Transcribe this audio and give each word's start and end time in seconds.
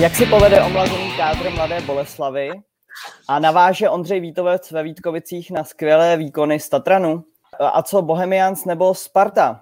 Jak 0.00 0.14
si 0.14 0.26
povede 0.26 0.62
omlazený 0.62 1.16
kádr 1.16 1.50
Mladé 1.50 1.80
Boleslavy 1.80 2.50
a 3.28 3.38
naváže 3.38 3.88
Ondřej 3.88 4.20
Vítovec 4.20 4.70
ve 4.70 4.82
Vítkovicích 4.82 5.50
na 5.50 5.64
skvělé 5.64 6.16
výkony 6.16 6.60
z 6.60 6.68
Tatranu? 6.68 7.24
A 7.60 7.82
co 7.82 8.02
Bohemians 8.02 8.64
nebo 8.64 8.94
Sparta? 8.94 9.60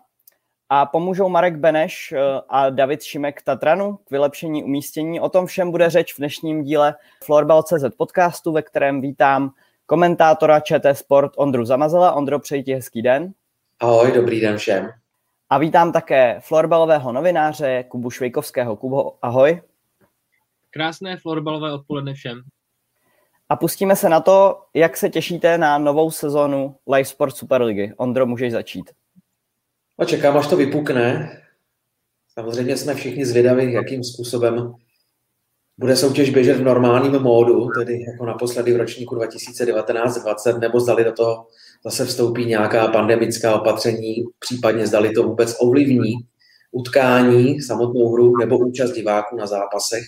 A 0.68 0.86
pomůžou 0.86 1.28
Marek 1.28 1.56
Beneš 1.56 2.12
eh, 2.12 2.20
a 2.48 2.70
David 2.70 3.02
Šimek 3.02 3.42
Tatranu 3.42 3.96
k 3.96 4.10
vylepšení 4.10 4.64
umístění? 4.64 5.20
O 5.20 5.28
tom 5.28 5.46
všem 5.46 5.70
bude 5.70 5.90
řeč 5.90 6.14
v 6.14 6.18
dnešním 6.18 6.62
díle 6.62 6.94
Florbal.cz 7.24 7.96
podcastu, 7.96 8.52
ve 8.52 8.62
kterém 8.62 9.00
vítám 9.00 9.50
komentátora 9.86 10.60
ČT 10.60 10.98
Sport 10.98 11.32
Ondru 11.36 11.64
Zamazela. 11.64 12.12
Ondro, 12.12 12.38
přeji 12.38 12.62
ti 12.62 12.74
hezký 12.74 13.02
den. 13.02 13.32
Ahoj, 13.80 14.12
dobrý 14.12 14.40
den 14.40 14.58
všem. 14.58 14.90
A 15.50 15.58
vítám 15.58 15.92
také 15.92 16.40
florbalového 16.40 17.12
novináře 17.12 17.84
Kubu 17.88 18.10
Švejkovského. 18.10 18.76
Kubo, 18.76 19.12
ahoj. 19.22 19.60
Krásné 20.70 21.16
florbalové 21.16 21.72
odpoledne 21.72 22.14
všem. 22.14 22.42
A 23.48 23.56
pustíme 23.56 23.96
se 23.96 24.08
na 24.08 24.20
to, 24.20 24.62
jak 24.74 24.96
se 24.96 25.08
těšíte 25.08 25.58
na 25.58 25.78
novou 25.78 26.10
sezonu 26.10 26.76
Live 26.92 27.04
Sport 27.04 27.36
Superligy. 27.36 27.92
Ondro, 27.96 28.26
můžeš 28.26 28.52
začít. 28.52 28.90
A 29.98 30.04
čekám, 30.04 30.36
až 30.36 30.46
to 30.46 30.56
vypukne. 30.56 31.30
Samozřejmě 32.28 32.76
jsme 32.76 32.94
všichni 32.94 33.26
zvědaví, 33.26 33.72
jakým 33.72 34.04
způsobem 34.04 34.74
bude 35.78 35.96
soutěž 35.96 36.30
běžet 36.30 36.56
v 36.56 36.64
normálním 36.64 37.22
módu, 37.22 37.68
tedy 37.78 38.04
jako 38.10 38.26
naposledy 38.26 38.72
v 38.72 38.76
ročníku 38.76 39.16
2019-2020, 39.16 40.58
nebo 40.58 40.80
zdali 40.80 41.04
do 41.04 41.12
toho 41.12 41.46
zase 41.84 42.04
vstoupí 42.04 42.44
nějaká 42.44 42.88
pandemická 42.88 43.60
opatření, 43.60 44.24
případně 44.38 44.86
zdali 44.86 45.10
to 45.10 45.22
vůbec 45.22 45.56
ovlivní 45.60 46.12
utkání, 46.72 47.60
samotnou 47.60 48.12
hru 48.12 48.36
nebo 48.36 48.58
účast 48.58 48.90
diváků 48.90 49.36
na 49.36 49.46
zápasech. 49.46 50.04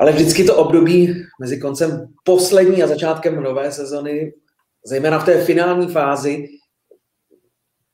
Ale 0.00 0.12
vždycky 0.12 0.44
to 0.44 0.56
období 0.56 1.14
mezi 1.40 1.60
koncem 1.60 2.14
poslední 2.24 2.82
a 2.82 2.86
začátkem 2.86 3.42
nové 3.42 3.72
sezony, 3.72 4.32
zejména 4.86 5.18
v 5.18 5.24
té 5.24 5.44
finální 5.44 5.88
fázi, 5.88 6.48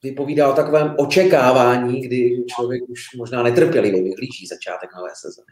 vypovídá 0.03 0.53
o 0.53 0.57
takovém 0.57 0.95
očekávání, 0.99 2.01
kdy 2.01 2.45
člověk 2.47 2.83
už 2.89 3.01
možná 3.17 3.43
netrpělivě 3.43 4.03
vyhlíží 4.03 4.47
začátek 4.47 4.91
nové 4.97 5.11
sezony. 5.15 5.47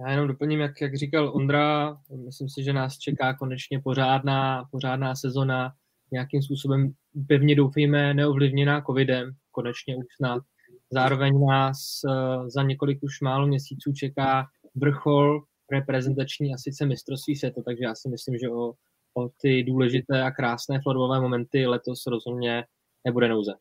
Já 0.00 0.10
jenom 0.10 0.28
doplním, 0.28 0.60
jak, 0.60 0.80
jak 0.80 0.96
říkal 0.96 1.32
Ondra, 1.34 1.96
myslím 2.24 2.48
si, 2.48 2.62
že 2.62 2.72
nás 2.72 2.98
čeká 2.98 3.34
konečně 3.34 3.80
pořádná, 3.80 4.64
pořádná 4.70 5.14
sezona, 5.14 5.72
nějakým 6.12 6.42
způsobem 6.42 6.92
pevně 7.28 7.54
doufejme 7.54 8.14
neovlivněná 8.14 8.82
covidem, 8.82 9.30
konečně 9.50 9.96
už 9.96 10.04
snad. 10.16 10.42
Zároveň 10.90 11.46
nás 11.46 12.00
uh, 12.04 12.48
za 12.48 12.62
několik 12.62 12.98
už 13.02 13.20
málo 13.20 13.46
měsíců 13.46 13.92
čeká 13.92 14.46
vrchol 14.74 15.42
reprezentační 15.72 16.54
a 16.54 16.58
sice 16.58 16.86
mistrovství 16.86 17.36
světa, 17.36 17.62
takže 17.64 17.84
já 17.84 17.94
si 17.94 18.08
myslím, 18.08 18.38
že 18.38 18.50
o, 18.50 18.72
o 19.14 19.28
ty 19.40 19.62
důležité 19.62 20.22
a 20.22 20.30
krásné 20.30 20.80
florbové 20.82 21.20
momenty 21.20 21.66
letos 21.66 22.06
rozhodně 22.06 22.64
nebude 23.04 23.28
nouze. 23.28 23.52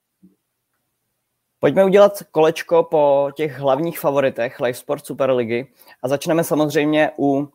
Pojďme 1.59 1.86
udělat 1.86 2.23
kolečko 2.31 2.84
po 2.84 3.30
těch 3.36 3.59
hlavních 3.59 4.00
favoritech 4.00 4.59
Live 4.59 4.73
Sport 4.73 5.06
Superligy 5.06 5.68
a 6.03 6.08
začneme 6.08 6.44
samozřejmě 6.44 7.12
u 7.20 7.48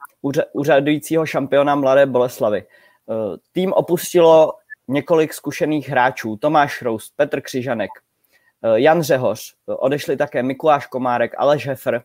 úřadujícího 0.52 1.26
šampiona 1.26 1.74
Mladé 1.74 2.06
Boleslavy. 2.06 2.58
Eh, 2.62 3.36
tým 3.52 3.72
opustilo 3.72 4.52
několik 4.88 5.34
zkušených 5.34 5.88
hráčů, 5.88 6.36
Tomáš 6.36 6.82
Roust, 6.82 7.12
Petr 7.16 7.40
Křižanek, 7.40 7.90
eh, 8.62 8.80
Jan 8.80 9.02
Řehoř, 9.02 9.54
odešli 9.66 10.16
také 10.16 10.42
Mikuláš 10.42 10.86
Komárek, 10.86 11.34
Aleš 11.38 11.66
Hefer 11.66 12.04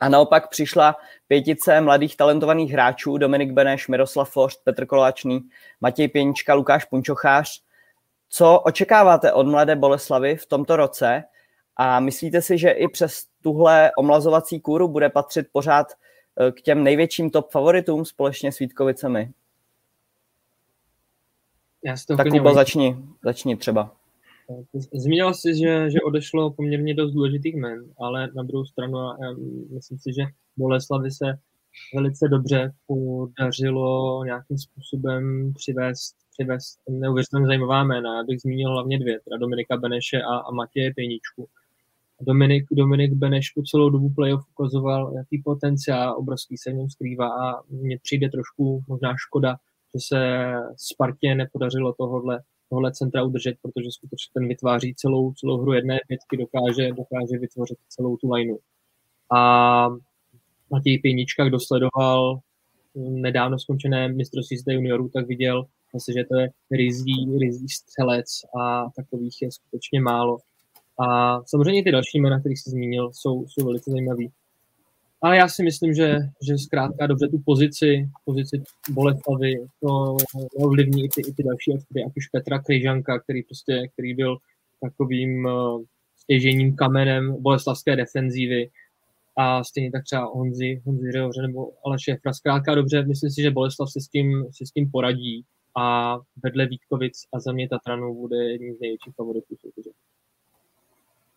a 0.00 0.08
naopak 0.08 0.48
přišla 0.48 0.96
pětice 1.28 1.80
mladých 1.80 2.16
talentovaných 2.16 2.72
hráčů 2.72 3.18
Dominik 3.18 3.52
Beneš, 3.52 3.88
Miroslav 3.88 4.30
Forst, 4.30 4.64
Petr 4.64 4.86
Koláčný, 4.86 5.40
Matěj 5.80 6.08
Pěnička, 6.08 6.54
Lukáš 6.54 6.84
Punčochář, 6.84 7.62
co 8.28 8.60
očekáváte 8.60 9.32
od 9.32 9.46
Mladé 9.46 9.76
Boleslavy 9.76 10.36
v 10.36 10.46
tomto 10.46 10.76
roce 10.76 11.24
a 11.76 12.00
myslíte 12.00 12.42
si, 12.42 12.58
že 12.58 12.70
i 12.70 12.88
přes 12.88 13.24
tuhle 13.42 13.90
omlazovací 13.98 14.60
kůru 14.60 14.88
bude 14.88 15.08
patřit 15.08 15.46
pořád 15.52 15.86
eh, 16.40 16.52
k 16.52 16.60
těm 16.60 16.84
největším 16.84 17.30
top 17.30 17.50
favoritům 17.50 18.04
společně 18.04 18.52
s 18.52 18.58
Vítkovicemi? 18.58 19.30
Já 21.84 21.96
si 21.96 22.06
to 22.06 22.16
tak 22.16 22.28
Kubo, 22.28 22.54
začni, 22.54 22.96
začni 23.24 23.56
třeba. 23.56 23.90
Zmínil 24.94 25.34
jsi, 25.34 25.54
že, 25.54 25.90
že 25.90 26.00
odešlo 26.00 26.50
poměrně 26.50 26.94
dost 26.94 27.12
důležitých 27.12 27.56
men, 27.56 27.84
ale 27.98 28.28
na 28.36 28.42
druhou 28.42 28.64
stranu 28.64 28.98
myslím 29.74 29.98
si, 29.98 30.12
že 30.12 30.22
Boleslavy 30.56 31.10
se 31.10 31.38
velice 31.94 32.28
dobře 32.28 32.72
podařilo 32.86 34.24
nějakým 34.24 34.58
způsobem 34.58 35.52
přivést 35.54 36.20
přivést 36.40 36.78
neuvěřitelně 36.90 37.46
zajímavá 37.46 37.84
jména. 37.84 38.16
Já 38.16 38.24
bych 38.24 38.40
zmínil 38.40 38.70
hlavně 38.70 38.98
dvě, 38.98 39.20
teda 39.24 39.36
Dominika 39.36 39.76
Beneše 39.76 40.22
a, 40.22 40.36
a 40.36 40.50
Matěje 40.50 40.94
Pěničku. 40.94 41.48
Dominik, 42.20 42.64
Dominik 42.72 43.12
Beneš 43.12 43.50
po 43.50 43.62
celou 43.62 43.90
dobu 43.90 44.10
playoff 44.10 44.44
ukazoval, 44.50 45.12
jaký 45.16 45.42
potenciál 45.44 46.18
obrovský 46.18 46.56
se 46.56 46.70
v 46.70 46.74
něm 46.74 46.90
skrývá 46.90 47.28
a 47.28 47.62
mně 47.68 47.98
přijde 48.02 48.28
trošku 48.28 48.84
možná 48.88 49.14
škoda, 49.16 49.56
že 49.94 50.00
se 50.08 50.52
Spartě 50.76 51.34
nepodařilo 51.34 51.94
tohle, 51.98 52.40
tohle 52.70 52.92
centra 52.92 53.22
udržet, 53.22 53.56
protože 53.62 53.90
skutečně 53.90 54.30
ten 54.34 54.48
vytváří 54.48 54.94
celou, 54.94 55.32
celou 55.32 55.62
hru 55.62 55.72
jedné 55.72 55.98
pětky, 56.08 56.36
dokáže, 56.36 56.92
dokáže 56.92 57.38
vytvořit 57.40 57.78
celou 57.88 58.16
tu 58.16 58.32
lineu. 58.32 58.58
A 59.32 59.88
Matěj 60.70 60.98
Pěnička, 60.98 61.44
kdo 61.44 61.60
sledoval 61.60 62.40
nedávno 62.94 63.58
skončené 63.58 64.08
mistrovství 64.08 64.56
juniorů, 64.66 65.08
tak 65.08 65.26
viděl, 65.26 65.66
Myslím, 65.94 66.12
že 66.12 66.24
to 66.24 66.38
je 66.38 66.48
rizí, 66.70 67.38
rizí 67.40 67.68
střelec 67.68 68.26
a 68.60 68.90
takových 68.96 69.42
je 69.42 69.52
skutečně 69.52 70.00
málo. 70.00 70.38
A 70.98 71.38
samozřejmě 71.46 71.84
ty 71.84 71.92
další 71.92 72.18
jména, 72.18 72.40
které 72.40 72.52
jsi 72.52 72.70
zmínil, 72.70 73.10
jsou, 73.12 73.46
jsou 73.48 73.66
velice 73.66 73.90
zajímavý. 73.90 74.30
Ale 75.22 75.36
já 75.36 75.48
si 75.48 75.62
myslím, 75.62 75.94
že, 75.94 76.18
že 76.42 76.58
zkrátka 76.58 77.06
dobře 77.06 77.28
tu 77.28 77.38
pozici, 77.44 78.08
pozici 78.24 78.62
Boleslavy, 78.90 79.54
to 79.80 80.16
ovlivní 80.56 81.04
i 81.04 81.08
ty, 81.08 81.20
i 81.20 81.32
ty 81.32 81.42
další 81.42 81.72
aspekty, 81.72 82.04
ať 82.06 82.12
už 82.16 82.26
Petra 82.26 82.58
Kryžanka, 82.58 83.18
který 83.18 83.42
prostě, 83.42 83.88
který 83.92 84.14
byl 84.14 84.36
takovým 84.80 85.44
uh, 85.44 85.82
stěžením 86.16 86.76
kamenem 86.76 87.42
boleslavské 87.42 87.96
defenzívy 87.96 88.70
a 89.36 89.64
stejně 89.64 89.90
tak 89.90 90.04
třeba 90.04 90.24
Honzi, 90.24 90.82
Honzi 90.84 91.12
Řehoře 91.12 91.42
nebo 91.42 91.72
Aleše 91.84 92.12
Šefra. 92.12 92.32
Zkrátka 92.32 92.74
dobře, 92.74 93.04
myslím 93.04 93.30
si, 93.30 93.42
že 93.42 93.50
Boleslav 93.50 93.90
se 93.90 94.00
s 94.00 94.08
tím, 94.08 94.46
se 94.52 94.66
s 94.66 94.70
tím 94.70 94.90
poradí 94.90 95.44
a 95.76 96.16
vedle 96.42 96.66
Vítkovic 96.66 97.18
a 97.34 97.40
za 97.40 97.52
mě 97.52 97.68
Tatranu 97.68 98.14
bude 98.14 98.36
jedním 98.36 98.76
z 98.76 98.80
největších 98.80 99.14
favoritů. 99.14 99.56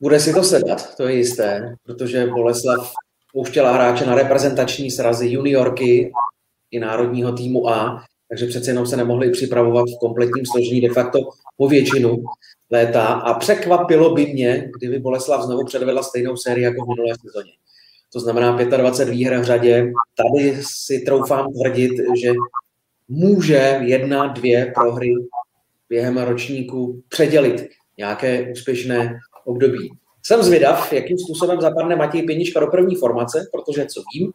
Bude 0.01 0.19
si 0.19 0.33
to 0.33 0.43
sedat, 0.43 0.95
to 0.97 1.07
je 1.07 1.15
jisté, 1.15 1.75
protože 1.83 2.27
Boleslav 2.27 2.93
pouštěla 3.33 3.71
hráče 3.71 4.05
na 4.05 4.15
reprezentační 4.15 4.91
srazy 4.91 5.29
juniorky 5.29 6.11
i 6.71 6.79
národního 6.79 7.31
týmu 7.31 7.69
A, 7.69 8.03
takže 8.29 8.45
přece 8.45 8.71
jenom 8.71 8.85
se 8.85 8.97
nemohli 8.97 9.31
připravovat 9.31 9.85
v 9.95 9.99
kompletním 9.99 10.45
složení 10.45 10.81
de 10.81 10.89
facto 10.89 11.19
po 11.57 11.67
většinu 11.67 12.23
léta 12.71 13.05
a 13.05 13.39
překvapilo 13.39 14.13
by 14.13 14.25
mě, 14.25 14.71
kdyby 14.77 14.99
Boleslav 14.99 15.45
znovu 15.45 15.65
předvedla 15.65 16.03
stejnou 16.03 16.37
sérii 16.37 16.63
jako 16.63 16.85
v 16.85 16.87
minulé 16.87 17.15
sezóně. 17.21 17.51
To 18.13 18.19
znamená 18.19 18.57
25 18.57 19.11
výher 19.11 19.39
v 19.39 19.43
řadě. 19.43 19.91
Tady 20.17 20.57
si 20.61 20.99
troufám 20.99 21.47
tvrdit, 21.53 21.91
že 22.21 22.33
může 23.07 23.79
jedna, 23.81 24.27
dvě 24.27 24.71
prohry 24.75 25.13
během 25.89 26.17
ročníku 26.17 27.03
předělit 27.09 27.69
nějaké 27.97 28.51
úspěšné 28.51 29.19
období. 29.45 29.89
Jsem 30.25 30.43
zvědav, 30.43 30.93
jakým 30.93 31.17
způsobem 31.17 31.61
zapadne 31.61 31.95
Matěj 31.95 32.23
Pěnička 32.23 32.59
do 32.59 32.67
první 32.67 32.95
formace, 32.95 33.47
protože 33.51 33.85
co 33.85 34.01
vím, 34.13 34.31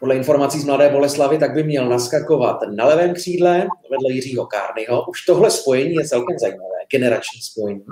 podle 0.00 0.16
informací 0.16 0.60
z 0.60 0.64
Mladé 0.64 0.88
Boleslavy, 0.88 1.38
tak 1.38 1.54
by 1.54 1.62
měl 1.62 1.88
naskakovat 1.88 2.56
na 2.76 2.86
levém 2.86 3.14
křídle 3.14 3.54
vedle 3.90 4.12
Jiřího 4.12 4.46
Kárnyho. 4.46 5.04
Už 5.08 5.24
tohle 5.24 5.50
spojení 5.50 5.94
je 5.94 6.08
celkem 6.08 6.38
zajímavé, 6.38 6.78
generační 6.90 7.40
spojení. 7.40 7.84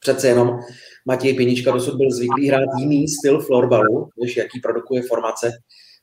Přece 0.00 0.28
jenom 0.28 0.58
Matěj 1.04 1.34
Pěnička 1.34 1.70
dosud 1.70 1.96
byl 1.96 2.10
zvyklý 2.10 2.48
hrát 2.48 2.68
jiný 2.78 3.08
styl 3.08 3.40
florbalu, 3.40 4.08
než 4.22 4.36
jaký 4.36 4.60
produkuje 4.60 5.02
formace 5.02 5.50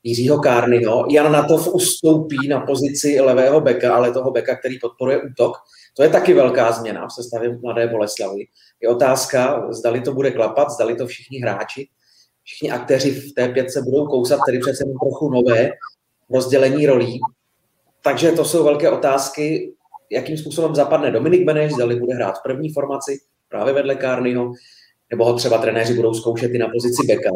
Jiřího 0.04 0.40
Kárnyho. 0.40 1.06
Jan 1.10 1.32
Natov 1.32 1.68
ustoupí 1.68 2.48
na 2.48 2.60
pozici 2.60 3.22
levého 3.22 3.62
beka, 3.62 3.96
ale 3.96 4.12
toho 4.12 4.32
beka, 4.32 4.56
který 4.56 4.80
podporuje 4.80 5.22
útok. 5.22 5.58
To 5.94 6.04
je 6.04 6.10
taky 6.10 6.34
velká 6.34 6.72
změna 6.72 7.08
v 7.08 7.14
sestavě 7.14 7.58
Mladé 7.58 7.88
Boleslavy. 7.88 8.46
Je 8.82 8.90
otázka, 8.90 9.68
zdali 9.70 10.02
to 10.02 10.14
bude 10.14 10.32
klapat, 10.32 10.70
zdali 10.70 10.96
to 10.96 11.08
všichni 11.08 11.40
hráči, 11.40 11.90
všichni 12.44 12.72
aktéři 12.72 13.12
v 13.12 13.34
té 13.34 13.48
pětce 13.48 13.82
budou 13.82 14.08
kousat, 14.08 14.40
tedy 14.46 14.60
přece 14.60 14.84
trochu 15.02 15.30
nové 15.30 15.70
rozdělení 16.30 16.86
rolí. 16.86 17.20
Takže 18.04 18.32
to 18.32 18.46
jsou 18.46 18.64
velké 18.64 18.90
otázky, 18.90 19.74
jakým 20.12 20.38
způsobem 20.38 20.76
zapadne 20.76 21.12
Dominik 21.12 21.46
Beneš, 21.46 21.74
zdali 21.74 21.96
bude 21.96 22.16
hrát 22.16 22.40
v 22.40 22.44
první 22.44 22.74
formaci 22.74 23.20
právě 23.50 23.74
vedle 23.74 23.96
Kárnyho, 23.96 24.52
nebo 25.12 25.26
ho 25.26 25.34
třeba 25.34 25.58
trenéři 25.58 25.94
budou 25.94 26.14
zkoušet 26.14 26.52
i 26.52 26.58
na 26.58 26.68
pozici 26.68 27.08
beka. 27.08 27.30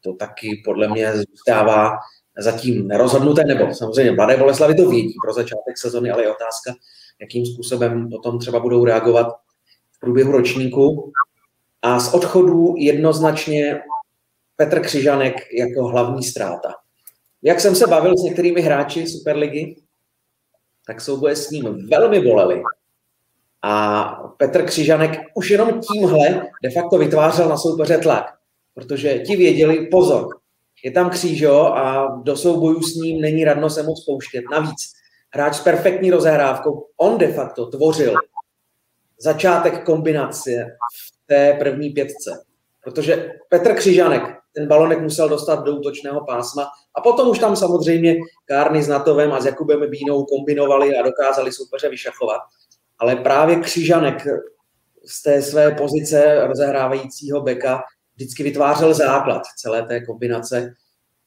to 0.00 0.12
taky 0.12 0.62
podle 0.64 0.88
mě 0.88 1.12
zůstává 1.16 1.92
zatím 2.38 2.88
nerozhodnuté, 2.88 3.44
nebo 3.44 3.74
samozřejmě 3.74 4.12
Mladé 4.12 4.36
Boleslavy 4.36 4.74
to 4.74 4.90
vědí 4.90 5.14
pro 5.24 5.32
začátek 5.32 5.78
sezony, 5.78 6.10
ale 6.10 6.22
je 6.22 6.30
otázka, 6.30 6.74
jakým 7.20 7.46
způsobem 7.46 8.08
potom 8.10 8.38
třeba 8.38 8.60
budou 8.60 8.84
reagovat 8.84 9.26
průběhu 10.00 10.32
ročníku. 10.32 11.12
A 11.82 12.00
z 12.00 12.14
odchodů 12.14 12.74
jednoznačně 12.76 13.80
Petr 14.56 14.80
Křižanek 14.80 15.34
jako 15.58 15.84
hlavní 15.84 16.22
ztráta. 16.22 16.74
Jak 17.42 17.60
jsem 17.60 17.74
se 17.74 17.86
bavil 17.86 18.16
s 18.18 18.22
některými 18.22 18.60
hráči 18.60 19.06
Superligy, 19.06 19.76
tak 20.86 21.00
souboje 21.00 21.36
s 21.36 21.50
ním 21.50 21.88
velmi 21.88 22.20
bolely. 22.20 22.62
A 23.62 24.04
Petr 24.36 24.64
Křižanek 24.66 25.20
už 25.34 25.50
jenom 25.50 25.80
tímhle 25.92 26.46
de 26.62 26.70
facto 26.70 26.98
vytvářel 26.98 27.48
na 27.48 27.56
soupeře 27.56 27.98
tlak, 27.98 28.24
protože 28.74 29.18
ti 29.18 29.36
věděli, 29.36 29.86
pozor, 29.86 30.40
je 30.84 30.90
tam 30.90 31.10
Křížo 31.10 31.64
a 31.64 32.16
do 32.22 32.36
soubojů 32.36 32.82
s 32.82 32.94
ním 32.94 33.20
není 33.20 33.44
radno 33.44 33.70
se 33.70 33.82
moc 33.82 34.04
pouštět. 34.04 34.44
Navíc 34.50 34.92
hráč 35.34 35.54
s 35.54 35.60
perfektní 35.60 36.10
rozehrávkou, 36.10 36.86
on 36.96 37.18
de 37.18 37.32
facto 37.32 37.66
tvořil 37.66 38.14
začátek 39.20 39.84
kombinace 39.84 40.50
v 40.96 41.26
té 41.26 41.56
první 41.58 41.90
pětce. 41.90 42.44
Protože 42.84 43.32
Petr 43.48 43.74
Křižanek 43.74 44.22
ten 44.54 44.68
balonek 44.68 45.00
musel 45.00 45.28
dostat 45.28 45.64
do 45.64 45.76
útočného 45.76 46.24
pásma 46.26 46.68
a 46.94 47.00
potom 47.00 47.28
už 47.28 47.38
tam 47.38 47.56
samozřejmě 47.56 48.16
Kárny 48.44 48.82
s 48.82 48.88
Natovem 48.88 49.32
a 49.32 49.40
s 49.40 49.46
Jakubem 49.46 49.90
Bínou 49.90 50.24
kombinovali 50.24 50.96
a 50.96 51.02
dokázali 51.02 51.52
soupeře 51.52 51.88
vyšachovat. 51.88 52.40
Ale 52.98 53.16
právě 53.16 53.56
Křižanek 53.56 54.26
z 55.04 55.22
té 55.22 55.42
své 55.42 55.70
pozice 55.70 56.46
rozehrávajícího 56.46 57.40
beka 57.40 57.82
vždycky 58.14 58.42
vytvářel 58.42 58.94
základ 58.94 59.42
celé 59.56 59.82
té 59.82 60.00
kombinace. 60.06 60.74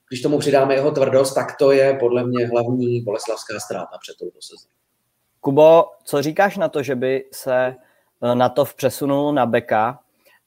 Když 0.09 0.21
tomu 0.21 0.39
přidáme 0.39 0.73
jeho 0.73 0.91
tvrdost, 0.91 1.35
tak 1.35 1.57
to 1.59 1.71
je 1.71 1.97
podle 1.99 2.27
mě 2.27 2.47
hlavní 2.47 3.01
boleslavská 3.01 3.59
ztráta 3.59 3.97
před 4.01 4.15
touto 4.19 4.39
sezónou. 4.41 4.72
Kubo, 5.43 5.85
co 6.03 6.21
říkáš 6.21 6.57
na 6.57 6.69
to, 6.69 6.83
že 6.83 6.95
by 6.95 7.25
se 7.31 7.55
eh, 8.23 8.35
na 8.35 8.49
to 8.49 8.65
přesunul 8.75 9.33
na 9.33 9.45
beka 9.45 9.99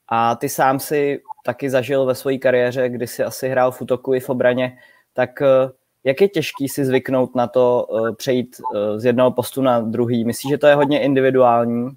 a 0.08 0.36
ty 0.36 0.48
sám 0.48 0.80
si 0.80 1.22
taky 1.44 1.70
zažil 1.70 2.06
ve 2.06 2.14
své 2.14 2.38
kariéře, 2.38 2.88
kdy 2.88 3.06
si 3.06 3.24
asi 3.24 3.48
hrál 3.48 3.72
v 3.72 3.82
útoku 3.82 4.14
i 4.14 4.20
v 4.20 4.28
obraně, 4.28 4.78
tak 5.12 5.42
eh, 5.42 5.70
jak 6.04 6.20
je 6.20 6.28
těžký 6.28 6.68
si 6.68 6.84
zvyknout 6.84 7.34
na 7.34 7.46
to 7.46 7.86
eh, 7.90 8.12
přejít 8.12 8.56
z 8.96 9.04
jednoho 9.04 9.30
postu 9.30 9.62
na 9.62 9.80
druhý? 9.80 10.24
Myslíš, 10.24 10.50
že 10.50 10.58
to 10.58 10.66
je 10.66 10.74
hodně 10.74 11.02
individuální? 11.02 11.90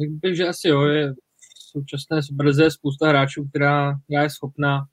Řekl 0.00 0.12
bych, 0.22 0.36
že 0.36 0.48
asi 0.48 0.68
jo, 0.68 0.82
je 0.82 1.14
současné 1.72 2.20
brze 2.32 2.70
spousta 2.70 3.08
hráčů, 3.08 3.48
která, 3.48 3.98
která 4.04 4.22
je 4.22 4.30
schopná 4.30 4.86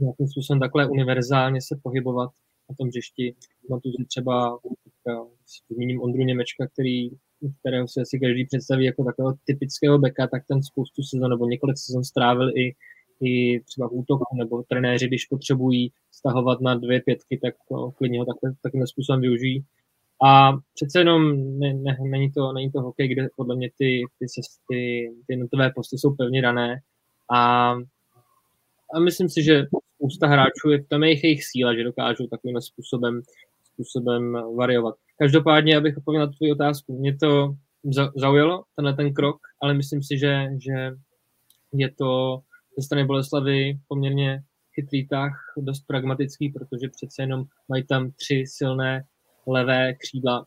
nějakým 0.00 0.28
způsobem 0.28 0.60
takhle 0.60 0.86
univerzálně 0.86 1.60
se 1.62 1.76
pohybovat 1.82 2.30
na 2.68 2.74
tom 2.78 2.88
hřišti. 2.88 3.34
tu 3.68 4.04
třeba 4.08 4.58
zmíním 5.74 6.02
Ondru 6.02 6.22
Němečka, 6.22 6.66
který, 6.66 7.10
kterého 7.60 7.88
si 7.88 8.00
asi 8.00 8.20
každý 8.20 8.44
představí 8.44 8.84
jako 8.84 9.04
takového 9.04 9.36
typického 9.44 9.98
beka, 9.98 10.26
tak 10.26 10.42
ten 10.48 10.62
spoustu 10.62 11.02
sezon 11.02 11.30
nebo 11.30 11.46
několik 11.46 11.78
sezon 11.78 12.04
strávil 12.04 12.58
i, 12.58 12.74
i 13.20 13.60
třeba 13.60 13.88
v 13.88 13.92
útoku, 13.92 14.36
nebo 14.36 14.62
trenéři, 14.62 15.06
když 15.06 15.24
potřebují 15.24 15.92
stahovat 16.12 16.60
na 16.60 16.74
dvě 16.74 17.00
pětky, 17.00 17.38
tak 17.42 17.54
to, 17.68 17.90
klidně 17.90 18.18
ho 18.18 18.24
takhle, 18.24 18.54
takovým 18.62 18.86
způsobem 18.86 19.20
využijí. 19.20 19.64
A 20.26 20.52
přece 20.74 20.98
jenom 20.98 21.36
ne, 21.58 21.74
ne, 21.74 21.96
není, 22.00 22.32
to, 22.32 22.52
není 22.52 22.72
to 22.72 22.80
hokej, 22.80 23.08
kde 23.08 23.28
podle 23.36 23.56
mě 23.56 23.70
ty, 23.78 24.02
ty, 24.18 24.26
ty, 24.70 25.10
ty 25.26 25.36
notové 25.36 25.72
posty 25.74 25.98
jsou 25.98 26.14
pevně 26.14 26.42
dané. 26.42 26.80
A, 27.32 27.70
a 28.94 29.00
myslím 29.04 29.28
si, 29.28 29.42
že 29.42 29.66
spousta 29.96 30.26
hráčů 30.26 30.70
je 30.70 30.78
v 30.78 30.88
tom 30.88 31.02
jejich, 31.02 31.24
jejich 31.24 31.44
síla, 31.44 31.74
že 31.74 31.84
dokážou 31.84 32.26
takovým 32.26 32.60
způsobem, 32.60 33.22
způsobem 33.78 34.32
variovat. 34.56 34.94
Každopádně, 35.18 35.76
abych 35.76 35.96
odpověděl 35.96 36.26
na 36.26 36.32
tu 36.32 36.52
otázku, 36.52 36.98
mě 36.98 37.16
to 37.16 37.54
zaujalo, 38.16 38.64
tenhle 38.76 38.94
ten 38.94 39.14
krok, 39.14 39.36
ale 39.62 39.74
myslím 39.74 40.02
si, 40.02 40.18
že, 40.18 40.48
že 40.64 40.92
je 41.72 41.90
to 41.98 42.40
ze 42.78 42.84
strany 42.84 43.04
Boleslavy 43.04 43.78
poměrně 43.88 44.42
chytrý 44.74 45.08
tah, 45.08 45.32
dost 45.56 45.80
pragmatický, 45.86 46.48
protože 46.48 46.88
přece 46.88 47.22
jenom 47.22 47.44
mají 47.68 47.86
tam 47.86 48.10
tři 48.10 48.44
silné 48.46 49.04
levé 49.46 49.94
křídla, 49.94 50.46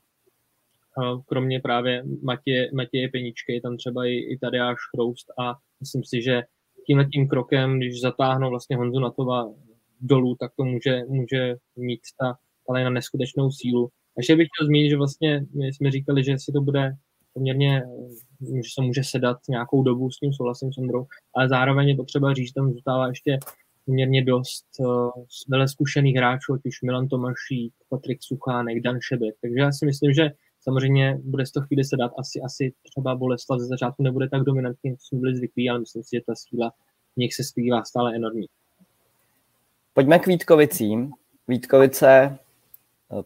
kromě 1.27 1.59
právě 1.59 2.03
Matěje, 2.23 2.69
Matěje 2.73 3.09
Peničky, 3.09 3.53
je 3.53 3.61
tam 3.61 3.77
třeba 3.77 4.05
i, 4.05 4.13
i 4.13 4.37
Tadeáš 4.37 4.77
Chroust 4.95 5.27
a 5.39 5.55
myslím 5.79 6.03
si, 6.03 6.21
že 6.21 6.41
tímhle 6.87 7.05
tím 7.05 7.27
krokem, 7.27 7.77
když 7.77 8.01
zatáhnou 8.01 8.49
vlastně 8.49 8.77
Honzu 8.77 8.99
Natova 8.99 9.53
dolů, 10.01 10.35
tak 10.39 10.51
to 10.57 10.63
může, 10.63 11.01
může 11.07 11.55
mít 11.75 12.01
ta 12.19 12.37
ale 12.71 12.83
na 12.83 12.89
neskutečnou 12.89 13.51
sílu. 13.51 13.89
Ještě 14.17 14.35
bych 14.35 14.47
chtěl 14.47 14.67
zmínit, 14.67 14.89
že 14.89 14.97
vlastně 14.97 15.45
my 15.55 15.73
jsme 15.73 15.91
říkali, 15.91 16.23
že 16.23 16.37
si 16.37 16.51
to 16.51 16.61
bude 16.61 16.95
poměrně, 17.33 17.83
že 18.41 18.69
se 18.73 18.81
může 18.81 19.03
sedat 19.03 19.37
nějakou 19.49 19.83
dobu 19.83 20.11
s 20.11 20.19
tím 20.19 20.33
souhlasím 20.33 20.73
s 20.73 20.77
Ondrou, 20.77 21.05
ale 21.35 21.49
zároveň 21.49 21.89
je 21.89 21.95
potřeba 21.95 22.33
říct, 22.33 22.47
že 22.47 22.53
tam 22.53 22.71
zůstává 22.71 23.07
ještě 23.07 23.39
poměrně 23.85 24.25
dost 24.25 24.65
uh, 24.79 25.65
zkušených 25.65 26.15
hráčů, 26.15 26.53
ať 26.53 26.61
už 26.65 26.81
Milan 26.81 27.07
Tomašík, 27.07 27.73
Patrik 27.89 28.23
Suchánek, 28.23 28.81
Dan 28.81 28.99
Šebek. 29.01 29.35
Takže 29.41 29.59
já 29.59 29.71
si 29.71 29.85
myslím, 29.85 30.13
že 30.13 30.31
samozřejmě 30.59 31.19
bude 31.23 31.45
z 31.45 31.51
toho 31.51 31.65
chvíli 31.65 31.83
se 31.83 31.97
dát. 31.97 32.11
Asi, 32.17 32.41
asi 32.41 32.73
třeba 32.83 33.15
Boleslav 33.15 33.59
ze 33.59 33.65
začátku 33.65 34.03
nebude 34.03 34.29
tak 34.29 34.43
dominantní, 34.43 34.89
jak 34.89 35.01
jsme 35.01 35.19
byli 35.19 35.35
zvyklí, 35.35 35.69
ale 35.69 35.79
myslím 35.79 36.03
si, 36.03 36.09
že 36.13 36.21
ta 36.27 36.35
síla 36.35 36.71
v 37.15 37.17
nich 37.17 37.33
se 37.33 37.43
skrývá 37.43 37.83
stále 37.83 38.15
enormní. 38.15 38.47
Pojďme 39.93 40.19
k 40.19 40.27
Vítkovicím. 40.27 41.11
Vítkovice 41.47 42.07
eh, 42.09 42.37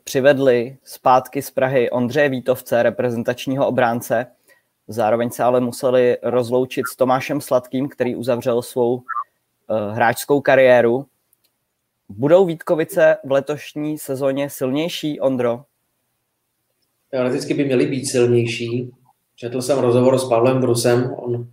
přivedli 0.03 0.77
zpátky 0.83 1.41
z 1.41 1.51
Prahy 1.51 1.89
Ondřeje 1.89 2.29
Vítovce, 2.29 2.83
reprezentačního 2.83 3.67
obránce. 3.67 4.27
Zároveň 4.87 5.29
se 5.29 5.43
ale 5.43 5.61
museli 5.61 6.17
rozloučit 6.23 6.85
s 6.93 6.95
Tomášem 6.95 7.41
Sladkým, 7.41 7.89
který 7.89 8.15
uzavřel 8.15 8.61
svou 8.61 9.03
Eh, 9.69 9.93
hráčskou 9.93 10.41
kariéru. 10.41 11.05
Budou 12.09 12.45
Vítkovice 12.45 13.17
v 13.23 13.31
letošní 13.31 13.97
sezóně 13.97 14.49
silnější, 14.49 15.19
Ondro? 15.19 15.63
Teoreticky 17.11 17.53
by 17.53 17.65
měly 17.65 17.85
být 17.85 18.05
silnější. 18.05 18.91
Četl 19.35 19.61
jsem 19.61 19.79
rozhovor 19.79 20.19
s 20.19 20.29
Pavlem 20.29 20.61
Brusem. 20.61 21.13
On 21.17 21.47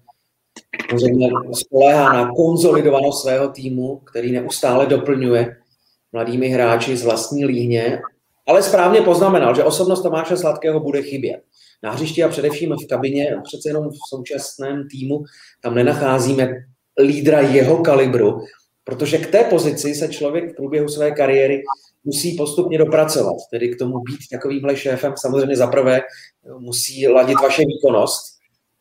samozřejmě 0.91 1.31
spoléhá 1.53 2.13
na 2.13 2.31
konzolidovanost 2.35 3.23
svého 3.23 3.49
týmu, 3.49 3.97
který 3.97 4.33
neustále 4.33 4.87
doplňuje 4.87 5.57
mladými 6.13 6.49
hráči 6.49 6.97
z 6.97 7.05
vlastní 7.05 7.45
líhně, 7.45 8.03
ale 8.47 8.63
správně 8.63 9.01
poznamenal, 9.01 9.55
že 9.55 9.65
osobnost 9.65 10.03
Tomáše 10.03 10.37
Sladkého 10.37 10.81
bude 10.81 11.03
chybět. 11.03 11.41
Na 11.83 11.91
hřišti 11.91 12.25
a 12.25 12.29
především 12.29 12.73
v 12.73 12.87
kabině, 12.89 13.37
přece 13.45 13.69
jenom 13.69 13.89
v 13.89 14.09
současném 14.09 14.89
týmu, 14.91 15.25
tam 15.63 15.75
nenacházíme 15.75 16.49
lídra 17.01 17.41
jeho 17.41 17.77
kalibru, 17.77 18.41
protože 18.85 19.19
k 19.19 19.31
té 19.31 19.45
pozici 19.45 19.95
se 19.95 20.09
člověk 20.09 20.53
v 20.53 20.57
průběhu 20.57 20.89
své 20.89 21.11
kariéry 21.11 21.63
musí 22.05 22.37
postupně 22.37 22.79
dopracovat, 22.79 23.37
tedy 23.51 23.69
k 23.69 23.79
tomu 23.79 23.99
být 23.99 24.19
takovýmhle 24.33 24.77
šéfem. 24.77 25.13
Samozřejmě 25.17 25.57
zaprvé 25.57 26.01
musí 26.59 27.09
ladit 27.09 27.39
vaše 27.43 27.63
výkonnost. 27.67 28.23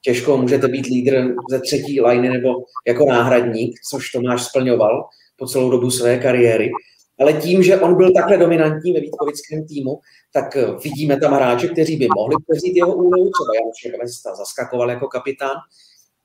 Těžko 0.01 0.37
můžete 0.37 0.67
být 0.67 0.85
lídr 0.85 1.33
ze 1.49 1.59
třetí 1.59 2.01
liny 2.01 2.29
nebo 2.29 2.49
jako 2.87 3.05
náhradník, 3.05 3.79
což 3.89 4.11
Tomáš 4.11 4.43
splňoval 4.43 5.03
po 5.37 5.47
celou 5.47 5.69
dobu 5.69 5.91
své 5.91 6.17
kariéry. 6.17 6.71
Ale 7.21 7.33
tím, 7.33 7.63
že 7.63 7.79
on 7.79 7.97
byl 7.97 8.13
takhle 8.13 8.37
dominantní 8.37 8.93
ve 8.93 8.99
Vítkovickém 8.99 9.67
týmu, 9.67 9.99
tak 10.33 10.57
vidíme 10.83 11.19
tam 11.19 11.33
hráče, 11.33 11.67
kteří 11.67 11.97
by 11.97 12.07
mohli 12.15 12.35
převzít 12.47 12.75
jeho 12.75 12.95
úlohu, 12.95 13.29
třeba 13.29 13.55
Janušek 13.55 14.01
Vesta 14.03 14.35
zaskakoval 14.35 14.89
jako 14.89 15.07
kapitán, 15.07 15.55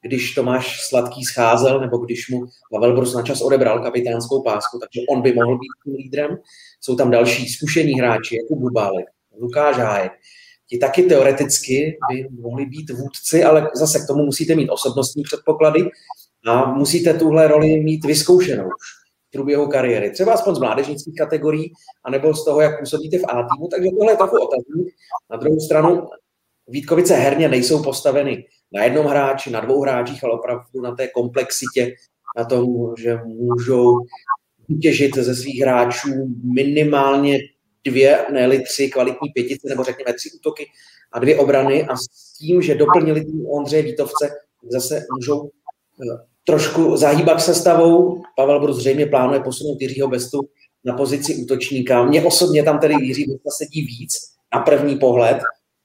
když 0.03 0.35
Tomáš 0.35 0.89
Sladký 0.89 1.25
scházel, 1.25 1.81
nebo 1.81 1.99
když 1.99 2.29
mu 2.31 2.47
Pavel 2.73 2.97
Brus 2.97 3.15
na 3.15 3.23
čas 3.23 3.41
odebral 3.41 3.83
kapitánskou 3.83 4.43
pásku, 4.43 4.79
takže 4.79 5.01
on 5.11 5.23
by 5.23 5.33
mohl 5.33 5.59
být 5.59 5.69
tím 5.85 5.95
lídrem. 5.95 6.39
Jsou 6.81 6.97
tam 6.97 7.11
další 7.11 7.49
zkušení 7.49 7.93
hráči, 8.01 8.37
jako 8.37 8.55
Bubálek, 8.61 9.07
Lukáš 9.41 9.77
Hájek. 9.77 10.13
Ti 10.69 10.79
taky 10.79 11.03
teoreticky 11.03 11.99
by 12.11 12.29
mohli 12.41 12.67
být 12.67 12.91
vůdci, 12.91 13.45
ale 13.45 13.71
zase 13.75 13.99
k 13.99 14.07
tomu 14.07 14.25
musíte 14.25 14.55
mít 14.55 14.71
osobnostní 14.71 15.23
předpoklady 15.23 15.91
a 16.47 16.73
musíte 16.73 17.15
tuhle 17.15 17.49
roli 17.49 17.81
mít 17.81 18.05
vyzkoušenou 18.05 18.65
už 18.65 18.96
průběhu 19.37 19.67
kariéry. 19.67 20.11
Třeba 20.11 20.33
aspoň 20.33 20.55
z 20.55 20.59
mládežnických 20.59 21.15
kategorií, 21.15 21.73
anebo 22.05 22.35
z 22.35 22.45
toho, 22.45 22.61
jak 22.61 22.81
působíte 22.81 23.19
v 23.19 23.25
A 23.29 23.33
týmu. 23.33 23.69
Takže 23.69 23.89
tohle 23.99 24.13
je 24.13 24.17
takový 24.17 24.43
otazník. 24.43 24.95
Na 25.31 25.37
druhou 25.37 25.61
stranu 25.61 26.09
Vítkovice 26.69 27.15
herně 27.15 27.49
nejsou 27.49 27.83
postaveny 27.83 28.45
na 28.73 28.85
jednom 28.85 29.07
hráči, 29.07 29.51
na 29.51 29.61
dvou 29.61 29.81
hráčích, 29.83 30.25
ale 30.25 30.33
opravdu 30.33 30.81
na 30.83 30.95
té 30.95 31.09
komplexitě, 31.09 31.95
na 32.37 32.45
tom, 32.45 32.67
že 32.99 33.19
můžou 33.25 33.93
vytěžit 34.69 35.15
ze 35.15 35.35
svých 35.35 35.61
hráčů 35.61 36.09
minimálně 36.55 37.39
dvě, 37.85 38.27
ne 38.33 38.61
tři 38.61 38.89
kvalitní 38.89 39.29
pětice, 39.29 39.69
nebo 39.69 39.85
řekněme 39.85 40.13
tři 40.13 40.31
útoky 40.39 40.67
a 41.13 41.19
dvě 41.19 41.37
obrany 41.39 41.85
a 41.85 41.97
s 41.97 42.33
tím, 42.39 42.63
že 42.63 42.75
doplnili 42.75 43.25
tým 43.25 43.47
Ondřeje 43.47 43.83
Vítovce, 43.83 44.31
zase 44.71 45.07
můžou 45.17 45.51
eh, 46.03 46.36
trošku 46.47 46.97
zahýbat 46.97 47.41
se 47.43 47.55
stavou. 47.55 48.23
Pavel 48.37 48.61
Brus 48.61 48.77
zřejmě 48.77 49.07
plánuje 49.07 49.41
posunout 49.41 49.81
Jiřího 49.81 50.09
Bestu 50.09 50.41
na 50.85 50.95
pozici 50.95 51.35
útočníka. 51.35 52.03
Mně 52.03 52.23
osobně 52.23 52.63
tam 52.63 52.79
tedy 52.79 52.95
Jiří 53.01 53.25
Besta 53.25 53.51
sedí 53.51 53.83
víc 53.83 54.13
na 54.55 54.61
první 54.61 54.97
pohled, 54.97 55.39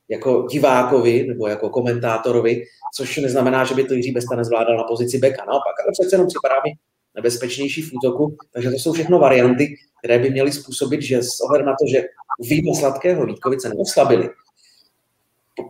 jako 0.09 0.47
divákovi 0.51 1.27
nebo 1.27 1.47
jako 1.47 1.69
komentátorovi, 1.69 2.63
což 2.95 3.17
neznamená, 3.17 3.65
že 3.65 3.75
by 3.75 3.83
to 3.83 3.93
Jiří 3.93 4.11
Besta 4.11 4.35
nezvládal 4.35 4.77
na 4.77 4.83
pozici 4.83 5.17
beka. 5.17 5.45
Naopak, 5.45 5.75
ale 5.83 5.91
přece 5.91 6.15
jenom 6.15 6.27
připadá 6.27 6.55
mi 6.65 6.71
nebezpečnější 7.15 7.81
v 7.81 7.91
útoku, 7.93 8.37
takže 8.53 8.69
to 8.69 8.75
jsou 8.75 8.93
všechno 8.93 9.19
varianty, 9.19 9.75
které 9.99 10.19
by 10.19 10.29
měly 10.29 10.51
způsobit, 10.51 11.01
že 11.01 11.23
s 11.23 11.41
ohledem 11.41 11.67
na 11.67 11.73
to, 11.73 11.87
že 11.91 12.03
výjima 12.39 12.79
sladkého 12.79 13.25
Vítkovice 13.25 13.69
neoslabili, 13.69 14.29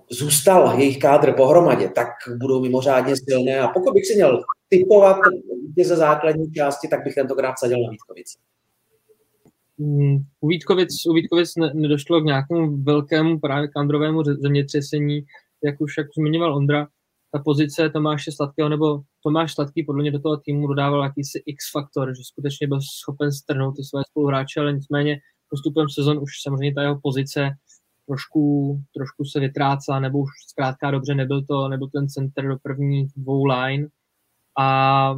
zůstal 0.09 0.79
jejich 0.79 0.99
kádr 0.99 1.33
pohromadě, 1.33 1.89
tak 1.95 2.07
budou 2.37 2.61
mimořádně 2.61 3.13
silné 3.29 3.59
a 3.59 3.67
pokud 3.67 3.93
bych 3.93 4.05
si 4.05 4.15
měl 4.15 4.43
typovat 4.69 5.17
ze 5.83 5.95
základní 5.95 6.51
části, 6.51 6.87
tak 6.87 7.03
bych 7.03 7.15
tentokrát 7.15 7.59
sadil 7.59 7.83
na 7.83 7.89
Vítkovice. 7.89 8.39
Mm, 9.77 10.17
u 10.41 10.47
Vítkovic, 10.47 11.05
u 11.05 11.13
Vítkovic 11.13 11.55
ne, 11.55 11.71
nedošlo 11.73 12.21
k 12.21 12.25
nějakému 12.25 12.83
velkému 12.83 13.39
právě 13.39 13.67
kandrovému 13.67 14.23
zemětřesení, 14.23 15.25
jak 15.63 15.81
už 15.81 15.97
jak 15.97 16.07
zmiňoval 16.17 16.55
Ondra, 16.55 16.87
ta 17.31 17.39
pozice 17.39 17.89
Tomáše 17.89 18.31
Sladkého, 18.31 18.69
nebo 18.69 19.01
Tomáš 19.23 19.53
Sladký 19.53 19.83
podle 19.83 20.01
mě 20.01 20.11
do 20.11 20.19
toho 20.19 20.37
týmu 20.37 20.67
dodával 20.67 21.03
jakýsi 21.03 21.43
X-faktor, 21.45 22.15
že 22.17 22.23
skutečně 22.23 22.67
byl 22.67 22.79
schopen 22.81 23.31
strhnout 23.31 23.75
ty 23.75 23.83
své 23.83 24.01
spoluhráče, 24.09 24.59
ale 24.59 24.73
nicméně 24.73 25.19
postupem 25.49 25.89
sezon 25.89 26.17
už 26.17 26.31
samozřejmě 26.41 26.73
ta 26.73 26.81
jeho 26.81 26.99
pozice 27.03 27.49
trošku, 28.11 28.75
trošku 28.95 29.25
se 29.25 29.39
vytrácela, 29.39 29.99
nebo 29.99 30.19
už 30.19 30.29
zkrátka 30.49 30.91
dobře 30.91 31.15
nebyl 31.15 31.45
to, 31.45 31.67
nebyl 31.67 31.87
ten 31.87 32.09
center 32.09 32.47
do 32.47 32.57
prvních 32.63 33.11
dvou 33.15 33.45
line. 33.45 33.87
A 34.59 35.11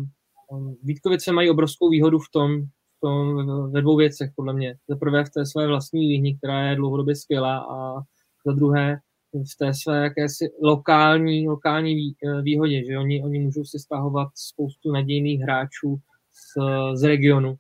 um, 0.52 0.78
Vítkovice 0.84 1.32
mají 1.32 1.50
obrovskou 1.50 1.90
výhodu 1.90 2.20
v 2.20 2.32
tom, 2.34 2.62
v 2.62 3.00
tom 3.02 3.48
ve 3.72 3.82
dvou 3.82 3.98
věcech, 3.98 4.32
podle 4.36 4.54
mě. 4.54 4.76
Za 4.90 4.96
prvé 4.96 5.26
v 5.26 5.30
té 5.30 5.46
své 5.46 5.68
vlastní 5.68 6.08
výhni, 6.08 6.38
která 6.38 6.70
je 6.70 6.76
dlouhodobě 6.76 7.16
skvělá, 7.16 7.58
a 7.58 8.02
za 8.46 8.54
druhé 8.54 8.98
v 9.34 9.58
té 9.58 9.74
své 9.74 10.04
jakési 10.04 10.46
lokální, 10.64 11.48
lokální 11.48 11.94
eh, 12.12 12.42
výhodě, 12.42 12.86
že 12.86 12.98
oni, 12.98 13.24
oni 13.24 13.40
můžou 13.40 13.66
si 13.66 13.80
stahovat 13.80 14.28
spoustu 14.36 14.92
nadějných 14.92 15.42
hráčů 15.42 15.98
z, 16.32 16.62
z 16.94 17.04
regionu. 17.04 17.56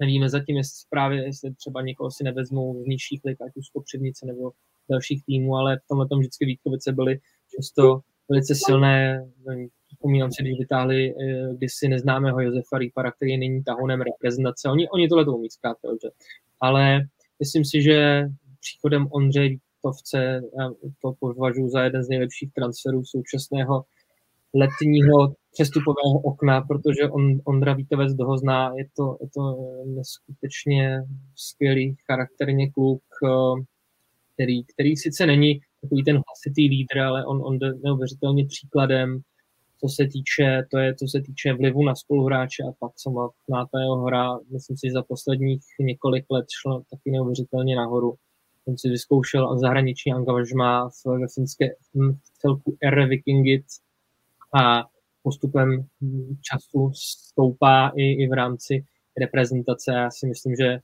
Nevíme 0.00 0.28
zatím, 0.28 0.56
jestli 0.56 0.86
právě 0.90 1.24
jestli 1.24 1.54
třeba 1.54 1.82
někoho 1.82 2.10
si 2.10 2.24
nevezmou 2.24 2.82
z 2.82 2.86
nižších 2.86 3.20
lig, 3.24 3.38
ať 3.46 3.52
už 3.56 3.66
z 3.66 3.70
Kopřivnice 3.70 4.26
nebo 4.26 4.52
dalších 4.90 5.24
týmů, 5.24 5.56
ale 5.56 5.78
v 5.78 5.88
tomhle 5.88 6.08
tom 6.08 6.18
vždycky 6.18 6.44
Vítkovice 6.44 6.92
byly 6.92 7.20
často 7.56 8.00
velice 8.28 8.54
silné. 8.54 9.26
Vzpomínám 9.92 10.32
si, 10.32 10.42
když 10.42 10.58
vytáhli 10.58 11.14
eh, 11.14 11.54
kdysi 11.54 11.88
neznámého 11.88 12.40
Josefa 12.40 12.78
Rýpara, 12.78 13.12
který 13.12 13.38
není 13.38 13.64
tahonem 13.64 14.00
reprezentace. 14.00 14.68
Oni, 14.68 14.88
oni 14.88 15.08
tohle 15.08 15.24
to 15.24 15.36
umí 15.36 15.50
zkrátka, 15.50 15.88
ale 16.60 17.00
myslím 17.40 17.64
si, 17.64 17.82
že 17.82 18.24
příchodem 18.60 19.06
Ondřeje 19.10 19.56
sportovce, 19.80 20.40
já 20.58 20.70
to 21.02 21.12
považuji 21.20 21.68
za 21.68 21.82
jeden 21.82 22.04
z 22.04 22.08
nejlepších 22.08 22.52
transferů 22.52 23.04
současného 23.04 23.84
letního 24.54 25.34
přestupového 25.52 26.18
okna, 26.24 26.60
protože 26.60 27.08
on, 27.10 27.40
Ondra 27.44 27.74
Vítovec 27.74 28.16
toho 28.16 28.38
zná, 28.38 28.72
je 28.76 28.84
to, 28.96 29.18
je 29.20 29.28
to 29.34 29.56
neskutečně 29.86 31.02
skvělý 31.34 31.96
charakterně 32.06 32.70
kluk, 32.70 33.02
eh, 33.24 33.62
který, 34.34 34.64
který 34.64 34.96
sice 34.96 35.26
není 35.26 35.60
takový 35.80 36.04
ten 36.04 36.22
hlasitý 36.26 36.68
lídr, 36.68 36.98
ale 36.98 37.26
on, 37.26 37.40
on 37.44 37.58
jde 37.58 37.72
neuvěřitelně 37.84 38.46
příkladem, 38.46 39.20
co 39.80 39.88
se 39.88 40.06
týče, 40.12 40.62
to 40.70 40.78
je, 40.78 40.94
co 40.94 41.06
se 41.08 41.20
týče 41.20 41.52
vlivu 41.52 41.84
na 41.84 41.94
spoluhráče 41.94 42.62
a 42.62 42.72
pak 42.78 42.92
samotná 42.96 43.66
ta 43.72 43.80
jeho 43.80 43.96
hra, 43.96 44.38
myslím 44.52 44.76
si, 44.76 44.86
že 44.86 44.92
za 44.92 45.02
posledních 45.02 45.62
několik 45.80 46.24
let 46.30 46.46
šlo 46.60 46.82
taky 46.90 47.10
neuvěřitelně 47.10 47.76
nahoru. 47.76 48.14
Jsem 48.64 48.78
si 48.78 48.88
vyzkoušel 48.88 49.58
zahraniční 49.58 50.12
angažma 50.12 50.90
ve 51.06 51.26
finské 51.34 51.66
celku 52.40 52.76
R 52.82 53.06
Vikingit 53.08 53.64
a 54.62 54.84
postupem 55.22 55.86
času 56.40 56.92
stoupá 56.94 57.92
i, 57.96 58.24
i 58.24 58.28
v 58.28 58.32
rámci 58.32 58.84
reprezentace. 59.20 59.92
Já 59.92 60.10
si 60.10 60.26
myslím, 60.26 60.56
že 60.56 60.78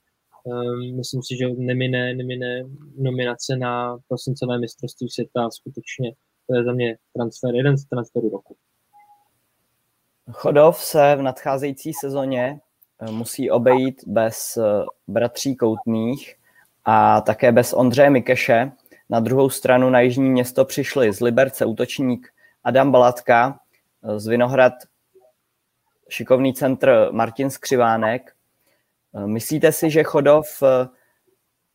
um, 0.45 0.97
myslím 0.97 1.23
si, 1.23 1.37
že 1.37 1.49
nemine, 1.49 2.15
nemine 2.15 2.65
nominace 2.99 3.57
na 3.57 3.99
prosincové 4.09 4.59
mistrovství 4.59 5.09
světa 5.11 5.51
skutečně 5.51 6.13
to 6.47 6.57
je 6.57 6.65
za 6.65 6.73
mě 6.73 6.97
transfer, 7.15 7.55
jeden 7.55 7.79
z 7.79 7.85
transferů 7.85 8.31
roku. 8.31 8.57
Chodov 10.31 10.85
se 10.85 11.17
v 11.17 11.23
nadcházející 11.23 11.93
sezóně 11.93 12.61
eh, 13.01 13.11
musí 13.11 13.51
obejít 13.51 14.03
bez 14.07 14.57
eh, 14.57 14.85
bratří 15.09 15.57
Koutných, 15.57 16.37
a 16.87 17.21
také 17.21 17.53
bez 17.53 17.73
Ondřeje 17.73 18.11
Mikeše. 18.11 18.73
Na 19.11 19.21
druhou 19.21 19.51
stranu 19.51 19.91
na 19.91 20.01
Jižní 20.01 20.31
město 20.31 20.65
přišli 20.65 21.13
z 21.13 21.21
Liberce 21.21 21.65
útočník 21.65 22.29
Adam 22.65 22.93
Balatka, 22.93 23.61
z 24.17 24.27
Vinohrad 24.27 24.73
šikovný 26.09 26.55
centr 26.55 27.09
Martin 27.11 27.51
Skřivánek. 27.51 28.33
Myslíte 29.27 29.73
si, 29.73 29.91
že 29.91 30.05
Chodov 30.05 30.47
eh, 30.63 30.89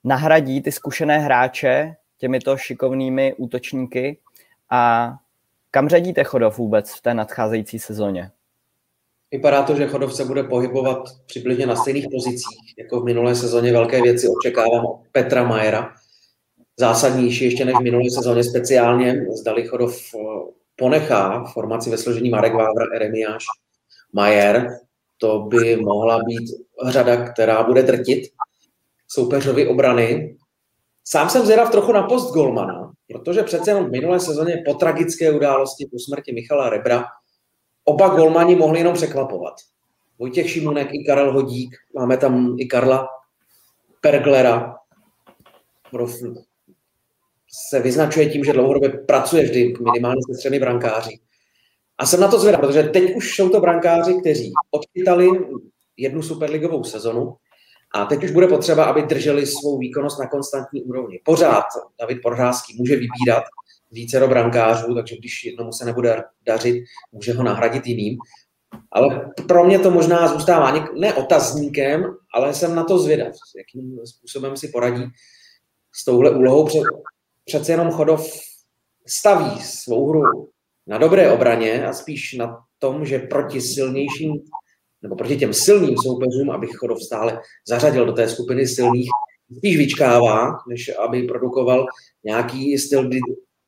nahradí 0.03 0.61
ty 0.61 0.71
zkušené 0.71 1.19
hráče 1.19 1.95
těmito 2.17 2.57
šikovnými 2.57 3.33
útočníky 3.37 4.17
a 4.69 5.13
kam 5.71 5.89
řadíte 5.89 6.23
Chodov 6.23 6.57
vůbec 6.57 6.91
v 6.93 7.01
té 7.01 7.13
nadcházející 7.13 7.79
sezóně? 7.79 8.31
Vypadá 9.31 9.63
to, 9.63 9.75
že 9.75 9.87
Chodov 9.87 10.15
se 10.15 10.25
bude 10.25 10.43
pohybovat 10.43 11.03
přibližně 11.25 11.65
na 11.65 11.75
stejných 11.75 12.07
pozicích, 12.11 12.73
jako 12.77 13.01
v 13.01 13.05
minulé 13.05 13.35
sezóně 13.35 13.71
velké 13.71 14.01
věci 14.01 14.27
očekávám 14.27 14.85
od 14.85 14.99
Petra 15.11 15.43
Majera. 15.43 15.93
Zásadnější 16.79 17.45
ještě 17.45 17.65
než 17.65 17.75
v 17.75 17.83
minulé 17.83 18.09
sezóně 18.09 18.43
speciálně, 18.43 19.25
zdali 19.39 19.67
Chodov 19.67 20.01
eh, 20.15 20.51
ponechá 20.81 21.43
formaci 21.43 21.89
ve 21.89 21.97
složení 21.97 22.29
Marek 22.29 22.53
Vávra, 22.53 22.85
Eremiáš, 22.95 23.43
Majer, 24.13 24.67
to 25.17 25.39
by 25.39 25.75
mohla 25.75 26.19
být 26.23 26.49
řada, 26.87 27.29
která 27.29 27.63
bude 27.63 27.83
drtit 27.83 28.23
soupeřovi 29.07 29.67
obrany. 29.67 30.37
Sám 31.03 31.29
jsem 31.29 31.45
zvědav 31.45 31.71
trochu 31.71 31.91
na 31.91 32.03
post 32.03 32.33
Golmana, 32.33 32.91
protože 33.07 33.43
přece 33.43 33.71
jenom 33.71 33.85
v 33.85 33.91
minulé 33.91 34.19
sezóně 34.19 34.63
po 34.65 34.73
tragické 34.73 35.31
události 35.31 35.87
po 35.91 35.99
smrti 35.99 36.33
Michala 36.33 36.69
Rebra 36.69 37.05
oba 37.85 38.07
golmani 38.07 38.55
mohli 38.55 38.79
jenom 38.79 38.93
překvapovat. 38.93 39.53
Vojtěch 40.19 40.49
Šimunek 40.49 40.93
i 40.93 41.05
Karel 41.05 41.33
Hodík, 41.33 41.75
máme 41.95 42.17
tam 42.17 42.55
i 42.59 42.65
Karla 42.65 43.07
Perglera, 44.01 44.75
se 47.69 47.79
vyznačuje 47.79 48.29
tím, 48.29 48.43
že 48.43 48.53
dlouhodobě 48.53 48.89
pracuje 48.89 49.43
vždy 49.43 49.73
minimálně 49.91 50.21
se 50.31 50.37
třemi 50.37 50.59
brankáři. 50.59 51.19
A 51.97 52.05
jsem 52.05 52.19
na 52.19 52.27
to 52.27 52.39
zvědavý, 52.39 52.61
protože 52.61 52.83
teď 52.83 53.15
už 53.15 53.35
jsou 53.35 53.49
to 53.49 53.59
brankáři, 53.59 54.13
kteří 54.21 54.51
odchytali 54.71 55.27
jednu 55.97 56.21
superligovou 56.21 56.83
sezonu 56.83 57.35
a 57.93 58.05
teď 58.05 58.23
už 58.23 58.31
bude 58.31 58.47
potřeba, 58.47 58.85
aby 58.85 59.01
drželi 59.01 59.47
svou 59.47 59.77
výkonnost 59.77 60.19
na 60.19 60.27
konstantní 60.27 60.83
úrovni. 60.83 61.19
Pořád 61.25 61.63
David 61.99 62.21
Proházský 62.21 62.77
může 62.77 62.95
vybírat 62.95 63.43
více 63.91 64.19
do 64.19 64.27
brankářů, 64.27 64.95
takže 64.95 65.17
když 65.17 65.43
jednomu 65.43 65.71
se 65.71 65.85
nebude 65.85 66.23
dařit, 66.45 66.83
může 67.11 67.33
ho 67.33 67.43
nahradit 67.43 67.87
jiným. 67.87 68.17
Ale 68.91 69.31
pro 69.47 69.63
mě 69.63 69.79
to 69.79 69.91
možná 69.91 70.27
zůstává 70.27 70.89
ne 70.99 71.13
otazníkem, 71.13 72.15
ale 72.33 72.53
jsem 72.53 72.75
na 72.75 72.83
to 72.83 72.99
zvědav, 72.99 73.33
jakým 73.57 73.99
způsobem 74.05 74.57
si 74.57 74.67
poradí 74.67 75.03
s 75.95 76.05
touhle 76.05 76.31
úlohou. 76.31 76.67
Přece 77.45 77.71
jenom 77.71 77.91
Chodov 77.91 78.33
staví 79.07 79.61
svou 79.61 80.09
hru 80.09 80.21
na 80.87 80.97
dobré 80.97 81.31
obraně 81.31 81.87
a 81.87 81.93
spíš 81.93 82.33
na 82.33 82.57
tom, 82.79 83.05
že 83.05 83.19
proti 83.19 83.61
silnějším 83.61 84.33
nebo 85.01 85.15
proti 85.15 85.37
těm 85.37 85.53
silným 85.53 85.97
soupeřům, 85.97 86.51
aby 86.51 86.67
Chodov 86.67 87.03
stále 87.03 87.41
zařadil 87.67 88.05
do 88.05 88.13
té 88.13 88.29
skupiny 88.29 88.67
silných, 88.67 89.09
spíš 89.57 89.77
vyčkává, 89.77 90.57
než 90.69 90.91
aby 90.99 91.23
produkoval 91.23 91.85
nějaký 92.23 92.77
styl, 92.77 93.07
kdy 93.07 93.19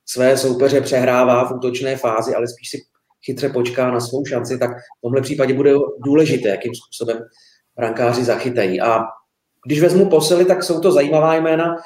své 0.06 0.36
soupeře 0.36 0.80
přehrává 0.80 1.44
v 1.44 1.52
útočné 1.52 1.96
fázi, 1.96 2.34
ale 2.34 2.48
spíš 2.48 2.70
si 2.70 2.78
chytře 3.24 3.48
počká 3.48 3.90
na 3.90 4.00
svou 4.00 4.24
šanci, 4.24 4.58
tak 4.58 4.70
v 4.70 5.00
tomhle 5.02 5.22
případě 5.22 5.54
bude 5.54 5.72
důležité, 6.04 6.48
jakým 6.48 6.72
způsobem 6.74 7.18
brankáři 7.76 8.24
zachytají. 8.24 8.80
A 8.80 9.00
když 9.66 9.80
vezmu 9.80 10.10
posily, 10.10 10.44
tak 10.44 10.62
jsou 10.62 10.80
to 10.80 10.92
zajímavá 10.92 11.34
jména. 11.34 11.76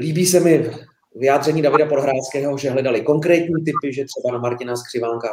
Líbí 0.00 0.26
se 0.26 0.40
mi 0.40 0.70
vyjádření 1.14 1.62
Davida 1.62 1.86
Podhrádského, 1.86 2.58
že 2.58 2.70
hledali 2.70 3.00
konkrétní 3.00 3.64
typy, 3.64 3.94
že 3.94 4.04
třeba 4.04 4.32
na 4.32 4.38
Martina 4.38 4.76
Skřivánka 4.76 5.28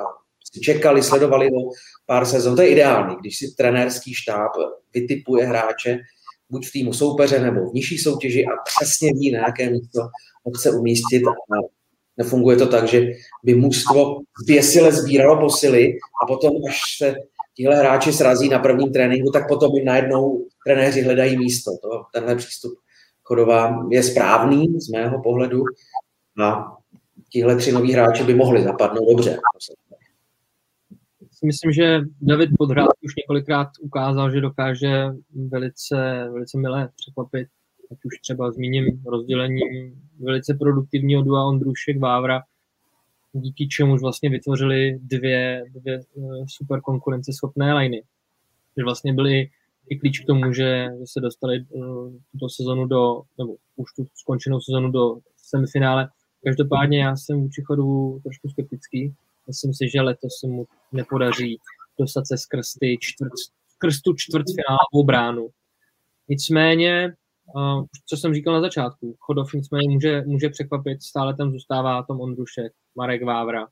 čekali, 0.63 1.03
sledovali 1.03 1.49
ho 1.49 1.71
pár 2.05 2.25
sezon. 2.25 2.55
To 2.55 2.61
je 2.61 2.69
ideální, 2.69 3.15
když 3.21 3.37
si 3.37 3.45
trenérský 3.57 4.13
štáb 4.13 4.51
vytipuje 4.93 5.45
hráče, 5.45 5.97
buď 6.49 6.67
v 6.67 6.71
týmu 6.71 6.93
soupeře 6.93 7.39
nebo 7.39 7.69
v 7.69 7.73
nižší 7.73 7.97
soutěži 7.97 8.45
a 8.45 8.49
přesně 8.65 9.13
ví, 9.13 9.31
na 9.31 9.39
jaké 9.39 9.69
místo 9.69 10.01
ho 10.45 10.51
chce 10.51 10.71
umístit 10.71 11.23
a 11.27 11.31
Nefunguje 12.19 12.57
to 12.57 12.67
tak, 12.67 12.87
že 12.87 13.01
by 13.43 13.55
mužstvo 13.55 14.19
zběsile 14.43 14.91
sbíralo 14.91 15.39
posily 15.39 15.93
a 16.23 16.27
potom, 16.27 16.51
až 16.69 16.79
se 16.97 17.15
tihle 17.55 17.75
hráči 17.75 18.13
srazí 18.13 18.49
na 18.49 18.59
prvním 18.59 18.93
tréninku, 18.93 19.31
tak 19.31 19.47
potom 19.47 19.75
jim 19.75 19.85
najednou 19.85 20.45
trenéři 20.65 21.01
hledají 21.01 21.37
místo. 21.37 21.71
To, 21.81 21.89
tenhle 22.13 22.35
přístup 22.35 22.73
Chodová 23.29 23.87
je 23.89 24.03
správný 24.03 24.81
z 24.81 24.89
mého 24.89 25.21
pohledu 25.21 25.63
a 26.43 26.77
tihle 27.29 27.55
tři 27.55 27.71
noví 27.71 27.93
hráči 27.93 28.23
by 28.23 28.35
mohli 28.35 28.63
zapadnout 28.63 29.09
dobře. 29.09 29.37
Myslím, 31.45 31.71
že 31.71 32.01
David 32.21 32.49
Podhrad 32.57 32.87
už 33.01 33.15
několikrát 33.15 33.67
ukázal, 33.81 34.31
že 34.31 34.41
dokáže 34.41 35.03
velice, 35.49 36.29
velice 36.33 36.57
milé 36.57 36.89
překvapit, 36.95 37.47
ať 37.91 37.97
už 38.03 38.19
třeba 38.21 38.51
zmíním 38.51 39.03
rozdělením 39.05 40.01
velice 40.19 40.53
produktivního 40.53 41.21
dua 41.21 41.45
Ondrušek 41.45 41.99
Vávra, 41.99 42.41
díky 43.33 43.67
čemu 43.67 43.93
už 43.93 44.01
vlastně 44.01 44.29
vytvořili 44.29 44.99
dvě, 45.01 45.65
dvě 45.69 45.99
eh, 45.99 46.21
super 46.47 46.81
konkurenceschopné 46.81 47.73
liny. 47.73 48.03
Že 48.77 48.83
vlastně 48.83 49.13
byli 49.13 49.49
i 49.89 49.99
klíč 49.99 50.19
k 50.19 50.27
tomu, 50.27 50.53
že, 50.53 50.87
se 51.05 51.19
dostali 51.19 51.65
uh, 51.69 52.13
tuto 52.31 52.49
sezonu 52.49 52.87
do, 52.87 53.21
nebo 53.37 53.55
už 53.75 53.93
tu 53.93 54.05
skončenou 54.15 54.61
sezonu 54.61 54.91
do 54.91 55.17
semifinále. 55.37 56.09
Každopádně 56.43 57.03
já 57.03 57.15
jsem 57.15 57.41
vůči 57.41 57.61
chodu 57.61 58.19
trošku 58.23 58.49
skeptický. 58.49 59.13
Myslím 59.47 59.73
si, 59.73 59.89
že 59.89 60.01
letos 60.01 60.39
se 60.39 60.47
mu 60.47 60.67
nepodaří 60.91 61.57
dostat 61.99 62.27
se 62.27 62.37
skrz, 62.37 62.73
ty 62.79 62.97
čtvrt, 62.99 63.31
skrz 63.69 64.01
tu 64.01 64.13
čtvrtfinálovou 64.13 65.03
bránu. 65.05 65.49
Nicméně, 66.29 67.15
uh, 67.55 67.85
co 68.05 68.17
jsem 68.17 68.33
říkal 68.33 68.53
na 68.53 68.61
začátku, 68.61 69.15
Chodov 69.19 69.53
nicméně 69.53 69.89
může, 69.89 70.21
může 70.25 70.49
překvapit, 70.49 71.03
stále 71.03 71.35
tam 71.35 71.51
zůstává 71.51 72.03
Tom 72.03 72.21
Ondrušek, 72.21 72.73
Marek 72.95 73.23
Vávra, 73.23 73.67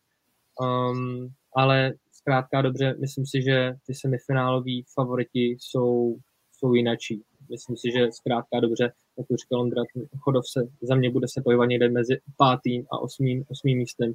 um, 0.62 1.30
ale 1.56 1.94
zkrátka 2.18 2.62
dobře, 2.62 2.96
myslím 3.00 3.26
si, 3.26 3.42
že 3.42 3.76
ty 3.86 3.94
semifináloví 3.94 4.86
favoriti 4.94 5.58
jsou, 5.60 6.18
jsou 6.58 6.74
jinačí. 6.74 7.24
Myslím 7.50 7.78
si, 7.78 7.92
že 7.92 8.12
zkrátka 8.12 8.60
dobře, 8.60 8.92
jak 9.18 9.28
už 9.30 9.40
říkal 9.40 9.62
Ondra, 9.62 9.84
Chodov 10.20 10.44
se 10.48 10.68
za 10.82 10.96
mě 10.96 11.10
bude 11.12 11.28
se 11.28 11.42
pohybovat 11.42 11.66
někde 11.66 11.90
mezi 11.90 12.18
pátým 12.38 12.86
a 12.92 13.00
osmým, 13.00 13.46
osmým 13.50 13.78
místem. 13.78 14.14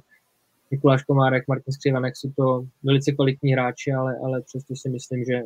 Mikuláš 0.71 1.03
Komárek, 1.03 1.47
Martin 1.47 1.73
Skřivanek 1.73 2.17
jsou 2.17 2.31
to 2.37 2.65
velice 2.83 3.11
kvalitní 3.11 3.53
hráči, 3.53 3.91
ale, 3.91 4.17
ale 4.23 4.41
přesto 4.41 4.75
si 4.75 4.89
myslím, 4.89 5.25
že, 5.25 5.41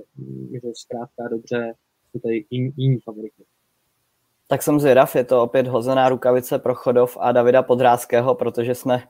že 0.51 0.69
zkrátka 0.73 1.27
dobře 1.31 1.73
jsou 2.11 2.19
tady 2.19 2.45
jiní, 2.49 2.71
jiní 2.77 2.99
favoriti. 2.99 3.43
Tak 4.47 4.63
jsem 4.63 4.79
zvědav, 4.79 5.15
je 5.15 5.23
to 5.23 5.43
opět 5.43 5.67
hozená 5.67 6.09
rukavice 6.09 6.59
pro 6.59 6.75
Chodov 6.75 7.17
a 7.19 7.31
Davida 7.31 7.63
Podrázkého, 7.63 8.35
protože 8.35 8.75
jsme 8.75 9.03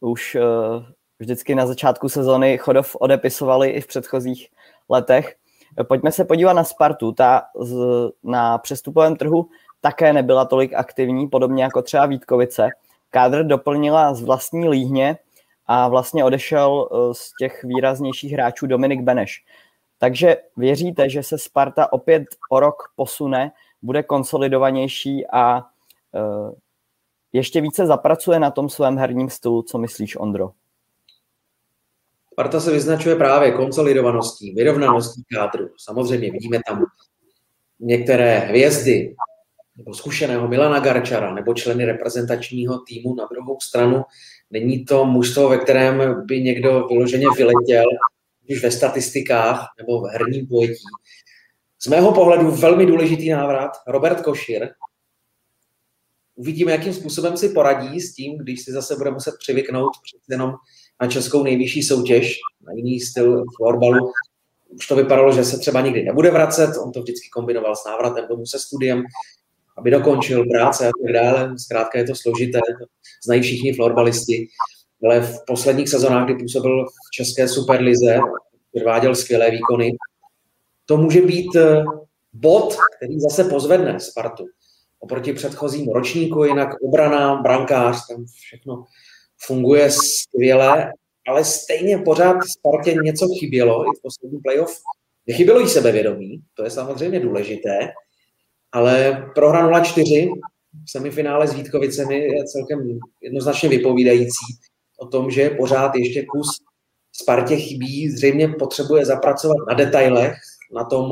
už 0.00 0.34
uh, 0.34 0.42
vždycky 1.20 1.54
na 1.54 1.66
začátku 1.66 2.08
sezony 2.08 2.58
Chodov 2.58 2.96
odepisovali 3.00 3.70
i 3.70 3.80
v 3.80 3.86
předchozích 3.86 4.48
letech. 4.88 5.36
Pojďme 5.88 6.12
se 6.12 6.24
podívat 6.24 6.52
na 6.52 6.64
Spartu. 6.64 7.12
Ta 7.12 7.42
z, 7.60 7.76
na 8.22 8.58
přestupovém 8.58 9.16
trhu 9.16 9.48
také 9.80 10.12
nebyla 10.12 10.44
tolik 10.44 10.74
aktivní, 10.74 11.28
podobně 11.28 11.62
jako 11.62 11.82
třeba 11.82 12.06
Vítkovice. 12.06 12.68
Kádr 13.10 13.44
doplnila 13.44 14.14
z 14.14 14.22
vlastní 14.22 14.68
líhně 14.68 15.18
a 15.66 15.88
vlastně 15.88 16.24
odešel 16.24 16.88
eh, 16.92 17.14
z 17.14 17.32
těch 17.38 17.64
výraznějších 17.64 18.32
hráčů 18.32 18.66
Dominik 18.66 19.00
Beneš. 19.00 19.44
Takže 19.98 20.36
věříte, 20.56 21.08
že 21.08 21.22
se 21.22 21.38
Sparta 21.38 21.92
opět 21.92 22.22
o 22.50 22.60
rok 22.60 22.82
posune, 22.96 23.52
bude 23.82 24.02
konsolidovanější 24.02 25.26
a 25.32 25.58
uh, 25.58 26.52
ještě 27.32 27.60
více 27.60 27.86
zapracuje 27.86 28.38
na 28.38 28.50
tom 28.50 28.68
svém 28.68 28.96
herním 28.96 29.30
stylu, 29.30 29.62
co 29.62 29.78
myslíš, 29.78 30.16
Ondro? 30.16 30.50
Sparta 32.40 32.60
se 32.60 32.72
vyznačuje 32.72 33.16
právě 33.16 33.52
konsolidovaností, 33.52 34.54
vyrovnaností 34.54 35.22
kádru. 35.34 35.68
Samozřejmě 35.78 36.30
vidíme 36.30 36.58
tam 36.68 36.84
některé 37.80 38.38
hvězdy, 38.38 39.14
nebo 39.76 39.94
zkušeného 39.94 40.48
Milana 40.48 40.80
Garčara, 40.80 41.34
nebo 41.34 41.54
členy 41.54 41.84
reprezentačního 41.84 42.78
týmu 42.78 43.14
na 43.14 43.28
druhou 43.32 43.60
stranu. 43.60 44.02
Není 44.50 44.84
to 44.84 45.04
mužstvo, 45.04 45.48
ve 45.48 45.58
kterém 45.58 46.26
by 46.26 46.40
někdo 46.40 46.86
vyloženě 46.88 47.26
vyletěl, 47.36 47.84
už 48.50 48.62
ve 48.62 48.70
statistikách 48.70 49.66
nebo 49.78 50.00
v 50.00 50.10
herním 50.10 50.46
pojetí. 50.46 50.84
Z 51.78 51.86
mého 51.86 52.12
pohledu 52.12 52.50
velmi 52.50 52.86
důležitý 52.86 53.30
návrat 53.30 53.70
Robert 53.86 54.20
Košir. 54.20 54.68
Uvidíme, 56.36 56.72
jakým 56.72 56.94
způsobem 56.94 57.36
si 57.36 57.48
poradí 57.48 58.00
s 58.00 58.14
tím, 58.14 58.38
když 58.38 58.64
si 58.64 58.72
zase 58.72 58.96
bude 58.96 59.10
muset 59.10 59.34
přivyknout 59.38 59.92
přece 60.02 60.34
jenom 60.34 60.54
na 61.00 61.06
českou 61.06 61.42
nejvyšší 61.42 61.82
soutěž, 61.82 62.38
na 62.66 62.72
jiný 62.72 63.00
styl 63.00 63.44
florbalu. 63.56 64.12
Už 64.68 64.86
to 64.86 64.96
vypadalo, 64.96 65.32
že 65.32 65.44
se 65.44 65.58
třeba 65.58 65.80
nikdy 65.80 66.02
nebude 66.04 66.30
vracet, 66.30 66.70
on 66.84 66.92
to 66.92 67.00
vždycky 67.00 67.28
kombinoval 67.28 67.76
s 67.76 67.84
návratem 67.84 68.24
domů 68.28 68.46
se 68.46 68.58
studiem, 68.58 69.02
aby 69.78 69.90
dokončil 69.90 70.44
práce 70.44 70.88
a 70.88 70.90
tak 71.04 71.12
dále. 71.12 71.54
Zkrátka 71.58 71.98
je 71.98 72.04
to 72.04 72.14
složité, 72.14 72.60
znají 73.24 73.42
všichni 73.42 73.72
florbalisti. 73.72 74.46
Ale 75.04 75.20
v 75.20 75.38
posledních 75.46 75.88
sezónách, 75.88 76.24
kdy 76.24 76.34
působil 76.34 76.86
v 76.86 77.10
České 77.12 77.48
superlize, 77.48 78.18
předváděl 78.74 79.14
skvělé 79.14 79.50
výkony, 79.50 79.92
to 80.86 80.96
může 80.96 81.22
být 81.22 81.56
eh, 81.56 81.84
bod, 82.32 82.76
který 82.96 83.20
zase 83.20 83.44
pozvedne 83.44 84.00
Spartu. 84.00 84.46
Oproti 85.00 85.32
předchozím 85.32 85.88
ročníku, 85.88 86.44
jinak 86.44 86.82
obrana, 86.82 87.42
brankář, 87.42 88.06
tam 88.08 88.24
všechno 88.24 88.84
funguje 89.46 89.90
skvěle, 89.90 90.92
ale 91.28 91.44
stejně 91.44 91.98
pořád 91.98 92.36
Spartě 92.58 92.94
něco 93.02 93.28
chybělo 93.40 93.84
i 93.84 93.98
v 93.98 94.02
posledním 94.02 94.42
playoff. 94.42 94.78
Nechybělo 95.26 95.60
jí 95.60 95.68
sebevědomí, 95.68 96.40
to 96.54 96.64
je 96.64 96.70
samozřejmě 96.70 97.20
důležité, 97.20 97.78
ale 98.72 99.24
prohra 99.34 99.70
0-4 99.70 100.32
v 100.86 100.90
semifinále 100.90 101.48
s 101.48 101.54
Vítkovicemi 101.54 102.18
je 102.18 102.44
celkem 102.44 102.98
jednoznačně 103.20 103.68
vypovídající 103.68 104.46
o 104.98 105.06
tom, 105.06 105.30
že 105.30 105.50
pořád 105.50 105.94
ještě 105.94 106.24
kus 106.26 106.48
Spartě 107.12 107.56
chybí, 107.56 108.10
zřejmě 108.10 108.48
potřebuje 108.48 109.06
zapracovat 109.06 109.56
na 109.68 109.74
detailech, 109.74 110.36
na 110.74 110.84
tom, 110.84 111.10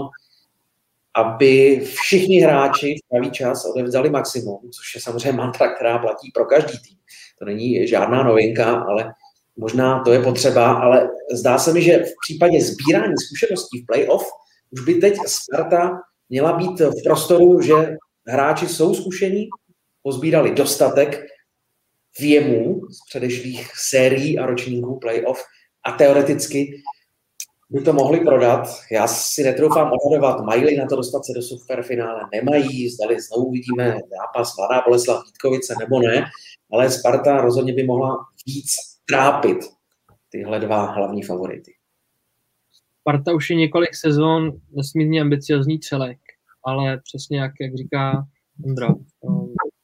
aby 1.15 1.81
všichni 1.85 2.41
hráči 2.41 2.95
v 2.95 3.09
pravý 3.09 3.31
čas 3.31 3.65
odevzdali 3.65 4.11
maximum, 4.11 4.71
což 4.71 4.95
je 4.95 5.01
samozřejmě 5.01 5.33
mantra, 5.33 5.75
která 5.75 5.99
platí 5.99 6.31
pro 6.35 6.45
každý 6.45 6.79
tým. 6.79 6.99
To 7.39 7.45
není 7.45 7.89
žádná 7.89 8.23
novinka, 8.23 8.81
ale 8.81 9.15
možná 9.57 10.03
to 10.05 10.13
je 10.13 10.23
potřeba, 10.23 10.73
ale 10.73 11.11
zdá 11.33 11.59
se 11.59 11.73
mi, 11.73 11.83
že 11.83 11.99
v 11.99 12.13
případě 12.27 12.63
sbírání 12.63 13.15
zkušeností 13.27 13.83
v 13.83 13.87
playoff 13.87 14.27
už 14.71 14.81
by 14.81 14.95
teď 14.95 15.17
Sparta 15.27 16.01
měla 16.29 16.53
být 16.53 16.81
v 16.81 17.03
prostoru, 17.05 17.61
že 17.61 17.97
hráči 18.27 18.69
jsou 18.69 18.95
zkušení, 18.95 19.49
pozbírali 20.03 20.55
dostatek 20.55 21.27
věmů 22.21 22.81
z 22.91 22.99
předešlých 23.09 23.71
sérií 23.77 24.39
a 24.39 24.47
ročníků 24.47 24.99
playoff 24.99 25.43
a 25.85 25.93
teoreticky 25.93 26.83
by 27.71 27.81
to 27.81 27.93
mohli 27.93 28.21
prodat. 28.21 28.69
Já 28.93 29.07
si 29.07 29.43
netroufám 29.45 29.93
odhadovat, 29.93 30.45
mají 30.45 30.77
na 30.77 30.87
to 30.87 30.97
dostat 30.97 31.25
se 31.25 31.33
do 31.35 31.43
superfinále, 31.43 32.21
nemají, 32.33 32.89
zdali 32.89 33.21
znovu 33.21 33.51
vidíme 33.51 33.99
zápas 34.19 34.57
Mladá 34.57 34.83
Boleslav 34.87 35.25
Vítkovice 35.27 35.75
nebo 35.81 36.01
ne, 36.01 36.25
ale 36.73 36.91
Sparta 36.91 37.41
rozhodně 37.41 37.73
by 37.73 37.85
mohla 37.85 38.17
víc 38.47 38.71
trápit 39.09 39.59
tyhle 40.29 40.61
dva 40.61 40.93
hlavní 40.93 41.23
favority. 41.23 41.75
Sparta 43.01 43.33
už 43.33 43.51
je 43.51 43.57
několik 43.57 43.95
sezon 43.95 44.53
nesmírně 44.77 45.21
ambiciozní 45.21 45.79
třelek, 45.79 46.19
ale 46.65 47.01
přesně 47.05 47.39
jak, 47.39 47.53
jak 47.61 47.75
říká 47.75 48.27
Ondra, 48.65 48.95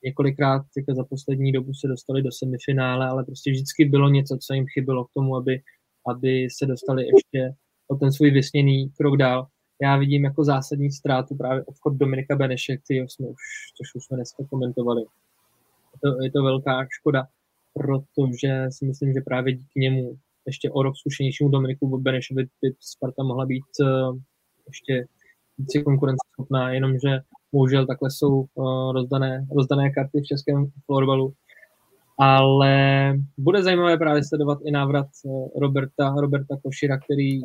několikrát 0.04 0.62
za 0.96 1.04
poslední 1.04 1.52
dobu 1.52 1.74
se 1.74 1.88
dostali 1.88 2.22
do 2.22 2.32
semifinále, 2.32 3.08
ale 3.08 3.24
prostě 3.24 3.50
vždycky 3.50 3.84
bylo 3.84 4.08
něco, 4.08 4.38
co 4.40 4.54
jim 4.54 4.66
chybělo 4.74 5.04
k 5.04 5.12
tomu, 5.14 5.36
aby, 5.36 5.60
aby 6.06 6.48
se 6.50 6.66
dostali 6.66 7.04
ještě 7.04 7.54
o 7.88 7.96
ten 7.96 8.12
svůj 8.12 8.30
vysněný 8.30 8.90
krok 8.90 9.16
dál. 9.16 9.46
Já 9.82 9.96
vidím 9.96 10.24
jako 10.24 10.44
zásadní 10.44 10.90
ztrátu 10.90 11.36
právě 11.36 11.64
odchod 11.64 11.94
Dominika 11.94 12.36
Beneše, 12.36 12.76
který 12.76 12.98
jsme 12.98 13.26
už, 13.26 13.42
což 13.76 13.94
už 13.94 14.04
jsme 14.04 14.16
dneska 14.16 14.44
komentovali. 14.50 15.02
Je 15.02 15.98
to, 16.02 16.22
je 16.22 16.30
to 16.30 16.42
velká 16.42 16.86
škoda, 16.90 17.26
protože 17.74 18.66
si 18.70 18.86
myslím, 18.86 19.12
že 19.12 19.20
právě 19.20 19.54
díky 19.54 19.80
němu 19.80 20.16
ještě 20.46 20.70
o 20.70 20.82
rok 20.82 20.96
zkušenějšímu 20.96 21.50
Dominiku 21.50 21.98
Benešovi 21.98 22.44
by 22.62 22.74
Sparta 22.80 23.22
mohla 23.22 23.46
být 23.46 23.64
uh, 23.80 24.18
ještě 24.68 25.06
více 25.58 25.82
konkurenceschopná, 25.82 26.72
jenomže 26.72 27.20
bohužel 27.52 27.86
takhle 27.86 28.10
jsou 28.10 28.46
uh, 28.54 28.92
rozdané, 28.92 29.46
rozdané 29.56 29.90
karty 29.90 30.20
v 30.20 30.26
českém 30.26 30.66
florbalu. 30.86 31.32
Ale 32.18 33.14
bude 33.38 33.62
zajímavé 33.62 33.96
právě 33.96 34.24
sledovat 34.24 34.58
i 34.64 34.70
návrat 34.70 35.06
uh, 35.24 35.48
Roberta, 35.60 36.14
Roberta 36.20 36.56
Košira, 36.64 36.98
který 36.98 37.40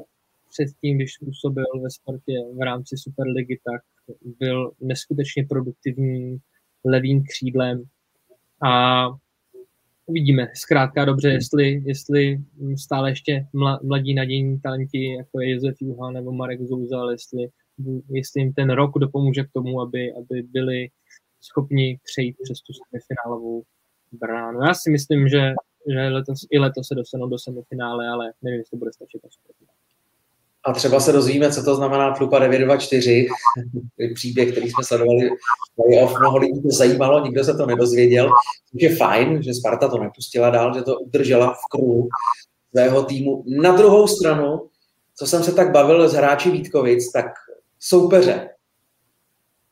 předtím, 0.50 0.98
když 0.98 1.18
působil 1.18 1.66
ve 1.84 1.90
sportě 1.90 2.34
v 2.54 2.62
rámci 2.62 2.98
Superligy, 2.98 3.60
tak 3.66 3.82
byl 4.40 4.72
neskutečně 4.82 5.46
produktivní 5.50 6.38
levým 6.86 7.24
křídlem 7.24 7.84
a 8.64 9.06
uvidíme. 10.06 10.48
Zkrátka 10.56 11.06
dobře, 11.06 11.30
jestli, 11.30 11.84
jestli 11.86 12.44
stále 12.76 13.12
ještě 13.12 13.46
mladí 13.84 14.14
nadějní 14.14 14.60
talenti, 14.60 15.14
jako 15.14 15.42
je 15.42 15.52
Josef 15.52 15.82
Juha 15.82 16.12
nebo 16.12 16.32
Marek 16.32 16.62
Zouzal, 16.62 17.12
jestli, 17.12 17.48
jestli 18.10 18.42
jim 18.42 18.54
ten 18.54 18.70
rok 18.70 18.92
dopomůže 19.00 19.44
k 19.44 19.52
tomu, 19.54 19.82
aby, 19.82 20.14
aby 20.14 20.42
byli 20.42 20.88
schopni 21.42 22.00
přejít 22.04 22.36
přes 22.44 22.62
tu 22.62 22.74
semifinálovou 22.74 23.64
bránu. 24.12 24.62
Já 24.62 24.74
si 24.74 24.92
myslím, 24.92 25.28
že, 25.28 25.54
že 25.92 26.00
letos, 26.00 26.40
i 26.52 26.60
letos 26.60 26.88
se 26.88 26.96
dostanou 26.96 27.30
do 27.30 27.40
semifinále, 27.40 28.08
ale 28.08 28.34
nevím, 28.42 28.60
jestli 28.60 28.78
bude 28.78 28.92
stačit. 28.94 29.22
A 30.66 30.74
třeba 30.74 31.00
se 31.00 31.12
dozvíme, 31.12 31.52
co 31.52 31.64
to 31.64 31.76
znamená 31.76 32.14
Tlupa 32.14 32.40
924, 32.40 33.28
příběh, 34.16 34.52
který 34.52 34.70
jsme 34.70 34.84
sledovali 34.84 35.30
playoff. 35.76 36.20
Mnoho 36.20 36.38
lidí 36.38 36.62
to 36.62 36.70
zajímalo, 36.70 37.26
nikdo 37.26 37.44
se 37.44 37.54
to 37.54 37.66
nedozvěděl. 37.66 38.30
Je 38.74 38.96
fajn, 38.96 39.44
že 39.44 39.54
Sparta 39.54 39.88
to 39.88 39.98
nepustila 39.98 40.50
dál, 40.50 40.74
že 40.74 40.82
to 40.82 41.00
udržela 41.00 41.54
v 41.54 41.72
kruhu 41.72 42.10
svého 42.72 43.04
týmu. 43.04 43.44
Na 43.48 43.76
druhou 43.76 44.08
stranu, 44.08 44.68
co 45.16 45.28
jsem 45.28 45.44
se 45.44 45.52
tak 45.52 45.72
bavil 45.72 46.10
s 46.10 46.14
hráči 46.14 46.52
Vítkovic, 46.52 47.12
tak 47.12 47.26
soupeře 47.80 48.50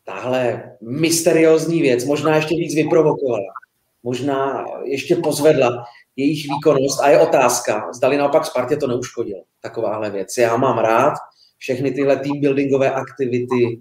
tahle 0.05 0.71
mysteriózní 0.81 1.81
věc 1.81 2.05
možná 2.05 2.35
ještě 2.35 2.55
víc 2.55 2.75
vyprovokovala. 2.75 3.53
Možná 4.03 4.65
ještě 4.83 5.15
pozvedla 5.15 5.85
jejich 6.17 6.47
výkonnost 6.49 6.99
a 7.01 7.09
je 7.09 7.19
otázka, 7.19 7.89
zdali 7.93 8.17
naopak 8.17 8.45
Spartě 8.45 8.77
to 8.77 8.87
neuškodilo, 8.87 9.43
takováhle 9.61 10.09
věc. 10.09 10.37
Já 10.37 10.57
mám 10.57 10.77
rád 10.77 11.13
všechny 11.57 11.91
tyhle 11.91 12.15
team 12.15 12.39
buildingové 12.39 12.91
aktivity, 12.91 13.79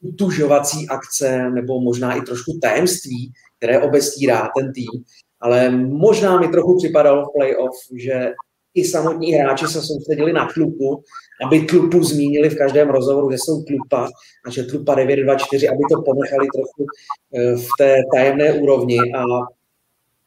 utužovací 0.00 0.88
akce 0.88 1.50
nebo 1.50 1.80
možná 1.80 2.14
i 2.14 2.20
trošku 2.20 2.58
tajemství, 2.62 3.32
které 3.56 3.82
obestírá 3.82 4.48
ten 4.58 4.72
tým, 4.72 5.04
ale 5.40 5.70
možná 5.70 6.40
mi 6.40 6.48
trochu 6.48 6.76
připadalo 6.78 7.24
v 7.24 7.32
playoff, 7.38 7.76
že 7.94 8.32
i 8.74 8.84
samotní 8.84 9.32
hráči 9.32 9.66
se 9.66 9.82
soustředili 9.82 10.32
na 10.32 10.48
tlupu, 10.54 11.02
aby 11.46 11.60
tlupu 11.60 12.04
zmínili 12.04 12.50
v 12.50 12.58
každém 12.58 12.88
rozhovoru, 12.88 13.30
že 13.30 13.38
jsou 13.38 13.62
tlupa 13.62 14.08
a 14.46 14.50
že 14.50 14.62
tlupa 14.62 14.94
924, 14.94 15.68
aby 15.68 15.78
to 15.90 16.02
ponechali 16.02 16.46
trochu 16.54 16.86
eh, 17.34 17.56
v 17.56 17.66
té 17.78 17.96
tajemné 18.14 18.52
úrovni 18.52 18.98
a 18.98 19.24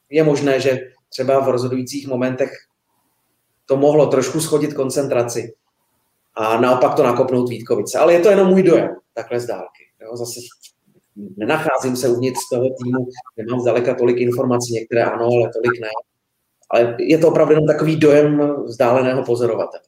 je 0.09 0.23
možné, 0.23 0.59
že 0.59 0.79
třeba 1.09 1.39
v 1.39 1.49
rozhodujících 1.49 2.07
momentech 2.07 2.51
to 3.65 3.77
mohlo 3.77 4.07
trošku 4.07 4.39
schodit 4.39 4.73
koncentraci 4.73 5.53
a 6.35 6.61
naopak 6.61 6.95
to 6.95 7.03
nakopnout 7.03 7.49
Vítkovice. 7.49 7.99
Ale 7.99 8.13
je 8.13 8.19
to 8.19 8.29
jenom 8.29 8.47
můj 8.47 8.63
dojem, 8.63 8.89
takhle 9.13 9.39
z 9.39 9.45
dálky. 9.45 9.83
Jo? 10.01 10.17
Zase 10.17 10.39
nenacházím 11.37 11.95
se 11.95 12.09
uvnitř 12.09 12.39
toho 12.51 12.65
týmu, 12.83 13.07
nemám 13.37 13.59
zdaleka 13.59 13.95
tolik 13.95 14.17
informací, 14.17 14.73
některé 14.73 15.03
ano, 15.03 15.25
ale 15.25 15.49
tolik 15.53 15.81
ne. 15.81 15.89
Ale 16.69 16.95
je 16.99 17.17
to 17.17 17.27
opravdu 17.27 17.53
jenom 17.53 17.67
takový 17.67 17.95
dojem 17.95 18.55
vzdáleného 18.65 19.23
pozorovatele. 19.23 19.83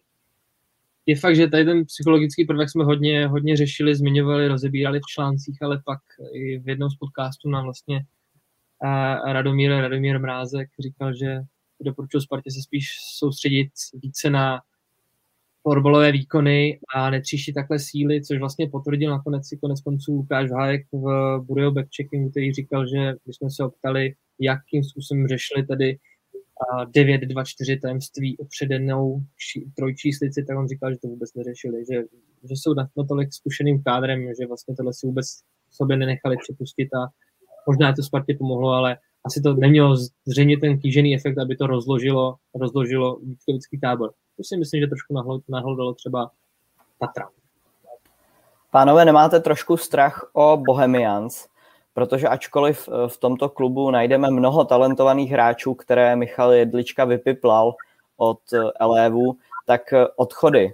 Je 1.05 1.15
fakt, 1.15 1.35
že 1.35 1.47
tady 1.47 1.65
ten 1.65 1.85
psychologický 1.85 2.45
prvek 2.45 2.69
jsme 2.69 2.83
hodně, 2.83 3.27
hodně 3.27 3.57
řešili, 3.57 3.95
zmiňovali, 3.95 4.47
rozebírali 4.47 4.99
v 4.99 5.11
článcích, 5.13 5.57
ale 5.61 5.81
pak 5.85 5.99
i 6.33 6.59
v 6.59 6.69
jednom 6.69 6.89
z 6.89 6.95
podcastů 6.95 7.49
nám 7.49 7.63
vlastně 7.63 8.01
a 8.81 9.33
Radomír, 9.33 9.71
Radomír 9.71 10.19
Mrázek 10.19 10.69
říkal, 10.79 11.13
že 11.15 11.41
doporučil 11.81 12.21
Spartě 12.21 12.51
se 12.51 12.61
spíš 12.61 12.87
soustředit 13.17 13.69
více 14.03 14.29
na 14.29 14.61
florbalové 15.61 16.11
výkony 16.11 16.79
a 16.95 17.09
netříštit 17.09 17.55
takhle 17.55 17.79
síly, 17.79 18.23
což 18.23 18.39
vlastně 18.39 18.69
potvrdil 18.69 19.11
nakonec 19.11 19.47
si 19.47 19.57
konec 19.57 19.81
konců 19.81 20.13
Lukáš 20.13 20.51
Hájek 20.51 20.87
v 20.91 21.37
Burio 21.39 21.71
backcheckingu, 21.71 22.29
který 22.29 22.53
říkal, 22.53 22.87
že 22.87 23.13
když 23.23 23.35
jsme 23.35 23.49
se 23.49 23.63
optali, 23.63 24.15
jakým 24.39 24.83
způsobem 24.83 25.27
řešili 25.27 25.65
tady 25.65 25.97
9-2-4 26.95 27.81
tajemství 27.81 28.37
o 28.37 28.45
předenou 28.45 29.21
trojčíslici, 29.75 30.43
tak 30.43 30.57
on 30.57 30.67
říkal, 30.67 30.91
že 30.91 30.97
to 31.01 31.07
vůbec 31.07 31.33
neřešili, 31.33 31.83
že, 31.91 32.01
že 32.49 32.55
jsou 32.55 32.73
natolik 32.97 33.33
zkušeným 33.33 33.83
kádrem, 33.83 34.21
že 34.39 34.47
vlastně 34.47 34.75
tohle 34.75 34.93
si 34.93 35.07
vůbec 35.07 35.25
sobě 35.71 35.97
nenechali 35.97 36.37
připustit 36.37 36.93
a 36.93 37.07
možná 37.67 37.93
to 37.93 38.03
Spartě 38.03 38.35
pomohlo, 38.39 38.69
ale 38.69 38.97
asi 39.25 39.41
to 39.41 39.53
nemělo 39.53 39.95
zřejmě 40.25 40.57
ten 40.57 40.79
kýžený 40.79 41.15
efekt, 41.15 41.37
aby 41.37 41.55
to 41.55 41.67
rozložilo, 41.67 42.35
rozložilo 42.55 43.19
Vítkovický 43.19 43.79
tábor. 43.79 44.11
To 44.37 44.43
si 44.43 44.57
myslím, 44.57 44.81
že 44.81 44.87
trošku 44.87 45.13
nahlodalo 45.49 45.93
třeba 45.93 46.31
Tatra. 46.99 47.29
Pánové, 48.71 49.05
nemáte 49.05 49.39
trošku 49.39 49.77
strach 49.77 50.29
o 50.33 50.57
Bohemians? 50.57 51.47
Protože 51.93 52.27
ačkoliv 52.27 52.89
eh, 52.89 53.07
v 53.07 53.17
tomto 53.17 53.49
klubu 53.49 53.91
najdeme 53.91 54.31
mnoho 54.31 54.65
talentovaných 54.65 55.31
hráčů, 55.31 55.73
které 55.73 56.15
Michal 56.15 56.53
Jedlička 56.53 57.05
vypiplal 57.05 57.75
od 58.17 58.39
eh, 58.53 58.57
Elévu, 58.79 59.37
tak 59.65 59.93
eh, 59.93 60.07
odchody. 60.15 60.73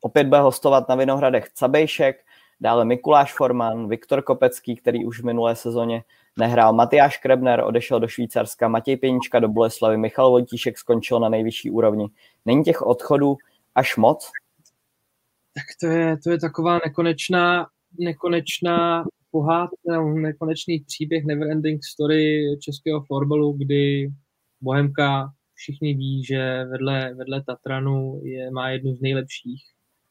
Opět 0.00 0.24
bude 0.24 0.40
hostovat 0.40 0.88
na 0.88 0.94
Vinohradech 0.94 1.50
Cabejšek, 1.54 2.24
dále 2.60 2.84
Mikuláš 2.84 3.34
Forman, 3.34 3.88
Viktor 3.88 4.22
Kopecký, 4.22 4.76
který 4.76 5.04
už 5.04 5.20
v 5.20 5.24
minulé 5.24 5.56
sezóně 5.56 6.04
nehrál, 6.38 6.72
Matyáš 6.72 7.18
Krebner 7.18 7.60
odešel 7.60 8.00
do 8.00 8.08
Švýcarska, 8.08 8.68
Matěj 8.68 8.96
Pěnička 8.96 9.40
do 9.40 9.48
Boleslavy, 9.48 9.96
Michal 9.96 10.30
Vojtíšek 10.30 10.78
skončil 10.78 11.20
na 11.20 11.28
nejvyšší 11.28 11.70
úrovni. 11.70 12.08
Není 12.44 12.64
těch 12.64 12.82
odchodů 12.82 13.36
až 13.74 13.96
moc? 13.96 14.30
Tak 15.54 15.64
to 15.80 15.86
je, 15.86 16.16
to 16.24 16.30
je 16.30 16.38
taková 16.38 16.80
nekonečná, 16.84 17.66
nekonečná 17.98 19.04
pohádka, 19.30 20.02
nekonečný 20.14 20.80
příběh, 20.80 21.24
neverending 21.24 21.84
story 21.84 22.44
českého 22.60 23.04
florbalu, 23.04 23.52
kdy 23.52 24.12
Bohemka 24.60 25.32
všichni 25.54 25.94
ví, 25.94 26.24
že 26.24 26.64
vedle, 26.64 27.14
vedle 27.14 27.42
Tatranu 27.42 28.20
je, 28.24 28.50
má 28.50 28.70
jednu 28.70 28.94
z 28.94 29.00
nejlepších 29.00 29.62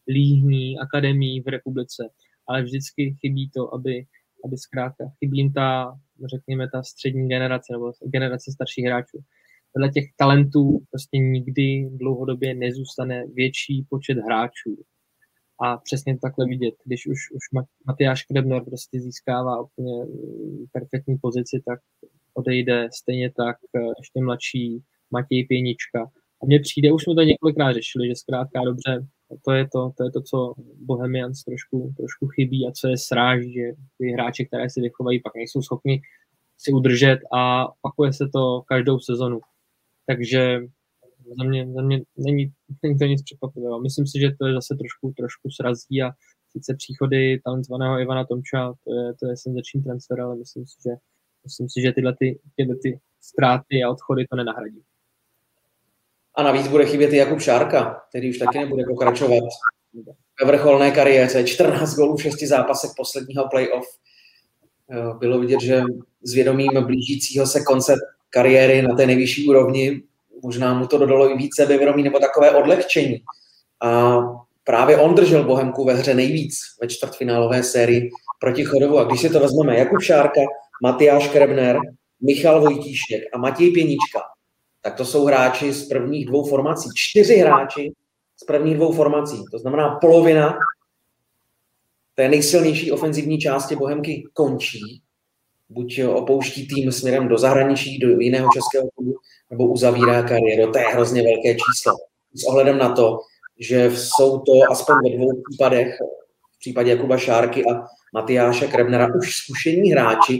líhní 0.07 0.79
akademií 0.79 1.41
v 1.41 1.47
republice 1.47 2.09
ale 2.47 2.63
vždycky 2.63 3.15
chybí 3.19 3.49
to, 3.49 3.73
aby, 3.73 4.05
aby 4.45 4.57
zkrátka 4.57 5.05
chybí 5.19 5.37
jim 5.37 5.53
ta, 5.53 5.99
řekněme, 6.35 6.69
ta 6.69 6.83
střední 6.83 7.29
generace 7.29 7.73
nebo 7.73 7.91
generace 8.05 8.51
starších 8.51 8.85
hráčů. 8.85 9.17
Vedle 9.75 9.89
těch 9.89 10.05
talentů 10.17 10.79
prostě 10.91 11.17
nikdy 11.17 11.89
dlouhodobě 11.91 12.55
nezůstane 12.55 13.23
větší 13.33 13.85
počet 13.89 14.17
hráčů. 14.17 14.75
A 15.63 15.77
přesně 15.77 16.17
takhle 16.17 16.45
vidět, 16.45 16.73
když 16.85 17.07
už, 17.07 17.19
už 17.31 17.63
Matyáš 17.87 18.23
Krebner 18.23 18.63
prostě 18.63 18.99
získává 18.99 19.61
úplně 19.61 20.03
mm, 20.03 20.65
perfektní 20.71 21.17
pozici, 21.21 21.61
tak 21.65 21.79
odejde 22.33 22.89
stejně 22.93 23.31
tak 23.31 23.57
eh, 23.75 23.79
ještě 23.99 24.21
mladší 24.23 24.83
Matěj 25.11 25.45
Pěnička. 25.45 26.01
A 26.43 26.45
mně 26.45 26.59
přijde, 26.59 26.91
už 26.91 27.03
jsme 27.03 27.15
to 27.15 27.21
několikrát 27.21 27.73
řešili, 27.73 28.07
že 28.07 28.15
zkrátka 28.15 28.59
dobře, 28.65 29.07
to 29.45 29.51
je 29.51 29.67
to, 29.73 29.91
to 29.97 30.03
je 30.03 30.11
to, 30.11 30.21
co 30.21 30.53
Bohemians 30.79 31.43
trošku, 31.43 31.93
trošku 31.97 32.27
chybí 32.27 32.67
a 32.67 32.71
co 32.71 32.87
je 32.87 32.97
sráží, 32.97 33.53
že 33.53 33.71
ty 33.97 34.11
hráči, 34.11 34.45
které 34.45 34.69
si 34.69 34.81
vychovají, 34.81 35.21
pak 35.21 35.35
nejsou 35.35 35.61
schopni 35.61 36.01
si 36.57 36.71
udržet 36.71 37.19
a 37.33 37.67
pakuje 37.81 38.13
se 38.13 38.29
to 38.33 38.61
každou 38.61 38.99
sezonu. 38.99 39.39
Takže 40.05 40.59
za 41.37 41.43
mě, 41.43 41.73
za 41.73 41.81
mě 41.81 42.01
není, 42.17 42.51
není 42.83 42.97
to 42.97 43.05
nic 43.05 43.23
překvapivého. 43.23 43.81
Myslím 43.81 44.07
si, 44.07 44.19
že 44.19 44.31
to 44.39 44.47
je 44.47 44.53
zase 44.53 44.75
trošku, 44.75 45.13
trošku 45.17 45.49
srazí 45.49 46.01
a 46.01 46.11
sice 46.51 46.75
příchody 46.75 47.41
talentovaného 47.43 47.99
Ivana 47.99 48.25
Tomča, 48.25 48.73
to 48.83 48.93
je, 48.93 49.13
to 49.13 49.27
je 49.27 49.37
senzační 49.37 49.83
transfer, 49.83 50.21
ale 50.21 50.35
myslím 50.35 50.65
si, 50.67 50.75
že, 50.85 50.95
myslím 51.43 51.69
si, 51.69 51.81
že 51.81 51.91
tyhle, 51.91 52.15
ty, 52.19 52.39
tyhle 52.55 52.75
ty 52.75 52.99
ztráty 53.21 53.83
a 53.83 53.89
odchody 53.89 54.25
to 54.29 54.35
nenahradí. 54.35 54.81
A 56.37 56.43
navíc 56.43 56.67
bude 56.67 56.85
chybět 56.85 57.13
i 57.13 57.17
Jakub 57.17 57.39
Šárka, 57.39 58.01
který 58.09 58.29
už 58.29 58.37
taky 58.37 58.59
nebude 58.59 58.83
pokračovat 58.89 59.43
ve 60.41 60.47
vrcholné 60.47 60.91
kariéře. 60.91 61.43
14 61.43 61.95
gólů 61.95 62.17
v 62.17 62.21
6 62.21 62.43
zápasech 62.43 62.89
posledního 62.97 63.47
playoff. 63.49 63.85
Bylo 65.19 65.39
vidět, 65.39 65.61
že 65.61 65.81
s 66.23 66.33
vědomím 66.33 66.71
blížícího 66.85 67.47
se 67.47 67.63
konce 67.63 67.95
kariéry 68.29 68.81
na 68.81 68.95
té 68.95 69.07
nejvyšší 69.07 69.49
úrovni 69.49 70.01
možná 70.45 70.73
mu 70.73 70.87
to 70.87 70.97
dodalo 70.97 71.31
i 71.31 71.37
více 71.37 71.61
sebevědomí 71.61 72.03
nebo 72.03 72.19
takové 72.19 72.51
odlehčení. 72.51 73.17
A 73.81 74.17
právě 74.63 74.97
on 74.97 75.15
držel 75.15 75.43
Bohemku 75.43 75.85
ve 75.85 75.93
hře 75.93 76.13
nejvíc 76.13 76.59
ve 76.81 76.87
čtvrtfinálové 76.87 77.63
sérii 77.63 78.09
proti 78.39 78.65
Chodovu. 78.65 78.99
A 78.99 79.03
když 79.03 79.21
si 79.21 79.29
to 79.29 79.39
vezmeme, 79.39 79.77
Jakub 79.77 80.01
Šárka, 80.01 80.41
Matyáš 80.83 81.27
Krebner, 81.27 81.77
Michal 82.21 82.61
Vojtíšek 82.61 83.21
a 83.33 83.37
Matěj 83.37 83.71
Pěnička, 83.71 84.21
tak 84.85 84.95
to 84.95 85.05
jsou 85.05 85.25
hráči 85.25 85.73
z 85.73 85.87
prvních 85.87 86.25
dvou 86.25 86.45
formací. 86.45 86.89
Čtyři 86.95 87.35
hráči 87.35 87.91
z 88.37 88.43
prvních 88.43 88.75
dvou 88.75 88.93
formací. 88.93 89.43
To 89.51 89.59
znamená 89.59 89.97
polovina 90.01 90.57
té 92.15 92.29
nejsilnější 92.29 92.91
ofenzivní 92.91 93.37
části 93.37 93.75
Bohemky 93.75 94.23
končí. 94.33 95.01
Buď 95.69 95.99
opouští 96.03 96.67
tým 96.67 96.91
směrem 96.91 97.27
do 97.27 97.37
zahraničí, 97.37 97.99
do 97.99 98.19
jiného 98.19 98.49
českého 98.53 98.89
klubu, 98.95 99.15
nebo 99.51 99.67
uzavírá 99.67 100.23
kariéru. 100.23 100.71
To 100.71 100.77
je 100.77 100.85
hrozně 100.85 101.23
velké 101.23 101.55
číslo. 101.55 101.93
S 102.33 102.43
ohledem 102.47 102.77
na 102.77 102.91
to, 102.91 103.19
že 103.59 103.91
jsou 103.91 104.39
to 104.39 104.51
aspoň 104.71 104.95
ve 105.03 105.17
dvou 105.17 105.41
případech, 105.49 105.97
v 106.55 106.59
případě 106.59 106.91
Jakuba 106.91 107.17
Šárky 107.17 107.63
a 107.65 107.85
Matyáše 108.13 108.67
Krebnera, 108.67 109.07
už 109.15 109.35
zkušení 109.35 109.91
hráči, 109.91 110.39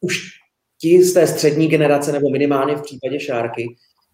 už 0.00 0.45
ti 0.80 1.02
z 1.02 1.14
té 1.14 1.26
střední 1.26 1.68
generace, 1.68 2.12
nebo 2.12 2.30
minimálně 2.30 2.76
v 2.76 2.82
případě 2.82 3.20
Šárky, 3.20 3.66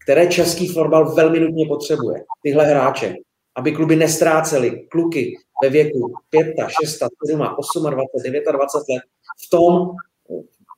které 0.05 0.27
český 0.27 0.69
fotbal 0.69 1.15
velmi 1.15 1.41
nutně 1.41 1.67
potřebuje. 1.67 2.25
Tyhle 2.43 2.67
hráče, 2.67 3.15
aby 3.57 3.73
kluby 3.73 3.97
nestrácely 3.97 4.87
kluky 4.91 5.35
ve 5.63 5.71
věku 5.71 6.13
5, 6.31 6.55
6, 6.83 6.99
7, 7.27 7.49
8, 7.77 7.91
29, 7.91 8.45
20 8.53 8.77
let 8.77 9.03
v 9.47 9.51
tom 9.51 9.91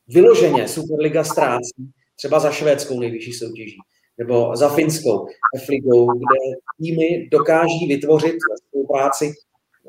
vyloženě 0.09 0.69
Superliga 0.69 1.25
ztrácí 1.25 1.73
třeba 2.17 2.41
za 2.41 2.51
švédskou 2.51 3.01
nejvyšší 3.01 3.33
soutěží 3.33 3.77
nebo 4.19 4.57
za 4.57 4.69
finskou 4.69 5.27
F-ligou, 5.57 6.07
kde 6.07 6.57
týmy 6.79 7.29
dokáží 7.33 7.87
vytvořit 7.89 8.35
spolupráci 8.69 9.33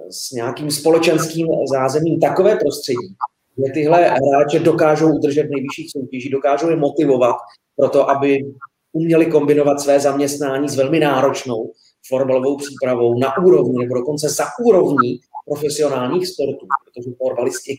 s 0.09 0.31
nějakým 0.31 0.71
společenským 0.71 1.47
zázemím 1.71 2.19
takové 2.19 2.55
prostředí, 2.55 3.15
kde 3.55 3.73
tyhle 3.73 4.09
hráče 4.09 4.59
dokážou 4.59 5.15
udržet 5.15 5.43
v 5.43 5.49
nejvyšších 5.49 5.91
soutěží, 5.91 6.29
dokážou 6.29 6.69
je 6.69 6.75
motivovat 6.75 7.35
pro 7.75 7.89
to, 7.89 8.09
aby 8.09 8.45
uměli 8.93 9.25
kombinovat 9.25 9.79
své 9.79 9.99
zaměstnání 9.99 10.69
s 10.69 10.75
velmi 10.75 10.99
náročnou 10.99 11.71
fotbalovou 12.07 12.57
přípravou 12.57 13.19
na 13.19 13.37
úrovni 13.37 13.77
nebo 13.79 13.95
dokonce 13.95 14.29
za 14.29 14.45
úrovní 14.65 15.19
profesionálních 15.45 16.27
sportů, 16.27 16.65
protože 16.83 17.15
fotbalisti 17.17 17.73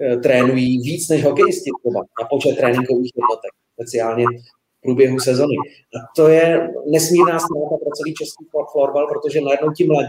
e, 0.00 0.16
trénují 0.16 0.78
víc 0.78 1.08
než 1.08 1.24
hokejisti 1.24 1.70
třeba 1.80 2.00
na 2.00 2.28
počet 2.30 2.56
tréninkových 2.56 3.12
jednotek, 3.16 3.52
speciálně 3.74 4.24
v 4.78 4.80
průběhu 4.82 5.18
sezony. 5.18 5.56
A 5.96 5.98
to 6.16 6.28
je 6.28 6.70
nesmírná 6.86 7.38
ztráta 7.38 7.76
pro 7.82 7.90
celý 7.96 8.14
český 8.14 8.44
florbal, 8.72 9.06
protože 9.06 9.40
najednou 9.40 9.72
ti 9.72 9.84
mladí 9.86 10.08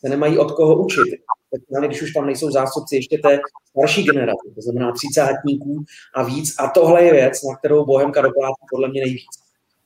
se 0.00 0.08
nemají 0.08 0.38
od 0.38 0.52
koho 0.52 0.84
učit. 0.84 1.08
Speciálně, 1.46 1.88
když 1.88 2.02
už 2.02 2.12
tam 2.12 2.26
nejsou 2.26 2.50
zástupci 2.50 2.96
ještě 2.96 3.18
té 3.18 3.38
starší 3.70 4.04
generace, 4.04 4.48
to 4.54 4.62
znamená 4.62 4.92
třicátníků 4.92 5.84
a 6.14 6.22
víc. 6.22 6.54
A 6.58 6.68
tohle 6.68 7.04
je 7.04 7.12
věc, 7.12 7.42
na 7.42 7.56
kterou 7.56 7.84
Bohemka 7.84 8.20
doplácí 8.22 8.62
podle 8.70 8.88
mě 8.88 9.00
nejvíc. 9.00 9.30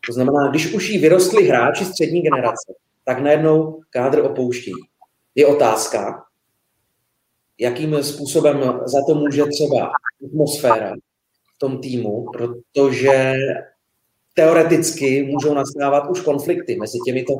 To 0.06 0.12
znamená, 0.12 0.48
když 0.50 0.74
už 0.74 0.88
jí 0.88 0.98
vyrostli 0.98 1.48
hráči 1.48 1.84
střední 1.84 2.22
generace, 2.22 2.74
tak 3.04 3.18
najednou 3.18 3.80
kádr 3.90 4.18
opouštějí. 4.18 4.76
Je 5.34 5.46
otázka, 5.46 6.24
jakým 7.58 8.02
způsobem 8.02 8.80
za 8.84 8.98
to 9.08 9.14
může 9.14 9.44
třeba 9.44 9.90
atmosféra 10.26 10.92
v 11.56 11.58
tom 11.58 11.80
týmu, 11.80 12.26
protože 12.32 13.32
teoreticky 14.34 15.22
můžou 15.22 15.54
nastávat 15.54 16.10
už 16.10 16.20
konflikty 16.20 16.76
mezi 16.76 16.98
těmito 17.06 17.32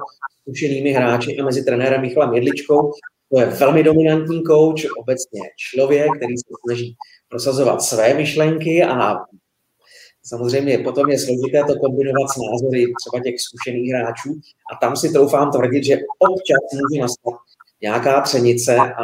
zkušenými 0.42 0.92
hráči 0.92 1.38
a 1.38 1.44
mezi 1.44 1.64
trenérem 1.64 2.00
Michalem 2.00 2.34
Jedličkou. 2.34 2.92
To 3.32 3.40
je 3.40 3.46
velmi 3.46 3.82
dominantní 3.82 4.42
kouč, 4.42 4.86
obecně 4.98 5.40
člověk, 5.56 6.08
který 6.16 6.36
se 6.36 6.44
snaží 6.64 6.96
prosazovat 7.28 7.82
své 7.82 8.14
myšlenky 8.14 8.84
a 8.84 9.16
samozřejmě 10.22 10.78
potom 10.78 11.10
je 11.10 11.18
složité 11.18 11.64
to 11.66 11.78
kombinovat 11.78 12.28
s 12.30 12.36
názory 12.36 12.84
třeba 13.00 13.22
těch 13.24 13.34
zkušených 13.40 13.90
hráčů. 13.90 14.40
A 14.72 14.76
tam 14.80 14.96
si 14.96 15.12
troufám 15.12 15.50
tvrdit, 15.50 15.84
že 15.84 15.98
občas 16.18 16.60
může 16.72 17.00
nastat 17.00 17.34
nějaká 17.82 18.20
třenice 18.20 18.76
a 18.76 19.02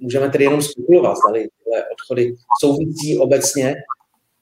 můžeme 0.00 0.28
tedy 0.28 0.44
jenom 0.44 0.62
spekulovat, 0.62 1.16
zda 1.16 1.32
tyhle 1.32 1.84
odchody 1.92 2.34
souvisí 2.60 3.18
obecně 3.18 3.74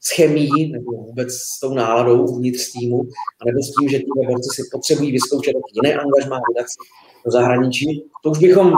s 0.00 0.16
chemií 0.16 0.72
nebo 0.72 0.92
vůbec 0.92 1.32
s 1.32 1.60
tou 1.60 1.74
náladou 1.74 2.26
uvnitř 2.26 2.72
týmu, 2.72 3.02
nebo 3.46 3.62
s 3.62 3.72
tím, 3.80 3.88
že 3.88 3.98
ty 3.98 4.04
borci 4.26 4.48
si 4.54 4.62
potřebují 4.72 5.12
vyzkoušet 5.12 5.54
jiné 5.74 5.94
angažmá, 5.94 6.40
vydat 6.48 6.66
do 7.24 7.30
zahraničí. 7.30 8.04
To 8.24 8.30
už 8.30 8.38
bychom 8.38 8.72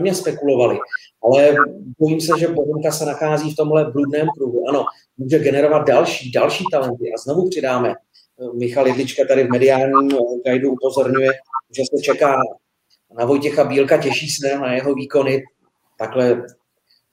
mě 0.00 0.14
spekulovali. 0.14 0.78
Ale 1.24 1.54
bojím 1.98 2.20
se, 2.20 2.32
že 2.38 2.48
Bohemka 2.48 2.90
se 2.92 3.04
nachází 3.04 3.50
v 3.50 3.56
tomhle 3.56 3.90
bludném 3.90 4.26
kruhu. 4.36 4.68
Ano, 4.68 4.84
může 5.18 5.38
generovat 5.38 5.86
další, 5.86 6.32
další 6.32 6.64
talenty 6.72 7.12
a 7.12 7.18
znovu 7.18 7.48
přidáme. 7.48 7.94
Michal 8.58 8.86
Jedlička 8.86 9.22
tady 9.28 9.44
v 9.44 9.50
mediálním 9.50 10.10
guidu 10.46 10.72
upozorňuje, 10.72 11.30
že 11.76 11.82
se 11.90 12.02
čeká 12.02 12.36
na 13.18 13.24
Vojtěcha 13.24 13.64
Bílka, 13.64 14.02
těší 14.02 14.30
se 14.30 14.58
na 14.58 14.74
jeho 14.74 14.94
výkony. 14.94 15.42
Takhle 15.98 16.46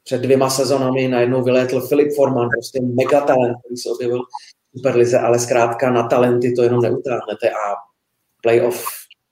před 0.09 0.21
dvěma 0.21 0.49
sezonami 0.49 1.07
najednou 1.07 1.43
vylétl 1.43 1.81
Filip 1.81 2.15
Forman, 2.15 2.49
prostě 2.49 2.81
megatalent, 2.81 3.57
který 3.59 3.77
se 3.77 3.89
objevil 3.89 4.21
v 4.21 4.77
Superlize, 4.77 5.19
ale 5.19 5.39
zkrátka 5.39 5.91
na 5.91 6.07
talenty 6.07 6.53
to 6.53 6.63
jenom 6.63 6.81
neutáhnete 6.81 7.49
a 7.49 7.75
playoff 8.41 8.85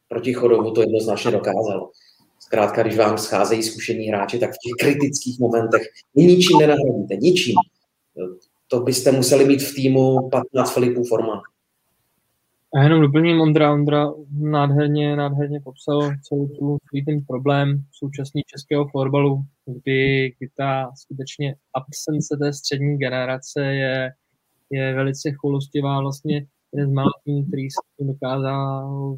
proti 0.10 0.34
Chodovu 0.34 0.72
to 0.72 0.82
jednoznačně 0.82 1.32
dokázalo. 1.32 1.92
Zkrátka, 2.40 2.84
když 2.84 2.98
vám 2.98 3.18
scházejí 3.18 3.64
zkušení 3.64 4.08
hráči, 4.08 4.40
tak 4.40 4.50
v 4.50 4.54
těch 4.64 4.88
kritických 4.88 5.40
momentech 5.40 5.82
ničím 6.16 6.58
nenahradíte, 6.58 7.16
ničím. 7.16 7.56
To 8.68 8.80
byste 8.80 9.12
museli 9.12 9.46
mít 9.46 9.62
v 9.62 9.76
týmu 9.76 10.30
15 10.30 10.74
Filipů 10.74 11.04
Forman. 11.04 11.40
A 12.76 12.84
jenom 12.84 13.02
doplním, 13.02 13.42
Ondra, 13.42 13.74
Ondra 13.74 14.08
nádherně, 14.32 15.16
nádherně 15.16 15.60
popsal 15.64 16.02
celý 16.02 16.48
tu, 16.60 16.78
ten 17.06 17.26
problém 17.28 17.84
současný 17.92 18.42
českého 18.46 18.88
fotbalu, 18.88 19.44
kdy, 19.66 20.32
kdy 20.38 20.50
ta 20.58 20.92
skutečně 20.96 21.56
absence 21.74 22.38
té 22.38 22.54
střední 22.54 22.98
generace 22.98 23.66
je, 23.66 24.12
je 24.70 24.94
velice 24.94 25.32
choulostivá. 25.32 26.02
Vlastně 26.02 26.46
jeden 26.74 26.90
z 26.90 26.94
malých 26.94 27.14
týmů, 27.24 27.46
který 27.46 27.70
se 27.70 28.04
dokázal 28.04 29.18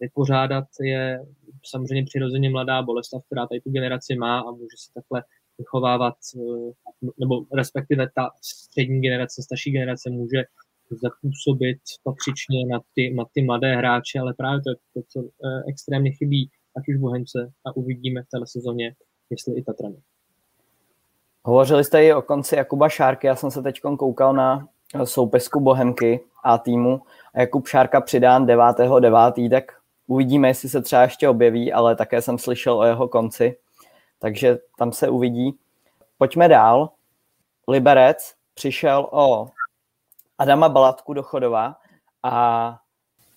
vypořádat, 0.00 0.64
je 0.80 1.20
samozřejmě 1.66 2.04
přirozeně 2.04 2.50
mladá 2.50 2.82
Boleslav, 2.82 3.22
která 3.26 3.46
tady 3.46 3.60
tu 3.60 3.70
generaci 3.70 4.16
má 4.16 4.40
a 4.40 4.50
může 4.50 4.76
se 4.78 4.92
takhle 4.94 5.24
vychovávat, 5.58 6.14
eh, 6.36 6.72
nebo 7.20 7.44
respektive 7.56 8.08
ta 8.14 8.30
střední 8.42 9.00
generace, 9.00 9.42
starší 9.42 9.70
generace 9.70 10.10
může 10.10 10.44
zapůsobit 10.90 11.78
patřičně 12.04 12.66
na 12.72 12.80
ty, 12.94 13.14
na 13.14 13.24
ty 13.34 13.42
mladé 13.42 13.76
hráče, 13.76 14.18
ale 14.20 14.34
právě 14.36 14.60
to 14.62 14.70
je 14.70 14.76
to, 14.94 15.00
co 15.08 15.20
eh, 15.20 15.62
extrémně 15.68 16.10
chybí, 16.12 16.50
ať 16.76 16.88
už 16.88 16.96
Bohemce 16.96 17.52
a 17.66 17.76
uvidíme 17.76 18.22
v 18.22 18.28
této 18.32 18.46
sezóně, 18.46 18.94
jestli 19.30 19.54
i 19.58 19.62
Tatrany. 19.62 19.96
Hovořili 21.44 21.84
jste 21.84 22.04
i 22.04 22.14
o 22.14 22.22
konci 22.22 22.56
Jakuba 22.56 22.88
Šárky, 22.88 23.26
já 23.26 23.36
jsem 23.36 23.50
se 23.50 23.62
teď 23.62 23.80
koukal 23.80 24.34
na 24.34 24.68
soupisku 25.04 25.60
Bohemky 25.60 26.20
a 26.44 26.58
týmu 26.58 27.02
Jakub 27.36 27.68
Šárka 27.68 28.00
přidán 28.00 28.46
9.9., 28.46 29.50
tak 29.50 29.64
uvidíme, 30.06 30.48
jestli 30.48 30.68
se 30.68 30.82
třeba 30.82 31.02
ještě 31.02 31.28
objeví, 31.28 31.72
ale 31.72 31.96
také 31.96 32.22
jsem 32.22 32.38
slyšel 32.38 32.78
o 32.78 32.84
jeho 32.84 33.08
konci, 33.08 33.56
takže 34.18 34.58
tam 34.78 34.92
se 34.92 35.08
uvidí. 35.08 35.58
Pojďme 36.18 36.48
dál. 36.48 36.90
Liberec 37.68 38.34
přišel 38.54 39.08
o 39.10 39.48
Adama 40.38 40.68
Balatku 40.68 41.14
do 41.14 41.22
Chodova 41.22 41.74
a 42.22 42.74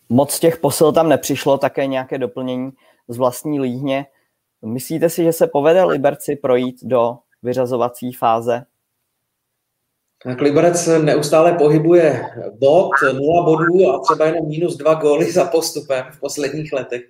moc 0.09 0.39
těch 0.39 0.57
posil 0.57 0.91
tam 0.91 1.09
nepřišlo, 1.09 1.57
také 1.57 1.85
nějaké 1.85 2.17
doplnění 2.17 2.71
z 3.07 3.17
vlastní 3.17 3.59
líhně. 3.59 4.05
Myslíte 4.65 5.09
si, 5.09 5.23
že 5.23 5.33
se 5.33 5.47
povede 5.47 5.83
Liberci 5.83 6.35
projít 6.35 6.75
do 6.83 7.17
vyřazovací 7.43 8.13
fáze? 8.13 8.65
Tak 10.23 10.41
Liberec 10.41 10.87
neustále 10.87 11.53
pohybuje 11.53 12.25
bod, 12.59 12.89
nula 13.13 13.43
bodů 13.43 13.89
a 13.89 13.99
třeba 13.99 14.25
jenom 14.25 14.49
minus 14.49 14.77
dva 14.77 14.93
góly 14.93 15.31
za 15.31 15.45
postupem 15.45 16.05
v 16.11 16.19
posledních 16.19 16.73
letech, 16.73 17.01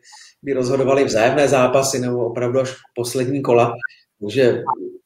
kdy 0.41 0.54
rozhodovali 0.54 1.04
vzájemné 1.04 1.47
zápasy 1.47 1.99
nebo 1.99 2.25
opravdu 2.25 2.60
až 2.60 2.75
poslední 2.95 3.41
kola. 3.41 3.73
Takže 4.19 4.63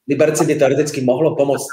Liberci 0.07 0.45
by 0.45 0.55
teoreticky 0.55 1.01
mohlo 1.01 1.35
pomoct 1.35 1.67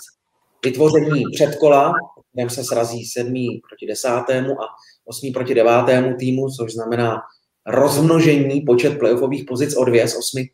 vytvoření 0.64 1.24
předkola, 1.34 1.94
kterém 2.32 2.50
se 2.50 2.64
srazí 2.64 3.04
sedmý 3.04 3.60
proti 3.68 3.86
desátému 3.86 4.62
a 4.62 4.66
osmý 5.04 5.30
proti 5.30 5.54
devátému 5.54 6.16
týmu, 6.16 6.48
což 6.50 6.72
znamená 6.72 7.20
rozmnožení 7.66 8.60
počet 8.60 8.98
playoffových 8.98 9.44
pozic 9.44 9.76
o 9.76 9.84
dvě 9.84 10.08
z 10.08 10.16
osmi 10.18 10.48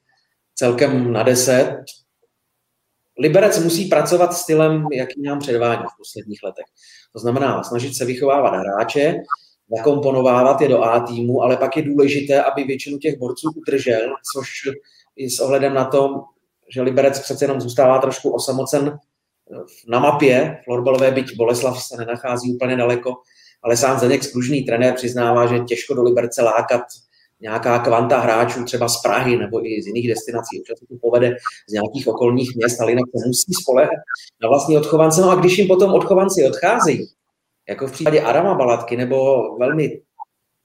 celkem 0.55 1.13
na 1.13 1.23
deset. 1.23 1.77
Liberec 3.19 3.59
musí 3.59 3.85
pracovat 3.85 4.35
stylem, 4.35 4.87
jaký 4.93 5.23
nám 5.23 5.39
předvádí 5.39 5.83
v 5.83 5.99
posledních 5.99 6.43
letech. 6.43 6.65
To 7.13 7.19
znamená 7.19 7.63
snažit 7.63 7.95
se 7.95 8.05
vychovávat 8.05 8.55
hráče, 8.55 9.15
nakomponovávat 9.77 10.61
je 10.61 10.69
do 10.69 10.83
A 10.83 11.01
týmu, 11.01 11.43
ale 11.43 11.57
pak 11.57 11.77
je 11.77 11.83
důležité, 11.83 12.43
aby 12.43 12.65
většinu 12.65 12.99
těch 12.99 13.19
borců 13.19 13.51
udržel, 13.57 14.15
což 14.35 14.49
i 15.17 15.31
s 15.31 15.41
ohledem 15.41 15.75
na 15.75 15.85
to, 15.85 16.25
že 16.75 16.83
Liberec 16.83 17.21
přece 17.21 17.45
jenom 17.45 17.61
zůstává 17.61 17.99
trošku 17.99 18.31
osamocen 18.31 18.99
na 19.89 19.99
mapě 19.99 20.59
florbalové, 20.65 21.11
byť 21.11 21.37
Boleslav 21.37 21.83
se 21.83 21.97
nenachází 21.97 22.55
úplně 22.55 22.77
daleko, 22.77 23.15
ale 23.63 23.77
sám 23.77 23.99
Zdeněk 23.99 24.25
Spružný 24.25 24.63
trenér 24.63 24.95
přiznává, 24.95 25.47
že 25.47 25.59
těžko 25.59 25.95
do 25.95 26.03
Liberce 26.03 26.43
lákat 26.43 26.83
nějaká 27.41 27.79
kvanta 27.79 28.19
hráčů 28.19 28.65
třeba 28.65 28.89
z 28.89 29.03
Prahy 29.03 29.37
nebo 29.37 29.67
i 29.67 29.83
z 29.83 29.87
jiných 29.87 30.09
destinací. 30.09 30.61
Občas 30.61 30.79
to 30.79 30.97
povede 31.01 31.37
z 31.69 31.73
nějakých 31.73 32.09
okolních 32.09 32.57
měst, 32.57 32.81
ale 32.81 32.91
jinak 32.91 33.05
se 33.17 33.29
musí 33.29 33.53
spolehat 33.63 33.99
na 34.43 34.49
vlastní 34.49 34.77
odchovance. 34.77 35.21
No 35.21 35.31
a 35.31 35.35
když 35.35 35.59
jim 35.59 35.69
potom 35.69 35.95
odchovanci 35.95 36.49
odcházejí, 36.49 37.09
jako 37.69 37.87
v 37.87 37.93
případě 37.93 38.21
Adama 38.21 38.55
Balatky, 38.55 38.97
nebo 38.97 39.37
velmi 39.59 40.01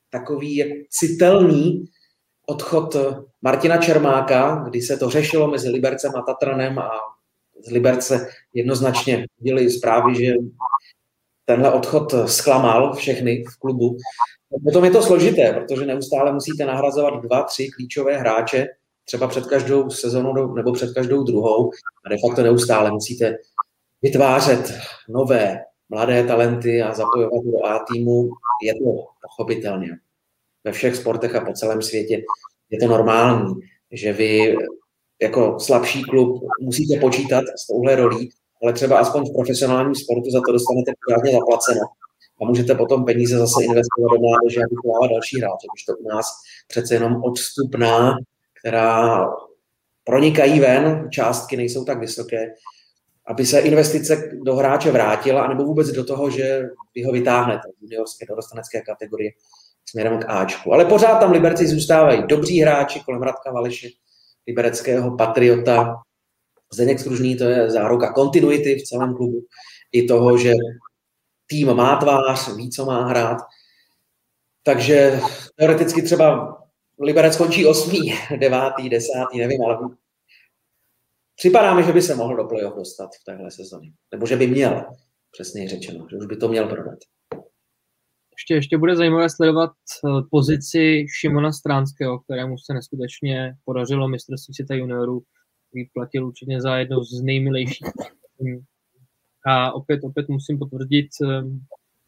takový 0.09 0.85
citelný 0.89 1.85
odchod 2.47 2.95
Martina 3.41 3.77
Čermáka, 3.77 4.65
kdy 4.69 4.81
se 4.81 4.97
to 4.97 5.09
řešilo 5.09 5.47
mezi 5.47 5.69
Libercem 5.69 6.11
a 6.15 6.21
Tatranem 6.21 6.79
a 6.79 6.89
z 7.61 7.71
Liberce 7.71 8.27
jednoznačně 8.53 9.25
děli 9.39 9.69
zprávy, 9.69 10.15
že 10.15 10.33
tenhle 11.45 11.71
odchod 11.71 12.13
zklamal 12.25 12.95
všechny 12.95 13.43
v 13.43 13.59
klubu. 13.59 13.97
Potom 14.63 14.85
je 14.85 14.91
to 14.91 15.01
složité, 15.01 15.53
protože 15.53 15.85
neustále 15.85 16.33
musíte 16.33 16.65
nahrazovat 16.65 17.21
dva, 17.23 17.43
tři 17.43 17.69
klíčové 17.75 18.17
hráče, 18.17 18.67
třeba 19.05 19.27
před 19.27 19.45
každou 19.45 19.89
sezónou 19.89 20.53
nebo 20.53 20.73
před 20.73 20.93
každou 20.93 21.23
druhou 21.23 21.71
a 22.05 22.09
de 22.09 22.17
facto 22.27 22.43
neustále 22.43 22.91
musíte 22.91 23.37
vytvářet 24.01 24.73
nové 25.09 25.59
mladé 25.89 26.23
talenty 26.23 26.81
a 26.81 26.93
zapojovat 26.93 27.45
do 27.45 27.65
A 27.65 27.85
týmu. 27.93 28.29
Je 28.63 28.73
to 28.73 29.07
pochopitelně 29.21 29.89
ve 30.63 30.71
všech 30.71 30.95
sportech 30.95 31.35
a 31.35 31.45
po 31.45 31.53
celém 31.53 31.81
světě 31.81 32.23
je 32.69 32.79
to 32.79 32.87
normální, 32.87 33.53
že 33.91 34.13
vy 34.13 34.55
jako 35.23 35.59
slabší 35.59 36.03
klub 36.03 36.43
musíte 36.61 36.99
počítat 36.99 37.43
s 37.63 37.67
touhle 37.67 37.95
rolí, 37.95 38.29
ale 38.63 38.73
třeba 38.73 38.99
aspoň 38.99 39.29
v 39.29 39.33
profesionálním 39.33 39.95
sportu 39.95 40.31
za 40.31 40.41
to 40.45 40.51
dostanete 40.51 40.91
pořádně 41.05 41.31
zaplaceno 41.31 41.81
a 42.41 42.45
můžete 42.45 42.75
potom 42.75 43.05
peníze 43.05 43.37
zase 43.37 43.63
investovat 43.63 44.09
do 44.13 44.19
mládeže 44.21 44.59
a 44.59 44.69
vychovávat 44.69 45.09
další 45.11 45.39
hráče, 45.39 45.67
když 45.73 45.85
to 45.85 45.93
u 45.93 46.07
nás 46.07 46.25
přece 46.67 46.93
jenom 46.93 47.23
odstupná, 47.23 48.17
která 48.59 49.25
pronikají 50.03 50.59
ven, 50.59 51.07
částky 51.11 51.57
nejsou 51.57 51.85
tak 51.85 51.99
vysoké, 51.99 52.53
aby 53.27 53.45
se 53.45 53.59
investice 53.59 54.31
do 54.43 54.55
hráče 54.55 54.91
vrátila, 54.91 55.43
anebo 55.43 55.63
vůbec 55.63 55.87
do 55.87 56.03
toho, 56.03 56.29
že 56.29 56.69
vy 56.95 57.03
ho 57.03 57.11
vytáhnete 57.11 57.67
z 57.77 57.81
juniorské 57.81 58.25
dorostanecké 58.29 58.81
kategorie 58.81 59.31
směrem 59.85 60.19
k 60.19 60.25
Ačku. 60.27 60.73
Ale 60.73 60.85
pořád 60.85 61.19
tam 61.19 61.31
Liberci 61.31 61.67
zůstávají 61.67 62.23
dobří 62.27 62.61
hráči 62.61 62.99
kolem 62.99 63.21
Radka 63.21 63.51
Valeše, 63.51 63.87
libereckého 64.47 65.17
patriota. 65.17 65.95
Zdeněk 66.73 66.99
Skružný 66.99 67.37
to 67.37 67.43
je 67.43 67.71
záruka 67.71 68.13
kontinuity 68.13 68.75
v 68.75 68.83
celém 68.83 69.15
klubu. 69.15 69.45
I 69.91 70.07
toho, 70.07 70.37
že 70.37 70.53
tým 71.47 71.73
má 71.73 71.95
tvář, 71.95 72.55
ví, 72.55 72.69
co 72.69 72.85
má 72.85 73.05
hrát. 73.05 73.37
Takže 74.63 75.19
teoreticky 75.55 76.01
třeba 76.01 76.57
Liberec 76.99 77.37
končí 77.37 77.65
osmý, 77.65 78.13
devátý, 78.39 78.89
desátý, 78.89 79.39
nevím, 79.39 79.61
ale 79.61 79.89
připadá 81.35 81.73
mi, 81.75 81.83
že 81.83 81.93
by 81.93 82.01
se 82.01 82.15
mohl 82.15 82.35
do 82.35 82.43
playoff 82.43 82.75
dostat 82.75 83.09
v 83.21 83.23
téhle 83.23 83.51
sezóně. 83.51 83.91
Nebo 84.11 84.25
že 84.25 84.35
by 84.35 84.47
měl, 84.47 84.85
přesně 85.31 85.69
řečeno, 85.69 86.07
že 86.09 86.17
už 86.17 86.25
by 86.25 86.37
to 86.37 86.47
měl 86.47 86.67
prodat. 86.67 86.99
Ještě, 88.43 88.53
ještě 88.53 88.77
bude 88.77 88.95
zajímavé 88.95 89.29
sledovat 89.29 89.71
eh, 89.71 90.09
pozici 90.31 91.05
Šimona 91.19 91.51
Stránského, 91.51 92.19
kterému 92.19 92.57
se 92.57 92.73
neskutečně 92.73 93.55
podařilo 93.65 94.07
mistrovství 94.07 94.53
světa 94.53 94.75
juniorů, 94.75 95.23
který 95.69 95.85
platil 95.93 96.27
určitě 96.27 96.61
za 96.61 96.77
jedno 96.77 97.03
z 97.03 97.21
nejmilejších. 97.21 97.87
A 99.47 99.71
opět, 99.71 99.99
opět 100.03 100.29
musím 100.29 100.59
potvrdit 100.59 101.07
eh, 101.23 101.43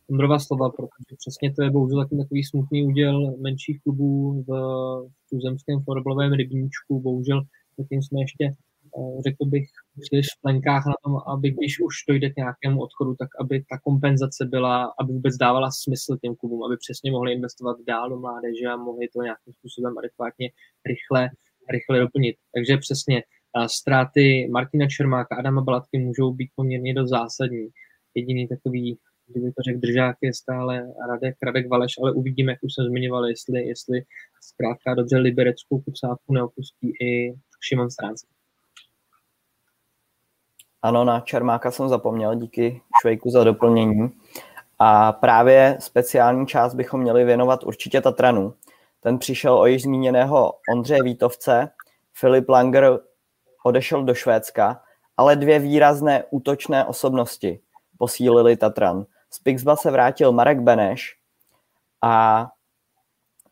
Ondrova 0.09 0.39
slova, 0.39 0.69
protože 0.69 1.15
přesně 1.17 1.53
to 1.53 1.63
je 1.63 1.71
bohužel 1.71 2.03
taky 2.03 2.17
takový 2.17 2.43
smutný 2.43 2.85
úděl 2.85 3.37
menších 3.37 3.81
klubů 3.83 4.43
v, 4.47 4.51
tuzemském 5.29 5.83
florbalovém 5.83 6.33
rybníčku. 6.33 7.01
Bohužel 7.01 7.43
zatím 7.77 8.01
jsme 8.01 8.21
ještě 8.21 8.55
Eh, 8.97 9.21
řekl 9.21 9.45
bych, 9.45 9.67
příliš 10.01 10.25
v 10.27 10.41
plenkách 10.41 10.85
na 10.85 10.93
tom, 11.03 11.17
aby 11.33 11.51
když 11.51 11.79
už 11.79 11.95
dojde 12.09 12.29
k 12.29 12.35
nějakému 12.35 12.81
odchodu, 12.81 13.15
tak 13.19 13.29
aby 13.39 13.63
ta 13.69 13.77
kompenzace 13.83 14.45
byla, 14.45 14.93
aby 14.99 15.13
vůbec 15.13 15.37
dávala 15.37 15.69
smysl 15.71 16.17
těm 16.21 16.35
klubům, 16.35 16.63
aby 16.63 16.77
přesně 16.77 17.11
mohli 17.11 17.33
investovat 17.33 17.77
dál 17.87 18.09
do 18.09 18.19
mládeže 18.19 18.65
a 18.67 18.77
mohli 18.77 19.07
to 19.07 19.21
nějakým 19.21 19.53
způsobem 19.53 19.97
adekvátně 19.97 20.49
rychle, 20.85 21.29
rychle 21.71 21.99
doplnit. 21.99 22.35
Takže 22.55 22.77
přesně 22.77 23.23
ztráty 23.67 24.49
Martina 24.51 24.87
Čermáka, 24.87 25.35
Adama 25.35 25.61
Balatky 25.61 25.99
můžou 25.99 26.33
být 26.33 26.49
poměrně 26.55 26.93
dost 26.93 27.09
zásadní. 27.09 27.67
Jediný 28.15 28.47
takový, 28.47 28.97
kdyby 29.27 29.51
to 29.51 29.61
řekl 29.61 29.79
držák, 29.79 30.15
je 30.21 30.33
stále 30.33 30.87
Radek, 31.09 31.35
Radek 31.43 31.69
Valeš, 31.69 31.93
ale 32.01 32.13
uvidíme, 32.13 32.51
jak 32.51 32.63
už 32.63 32.73
jsem 32.73 32.85
zmiňoval, 32.85 33.25
jestli, 33.25 33.67
jestli 33.67 34.01
zkrátka 34.41 34.95
dobře 34.95 35.17
libereckou 35.17 35.79
kucávku 35.79 36.33
neopustí 36.33 36.91
i 37.01 37.33
Šimon 37.67 37.89
Stránský. 37.89 38.34
Ano, 40.85 41.03
na 41.03 41.19
Čermáka 41.19 41.71
jsem 41.71 41.89
zapomněl, 41.89 42.35
díky 42.35 42.81
Švejku 43.01 43.29
za 43.29 43.43
doplnění. 43.43 44.11
A 44.79 45.11
právě 45.11 45.77
speciální 45.79 46.47
část 46.47 46.73
bychom 46.73 47.01
měli 47.01 47.23
věnovat 47.23 47.63
určitě 47.63 48.01
Tatranu. 48.01 48.53
Ten 49.01 49.17
přišel 49.17 49.57
o 49.59 49.65
již 49.65 49.83
zmíněného 49.83 50.53
Ondřeje 50.73 51.03
Vítovce, 51.03 51.69
Filip 52.13 52.49
Langer 52.49 52.99
odešel 53.63 54.03
do 54.03 54.13
Švédska, 54.13 54.81
ale 55.17 55.35
dvě 55.35 55.59
výrazné 55.59 56.23
útočné 56.29 56.85
osobnosti 56.85 57.59
posílili 57.97 58.57
Tatran. 58.57 59.05
Z 59.29 59.39
Pixba 59.39 59.75
se 59.75 59.91
vrátil 59.91 60.31
Marek 60.31 60.59
Beneš 60.59 61.17
a 62.01 62.47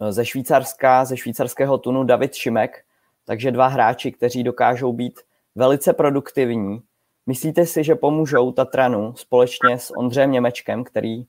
ze 0.10 0.26
Švýcarska, 0.26 1.06
ze 1.06 1.18
švýcarského 1.18 1.78
tunu 1.78 2.04
David 2.04 2.34
Šimek, 2.34 2.86
takže 3.26 3.52
dva 3.52 3.68
hráči, 3.68 4.12
kteří 4.12 4.44
dokážou 4.44 4.94
být 4.94 5.20
velice 5.56 5.94
produktivní 5.94 6.84
Myslíte 7.28 7.66
si, 7.66 7.84
že 7.84 7.96
pomůžou 7.96 8.52
Tatranu 8.52 9.14
společně 9.16 9.80
s 9.80 9.98
Ondřejem 9.98 10.32
Němečkem, 10.32 10.84
který 10.84 11.24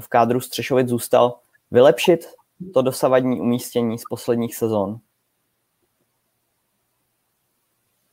v 0.00 0.08
kádru 0.08 0.40
Střešovic 0.40 0.88
zůstal, 0.88 1.38
vylepšit 1.70 2.26
to 2.74 2.82
dosavadní 2.82 3.40
umístění 3.40 3.98
z 3.98 4.02
posledních 4.08 4.56
sezon? 4.56 4.98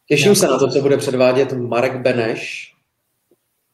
Těším 0.08 0.36
se 0.36 0.48
na 0.48 0.58
to, 0.58 0.68
co 0.68 0.82
bude 0.82 0.98
předvádět 0.98 1.54
Marek 1.54 2.02
Beneš. 2.02 2.74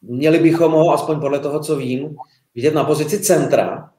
Měli 0.02 0.40
bychom 0.40 0.72
ho, 0.72 0.94
aspoň 0.94 1.20
podle 1.20 1.40
toho, 1.40 1.60
co 1.60 1.76
vím, 1.76 2.16
vidět 2.56 2.74
na 2.74 2.84
pozici 2.84 3.20
centra. 3.20 3.92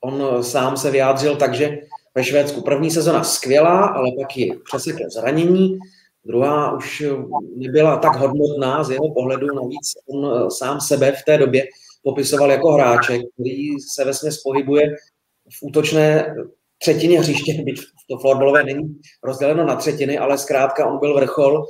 On 0.00 0.44
sám 0.44 0.76
se 0.76 0.90
vyjádřil 0.90 1.36
tak, 1.36 1.54
že 1.54 1.78
ve 2.14 2.24
Švédsku 2.24 2.62
první 2.62 2.90
sezona 2.90 3.24
skvělá, 3.24 3.86
ale 3.86 4.08
pak 4.20 4.36
ji 4.36 4.52
přesekl 4.64 5.02
zranění, 5.08 5.78
Druhá 6.26 6.76
už 6.76 7.02
nebyla 7.56 7.96
tak 7.96 8.16
hodnotná 8.16 8.84
z 8.84 8.90
jeho 8.90 9.14
pohledu, 9.14 9.46
navíc 9.54 9.92
on 10.08 10.26
eh, 10.26 10.50
sám 10.50 10.80
sebe 10.80 11.12
v 11.12 11.24
té 11.26 11.38
době 11.38 11.64
popisoval 12.02 12.50
jako 12.50 12.72
hráče, 12.72 13.18
který 13.18 13.80
se 13.80 14.04
vesmě 14.04 14.30
pohybuje 14.44 14.86
v 15.58 15.62
útočné 15.62 16.34
třetině 16.78 17.20
hřiště, 17.20 17.52
byť 17.64 17.80
to 18.10 18.18
florbalové 18.18 18.64
není 18.64 19.00
rozděleno 19.22 19.66
na 19.66 19.76
třetiny, 19.76 20.18
ale 20.18 20.38
zkrátka 20.38 20.86
on 20.86 20.98
byl 20.98 21.14
vrchol, 21.14 21.64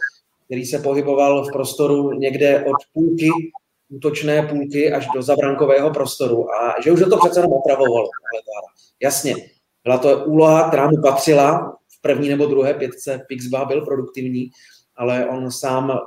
který 0.44 0.66
se 0.66 0.78
pohyboval 0.78 1.44
v 1.44 1.52
prostoru 1.52 2.12
někde 2.12 2.64
od 2.64 2.76
půlky, 2.92 3.30
útočné 3.88 4.42
půlky 4.42 4.92
až 4.92 5.08
do 5.14 5.22
zabrankového 5.22 5.90
prostoru 5.90 6.50
a 6.54 6.74
že 6.84 6.92
už 6.92 7.00
to 7.00 7.16
přece 7.16 7.38
jenom 7.38 7.52
opravovalo. 7.52 8.08
Jasně, 9.02 9.34
byla 9.84 9.98
to 9.98 10.24
úloha, 10.24 10.68
která 10.68 10.90
mu 10.90 11.02
patřila, 11.02 11.76
první 12.02 12.28
nebo 12.28 12.46
druhé 12.46 12.74
pětce 12.74 13.20
Pixba 13.28 13.64
byl 13.64 13.84
produktivní, 13.84 14.50
ale 14.96 15.26
on 15.26 15.50
sám, 15.50 15.98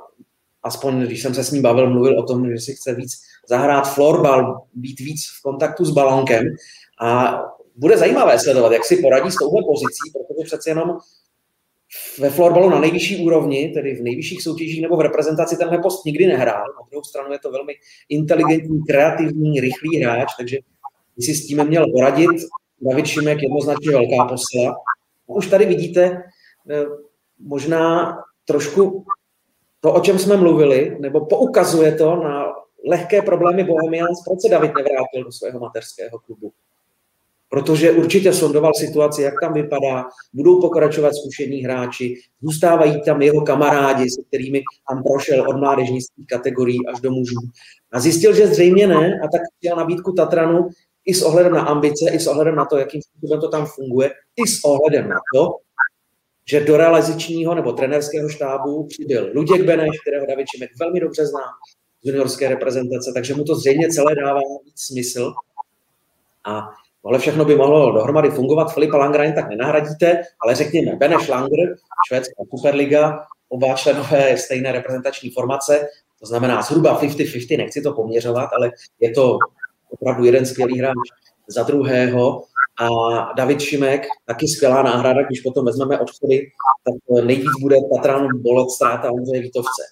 aspoň 0.62 1.02
když 1.02 1.22
jsem 1.22 1.34
se 1.34 1.44
s 1.44 1.50
ním 1.50 1.62
bavil, 1.62 1.90
mluvil 1.90 2.18
o 2.18 2.26
tom, 2.26 2.50
že 2.50 2.58
si 2.58 2.74
chce 2.74 2.94
víc 2.94 3.12
zahrát 3.48 3.94
florbal, 3.94 4.62
být 4.74 5.00
víc 5.00 5.20
v 5.38 5.42
kontaktu 5.42 5.84
s 5.84 5.90
balonkem 5.90 6.44
a 7.02 7.40
bude 7.76 7.98
zajímavé 7.98 8.38
sledovat, 8.38 8.72
jak 8.72 8.84
si 8.84 8.96
poradí 8.96 9.30
s 9.30 9.36
touhle 9.36 9.62
pozicí, 9.62 10.10
protože 10.12 10.44
přece 10.44 10.70
jenom 10.70 10.98
ve 12.18 12.30
florbalu 12.30 12.70
na 12.70 12.80
nejvyšší 12.80 13.24
úrovni, 13.24 13.68
tedy 13.74 13.94
v 13.94 14.02
nejvyšších 14.02 14.42
soutěžích 14.42 14.82
nebo 14.82 14.96
v 14.96 15.00
reprezentaci 15.00 15.56
tenhle 15.56 15.78
post 15.78 16.04
nikdy 16.06 16.26
nehrál. 16.26 16.64
Na 16.80 16.86
druhou 16.90 17.04
stranu 17.04 17.32
je 17.32 17.38
to 17.38 17.50
velmi 17.50 17.72
inteligentní, 18.08 18.82
kreativní, 18.88 19.60
rychlý 19.60 20.02
hráč, 20.02 20.28
takže 20.38 20.58
by 21.16 21.22
si 21.22 21.34
s 21.34 21.46
tím 21.46 21.64
měl 21.64 21.86
poradit. 21.92 22.30
David 22.80 23.06
Šimek 23.06 23.42
jednoznačně 23.42 23.90
velká 23.90 24.24
posila 24.24 24.76
už 25.34 25.46
tady 25.46 25.66
vidíte 25.66 26.22
eh, 26.70 26.84
možná 27.38 28.16
trošku 28.44 29.04
to, 29.80 29.92
o 29.92 30.00
čem 30.00 30.18
jsme 30.18 30.36
mluvili, 30.36 30.96
nebo 31.00 31.26
poukazuje 31.26 31.94
to 31.94 32.16
na 32.16 32.46
lehké 32.88 33.22
problémy 33.22 33.64
Bohemians, 33.64 34.18
proč 34.24 34.40
se 34.42 34.48
David 34.48 34.72
nevrátil 34.76 35.24
do 35.24 35.32
svého 35.32 35.60
mateřského 35.60 36.18
klubu. 36.18 36.52
Protože 37.48 37.92
určitě 37.92 38.32
sondoval 38.32 38.74
situaci, 38.74 39.22
jak 39.22 39.34
tam 39.42 39.52
vypadá, 39.52 40.04
budou 40.32 40.60
pokračovat 40.60 41.12
zkušení 41.14 41.60
hráči, 41.60 42.14
zůstávají 42.42 43.02
tam 43.02 43.22
jeho 43.22 43.40
kamarádi, 43.40 44.10
se 44.10 44.22
kterými 44.28 44.62
tam 44.88 45.02
prošel 45.02 45.48
od 45.48 45.56
mládežnických 45.56 46.26
kategorií 46.26 46.86
až 46.86 47.00
do 47.00 47.10
mužů. 47.10 47.40
A 47.92 48.00
zjistil, 48.00 48.34
že 48.34 48.46
zřejmě 48.46 48.86
ne, 48.86 49.20
a 49.24 49.28
tak 49.32 49.40
chtěl 49.58 49.76
nabídku 49.76 50.12
Tatranu, 50.12 50.68
i 51.10 51.14
s 51.14 51.22
ohledem 51.22 51.52
na 51.52 51.60
ambice, 51.60 52.10
i 52.10 52.18
s 52.18 52.26
ohledem 52.26 52.54
na 52.54 52.64
to, 52.64 52.78
jakým 52.78 53.02
způsobem 53.02 53.40
to 53.40 53.48
tam 53.48 53.66
funguje, 53.66 54.10
i 54.36 54.48
s 54.48 54.64
ohledem 54.64 55.08
na 55.08 55.16
to, 55.34 55.48
že 56.50 56.60
do 56.60 56.76
realizačního 56.76 57.54
nebo 57.54 57.72
trenerského 57.72 58.28
štábu 58.28 58.86
přibyl 58.86 59.30
Luděk 59.34 59.62
Beneš, 59.62 60.00
kterého 60.00 60.26
David 60.26 60.46
Šimek 60.54 60.70
velmi 60.80 61.00
dobře 61.00 61.26
zná 61.26 61.40
z 62.02 62.06
juniorské 62.06 62.48
reprezentace, 62.48 63.10
takže 63.14 63.34
mu 63.34 63.44
to 63.44 63.54
zřejmě 63.54 63.88
celé 63.88 64.14
dává 64.14 64.40
víc 64.64 64.74
smysl. 64.76 65.32
A 66.44 66.68
tohle 67.02 67.18
všechno 67.18 67.44
by 67.44 67.56
mohlo 67.56 67.92
dohromady 67.92 68.30
fungovat. 68.30 68.74
Filipa 68.74 68.96
Langrain 68.96 69.32
tak 69.32 69.48
nenahradíte, 69.48 70.22
ale 70.42 70.54
řekněme 70.54 70.96
Beneš 70.96 71.28
Langer, 71.28 71.76
švédská 72.08 72.42
Superliga, 72.56 73.26
oba 73.48 73.74
členové 73.74 74.36
stejné 74.36 74.72
reprezentační 74.72 75.30
formace, 75.30 75.88
to 76.20 76.26
znamená 76.26 76.62
zhruba 76.62 77.00
50-50, 77.00 77.56
nechci 77.56 77.82
to 77.82 77.92
poměřovat, 77.92 78.50
ale 78.52 78.70
je 79.00 79.10
to 79.10 79.38
opravdu 79.90 80.24
jeden 80.24 80.46
skvělý 80.46 80.78
hráč 80.78 80.96
za 81.48 81.62
druhého. 81.62 82.42
A 82.80 82.88
David 83.36 83.60
Šimek, 83.60 84.06
taky 84.26 84.48
skvělá 84.48 84.82
náhrada, 84.82 85.22
když 85.22 85.40
potom 85.40 85.64
vezmeme 85.64 86.00
odchody, 86.00 86.50
tak 86.84 87.24
nejvíc 87.24 87.50
bude 87.60 87.76
Tatran 87.94 88.28
bolet 88.42 88.70
ztráta 88.70 89.12
Ondřeje 89.12 89.42
Vítovce. 89.42 89.82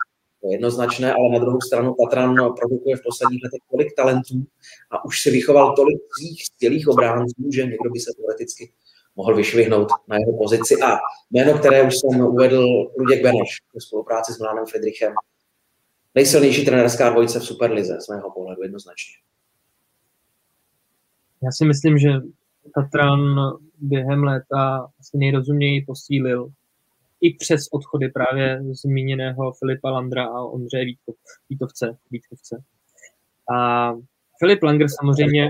To 0.40 0.48
je 0.48 0.54
jednoznačné, 0.54 1.12
ale 1.12 1.28
na 1.32 1.38
druhou 1.38 1.60
stranu 1.60 1.94
Tatran 1.94 2.34
produkuje 2.34 2.96
v 2.96 3.02
posledních 3.02 3.42
letech 3.44 3.60
tolik 3.70 3.96
talentů 3.96 4.46
a 4.90 5.04
už 5.04 5.22
si 5.22 5.30
vychoval 5.30 5.76
tolik 5.76 5.98
svých 6.18 6.44
skvělých 6.44 6.88
obránců, 6.88 7.34
že 7.54 7.62
někdo 7.62 7.90
by 7.90 8.00
se 8.00 8.10
teoreticky 8.16 8.72
mohl 9.16 9.36
vyšvihnout 9.36 9.88
na 10.08 10.16
jeho 10.16 10.38
pozici. 10.38 10.74
A 10.82 10.98
jméno, 11.30 11.58
které 11.58 11.82
už 11.82 11.94
jsem 11.98 12.20
uvedl, 12.20 12.66
Luděk 12.98 13.22
Beneš 13.22 13.50
ve 13.74 13.80
spolupráci 13.80 14.32
s 14.32 14.38
Milanem 14.38 14.66
Friedrichem. 14.66 15.12
Nejsilnější 16.14 16.64
trenerská 16.64 17.10
dvojice 17.10 17.40
v 17.40 17.44
Superlize, 17.44 17.98
z 18.00 18.08
mého 18.08 18.30
pohledu 18.30 18.62
jednoznačně. 18.62 19.12
Já 21.42 21.50
si 21.52 21.64
myslím, 21.64 21.98
že 21.98 22.08
Tatran 22.74 23.20
během 23.78 24.24
léta 24.24 24.88
asi 25.00 25.18
nejrozuměji 25.18 25.84
posílil 25.84 26.52
i 27.20 27.34
přes 27.34 27.68
odchody 27.72 28.08
právě 28.08 28.60
zmíněného 28.70 29.52
Filipa 29.52 29.90
Landra 29.90 30.26
a 30.26 30.42
Ondřeje 30.42 30.84
Vítovce, 31.50 31.96
Vítkovce. 32.10 32.62
A 33.54 33.92
Filip 34.38 34.62
Langer 34.62 34.86
samozřejmě 34.88 35.48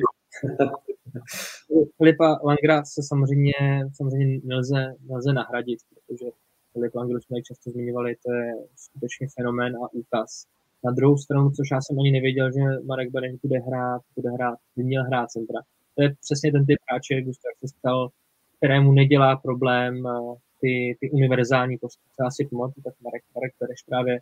Filipa 1.96 2.40
Langra 2.44 2.84
se 2.84 3.02
samozřejmě, 3.02 3.52
samozřejmě 3.94 4.40
nelze, 4.44 4.94
nelze 5.08 5.32
nahradit, 5.32 5.78
protože 5.94 6.30
Filip 6.72 6.94
Langer, 6.94 7.20
jsme 7.20 7.42
často 7.42 7.70
zmiňovali, 7.70 8.16
to 8.26 8.32
je 8.32 8.54
skutečně 8.76 9.26
fenomén 9.36 9.76
a 9.76 9.92
úkaz. 9.92 10.44
Na 10.84 10.90
druhou 10.90 11.16
stranu, 11.16 11.50
což 11.50 11.70
já 11.70 11.80
jsem 11.80 11.98
ani 11.98 12.10
nevěděl, 12.10 12.52
že 12.52 12.60
Marek 12.86 13.10
Beneš 13.10 13.34
bude 13.42 13.58
hrát, 13.58 14.02
bude 14.16 14.30
hrát, 14.30 14.58
by 14.76 14.84
měl 14.84 15.04
hrát 15.04 15.30
centra. 15.30 15.60
To 15.98 16.02
je 16.02 16.14
přesně 16.20 16.52
ten 16.52 16.66
typ 16.66 16.78
hráče, 16.88 17.22
Gustav 17.22 17.52
se 17.60 17.68
stal, 17.68 18.08
kterému 18.56 18.92
nedělá 18.92 19.36
problém 19.36 20.06
eh, 20.06 20.34
ty, 20.60 20.96
ty 21.00 21.10
univerzální 21.10 21.78
postupy. 21.78 22.10
Já 22.20 22.30
si 22.30 22.48
pamatuju, 22.50 22.82
tak 22.84 22.94
Marek, 23.00 23.22
Marek 23.34 23.52
Beneš 23.60 23.82
právě 23.82 24.20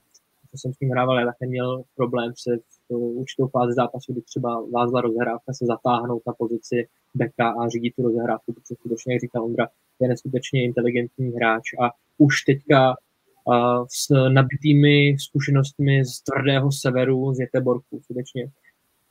co 0.51 0.61
jsem 0.61 0.75
s 0.75 0.79
tím 0.79 0.91
hrával, 0.91 1.27
tak 1.27 1.35
neměl 1.41 1.83
problém 1.97 2.33
se 2.37 2.57
v 2.91 2.95
určitou 2.95 3.49
fázi 3.49 3.73
zápasu, 3.73 4.13
kdy 4.13 4.23
třeba 4.23 4.65
vázla 4.73 5.01
rozhrávka 5.01 5.53
se 5.53 5.67
zatáhnout 5.67 6.23
na 6.27 6.33
pozici 6.33 6.89
beka 7.15 7.49
a 7.51 7.69
řídit 7.69 7.95
tu 7.97 8.03
rozhrávku, 8.03 8.53
protože 8.53 8.75
skutečně, 8.75 9.15
jak 9.15 9.21
říkal 9.21 9.45
Ondra, 9.45 9.69
je 10.01 10.09
neskutečně 10.09 10.65
inteligentní 10.65 11.31
hráč 11.33 11.63
a 11.81 11.91
už 12.19 12.43
teďka 12.43 12.91
uh, 12.91 13.87
s 13.91 14.29
nabitými 14.29 15.17
zkušenostmi 15.19 16.05
z 16.05 16.21
tvrdého 16.21 16.73
severu, 16.73 17.35
z 17.35 17.41
Jeteborku, 17.41 18.01
skutečně. 18.03 18.51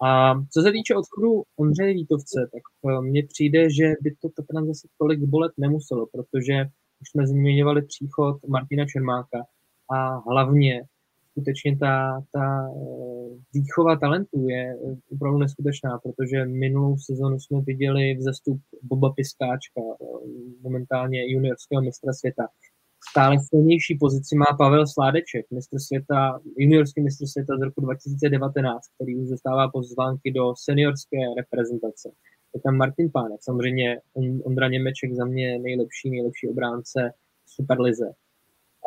A 0.06 0.36
co 0.54 0.62
se 0.62 0.72
týče 0.72 0.96
odchodu 0.96 1.44
Ondřeje 1.60 1.94
Vítovce, 1.94 2.50
tak 2.54 2.64
uh, 2.82 3.06
mně 3.06 3.24
přijde, 3.34 3.70
že 3.70 3.86
by 4.02 4.16
to 4.22 4.30
Tatran 4.30 4.68
zase 4.68 4.88
tolik 4.98 5.20
bolet 5.20 5.52
nemuselo, 5.58 6.08
protože 6.12 6.66
už 7.02 7.10
jsme 7.12 7.28
zmiňovali 7.28 7.82
příchod 7.82 8.38
Martina 8.48 8.86
Čermáka 8.86 9.40
a 9.92 10.18
hlavně 10.30 10.82
skutečně 11.32 11.78
ta, 11.78 12.24
ta 12.32 12.68
eh, 12.68 13.30
výchova 13.54 13.96
talentů 13.96 14.48
je 14.50 14.76
opravdu 15.12 15.38
neskutečná, 15.40 16.00
protože 16.04 16.46
minulou 16.46 16.98
sezonu 16.98 17.40
jsme 17.40 17.62
viděli 17.62 18.16
vzestup 18.16 18.62
Boba 18.84 19.14
Piskáčka, 19.14 19.82
eh, 19.82 20.06
momentálně 20.62 21.32
juniorského 21.32 21.82
mistra 21.82 22.14
světa. 22.14 22.48
Stále 23.10 23.36
silnější 23.50 23.98
pozici 24.00 24.36
má 24.36 24.46
Pavel 24.58 24.88
Sládeček, 24.88 25.46
mistr 25.52 25.80
světa, 25.80 26.40
juniorský 26.58 27.02
mistr 27.02 27.26
světa 27.28 27.58
z 27.58 27.62
roku 27.62 27.82
2019, 27.82 28.82
který 28.96 29.16
už 29.16 29.30
dostává 29.30 29.70
pozvánky 29.70 30.32
do 30.32 30.54
seniorské 30.56 31.18
reprezentace. 31.38 32.12
Je 32.54 32.62
tam 32.62 32.78
Martin 32.78 33.12
Pánek, 33.12 33.40
samozřejmě 33.44 34.00
Ondra 34.44 34.68
Němeček 34.68 35.14
za 35.14 35.26
mě 35.26 35.60
nejlepší, 35.60 36.10
nejlepší 36.10 36.48
obránce 36.48 37.12
Superlize 37.46 38.12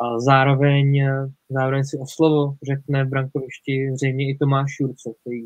a 0.01 0.19
zároveň, 0.19 1.07
zároveň 1.49 1.83
si 1.83 1.97
o 1.97 2.07
slovo 2.07 2.55
řekne 2.63 3.05
v 3.05 3.09
brankovišti 3.09 3.91
zřejmě 3.93 4.29
i 4.29 4.37
Tomáš 4.37 4.71
Jurco, 4.79 5.13
který 5.21 5.41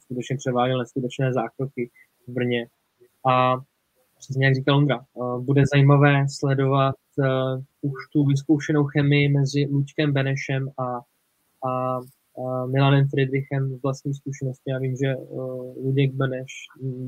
skutečně 0.00 0.36
převáděl 0.36 0.78
neskutečné 0.78 1.32
zákroky 1.32 1.90
v 2.28 2.32
Brně. 2.32 2.66
A 3.26 3.56
přesně 4.18 4.46
jak 4.46 4.54
říkal 4.54 4.76
Ondra, 4.76 5.04
bude 5.38 5.62
zajímavé 5.74 6.26
sledovat 6.38 6.94
už 7.82 7.92
tu 8.12 8.24
vyzkoušenou 8.24 8.84
chemii 8.84 9.28
mezi 9.28 9.66
Lučkem 9.72 10.12
Benešem 10.12 10.68
a, 10.78 11.00
a, 11.68 11.98
a 12.38 12.66
Milanem 12.66 13.08
Friedrichem 13.08 13.76
z 13.76 13.82
vlastní 13.82 14.14
zkušenosti. 14.14 14.70
Já 14.70 14.78
vím, 14.78 14.96
že 14.96 15.14
Luděk 15.84 16.14
Beneš 16.14 16.52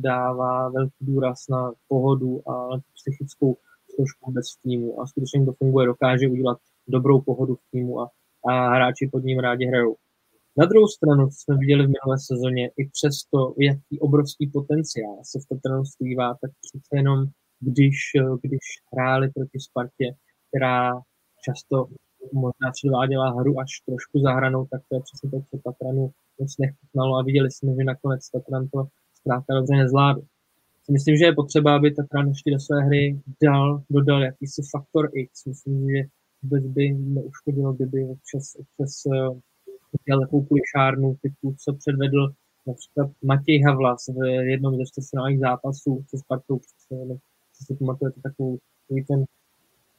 dává 0.00 0.68
velký 0.68 0.96
důraz 1.00 1.48
na 1.50 1.72
pohodu 1.88 2.48
a 2.48 2.52
na 2.52 2.82
psychickou 2.94 3.56
složku 3.94 4.32
bez 4.32 4.56
týmu 4.62 5.00
a 5.00 5.06
skutečně 5.06 5.44
to 5.44 5.52
funguje, 5.52 5.86
dokáže 5.86 6.28
udělat 6.28 6.58
dobrou 6.88 7.20
pohodu 7.20 7.54
v 7.54 7.70
týmu 7.70 8.00
a, 8.00 8.10
a 8.48 8.74
hráči 8.74 9.08
pod 9.12 9.24
ním 9.24 9.38
rádi 9.38 9.66
hrajou. 9.66 9.96
Na 10.58 10.66
druhou 10.66 10.88
stranu, 10.88 11.26
co 11.26 11.34
jsme 11.38 11.56
viděli 11.56 11.82
v 11.82 11.92
minulé 11.96 12.18
sezóně, 12.18 12.70
i 12.76 12.88
přesto, 12.88 13.54
jaký 13.58 14.00
obrovský 14.00 14.46
potenciál 14.46 15.18
se 15.22 15.38
v 15.40 15.48
Tottenhamu 15.48 15.84
skrývá, 15.84 16.36
tak 16.40 16.50
přece 16.60 16.96
jenom, 16.96 17.24
když, 17.60 17.96
když 18.42 18.64
hráli 18.92 19.30
proti 19.30 19.60
Spartě, 19.60 20.14
která 20.48 21.00
často 21.44 21.86
možná 22.32 22.70
předváděla 22.72 23.30
hru 23.30 23.60
až 23.60 23.70
trošku 23.86 24.20
za 24.20 24.32
hranou, 24.32 24.66
tak 24.70 24.80
to 24.88 24.96
je 24.96 25.00
přesně 25.02 25.30
to, 25.30 25.40
co 25.50 25.58
Tatranu 25.64 26.10
moc 26.40 26.58
nechutnalo 26.58 27.16
a 27.16 27.22
viděli 27.22 27.50
jsme, 27.50 27.74
že 27.74 27.84
nakonec 27.84 28.30
Tatran 28.30 28.68
to 28.68 28.86
zkrátka 29.14 29.54
dobře 29.54 29.74
nezvládl. 29.76 30.22
Myslím, 30.90 31.16
že 31.16 31.24
je 31.24 31.34
potřeba, 31.34 31.76
aby 31.76 31.94
Tatran 31.94 32.28
ještě 32.28 32.50
do 32.50 32.60
své 32.60 32.84
hry 32.84 33.20
dal, 33.42 33.82
dodal 33.90 34.22
jakýsi 34.22 34.62
faktor 34.72 35.10
X. 35.14 35.44
Myslím, 35.44 35.90
že 35.90 36.08
vůbec 36.42 36.64
by 36.66 36.92
neuškodilo, 36.92 37.72
kdyby 37.72 38.04
občas, 38.04 38.54
občas 38.54 39.02
udělal 40.00 40.20
takovou 40.20 40.44
kulišárnu 40.44 41.16
typu, 41.22 41.54
co 41.58 41.74
předvedl 41.74 42.32
například 42.66 43.10
Matěj 43.24 43.62
Havlas 43.62 44.08
v 44.08 44.46
jednom 44.50 44.76
ze 44.76 44.86
čtvrtfinálních 44.86 45.40
zápasů 45.40 46.04
se 46.08 46.18
Spartou. 46.18 46.60
Si 47.64 47.74
pamatujete 47.74 48.20
takovou, 48.20 48.58
ten 49.08 49.24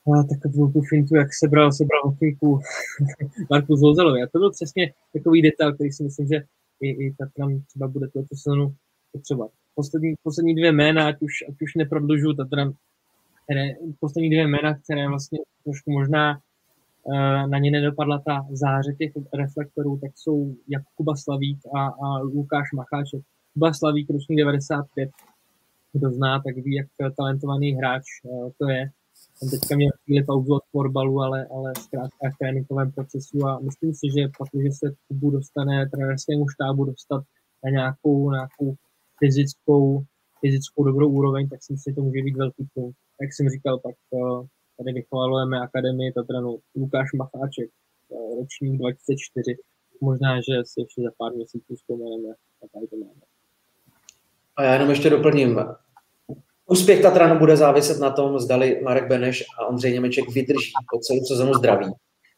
a 0.07 0.23
takovou 0.43 0.71
tu 0.71 0.81
fintu, 0.81 1.15
jak 1.15 1.27
sebral, 1.33 1.71
sebral 1.71 2.01
hokejku 2.03 2.59
Marku 3.49 3.75
Zolzelovi. 3.75 4.21
A 4.23 4.27
to 4.27 4.39
byl 4.39 4.51
přesně 4.51 4.93
takový 5.13 5.41
detail, 5.41 5.73
který 5.73 5.91
si 5.91 6.03
myslím, 6.03 6.27
že 6.27 6.43
i, 6.81 6.89
i 6.89 7.13
tak 7.17 7.29
nám 7.37 7.61
třeba 7.67 7.87
bude 7.87 8.07
tuto 8.07 8.35
sezonu 8.35 8.75
potřebovat. 9.11 9.51
Poslední, 9.75 10.13
poslední 10.23 10.55
dvě 10.55 10.71
jména, 10.71 11.07
ať 11.07 11.21
už, 11.21 11.31
ať 11.49 11.55
už 11.61 11.75
neprodlužu, 11.75 12.33
Tatran 12.33 12.73
které, 13.47 13.73
poslední 13.99 14.29
dvě 14.29 14.47
jména, 14.47 14.79
které 14.79 15.09
vlastně 15.09 15.39
trošku 15.63 15.91
možná 15.91 16.39
na 17.47 17.57
ně 17.59 17.71
nedopadla 17.71 18.21
ta 18.27 18.47
záře 18.51 18.93
těch 18.93 19.11
reflektorů, 19.33 19.97
tak 19.97 20.11
jsou 20.15 20.55
jak 20.67 20.83
Kuba 20.95 21.15
Slavík 21.15 21.59
a, 21.75 21.87
a 21.87 22.19
Lukáš 22.19 22.71
Macháček. 22.71 23.21
Kuba 23.53 23.73
Slavík, 23.73 24.09
ročník 24.09 24.37
95, 24.37 25.09
kdo 25.93 26.11
zná, 26.11 26.41
tak 26.45 26.55
ví, 26.55 26.75
jak 26.75 26.87
talentovaný 27.17 27.75
hráč 27.75 28.03
uh, 28.23 28.49
to 28.57 28.69
je. 28.69 28.89
On 29.43 29.49
teďka 29.49 29.75
měl 29.75 29.91
chvíli 30.03 30.25
pauzu 30.25 30.53
od 30.53 30.63
fotbalu, 30.71 31.21
ale, 31.21 31.47
ale 31.55 31.73
zkrátka 31.75 32.29
v 32.33 32.37
tréninkovém 32.39 32.91
procesu 32.91 33.45
a 33.47 33.59
myslím 33.59 33.93
si, 33.93 34.07
že 34.15 34.27
pak, 34.37 34.47
když 34.51 34.73
se 34.79 34.87
Kubu 35.07 35.31
dostane 35.31 35.89
trenerskému 35.89 36.49
štábu 36.49 36.85
dostat 36.85 37.23
na 37.63 37.69
nějakou, 37.69 38.31
nějakou 38.31 38.75
fyzickou, 39.19 40.03
fyzickou 40.41 40.83
dobrou 40.83 41.09
úroveň, 41.09 41.49
tak 41.49 41.63
si 41.63 41.73
myslím, 41.73 41.91
že 41.91 41.95
to 41.95 42.01
může 42.01 42.23
být 42.23 42.37
velký 42.37 42.67
punkt 42.73 42.97
jak 43.21 43.33
jsem 43.33 43.49
říkal, 43.49 43.79
tak 43.79 43.95
eh, 44.13 44.47
tady 44.77 44.93
vychvalujeme 44.93 45.59
Akademii 45.59 46.13
Tatranu 46.13 46.59
Lukáš 46.75 47.09
Macháček, 47.13 47.69
eh, 48.11 48.35
ročník 48.39 48.79
2004. 48.79 49.57
Možná, 50.01 50.35
že 50.35 50.53
si 50.63 50.81
ještě 50.81 51.01
za 51.01 51.11
pár 51.17 51.33
měsíců 51.33 51.75
vzpomeneme 51.75 52.29
na 52.61 52.67
tady 52.73 52.87
to 52.87 52.95
máme. 52.95 53.26
A 54.57 54.63
já 54.63 54.73
jenom 54.73 54.89
ještě 54.89 55.09
doplním. 55.09 55.59
Úspěch 56.65 57.01
Tatranu 57.01 57.39
bude 57.39 57.57
záviset 57.57 57.99
na 57.99 58.09
tom, 58.09 58.39
zdali 58.39 58.81
Marek 58.83 59.07
Beneš 59.07 59.43
a 59.59 59.65
Ondřej 59.65 59.93
Němeček 59.93 60.29
vydrží 60.29 60.71
po 60.91 60.99
celou 60.99 61.25
sezonu 61.25 61.53
zdraví. 61.53 61.91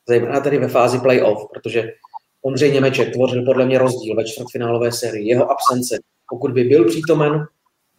Zejména 0.07 0.39
tady 0.39 0.57
ve 0.57 0.67
fázi 0.67 0.99
playoff, 0.99 1.47
protože 1.53 1.93
Ondřej 2.41 2.71
Němeček 2.71 3.13
tvořil 3.13 3.45
podle 3.45 3.65
mě 3.65 3.77
rozdíl 3.77 4.15
ve 4.15 4.25
čtvrtfinálové 4.25 4.91
sérii. 4.91 5.27
Jeho 5.27 5.51
absence, 5.51 5.99
pokud 6.29 6.51
by 6.51 6.63
byl 6.63 6.85
přítomen, 6.85 7.45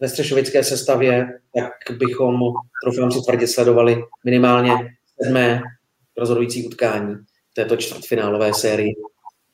ve 0.00 0.08
střešovické 0.08 0.64
sestavě, 0.64 1.40
tak 1.54 1.98
bychom, 1.98 2.38
troufám 2.84 3.12
si 3.12 3.18
tvrdě, 3.26 3.46
sledovali 3.46 4.02
minimálně 4.24 4.72
sedmé 5.22 5.62
rozhodující 6.16 6.66
utkání 6.66 7.16
této 7.54 7.76
čtvrtfinálové 7.76 8.54
sérii. 8.54 8.94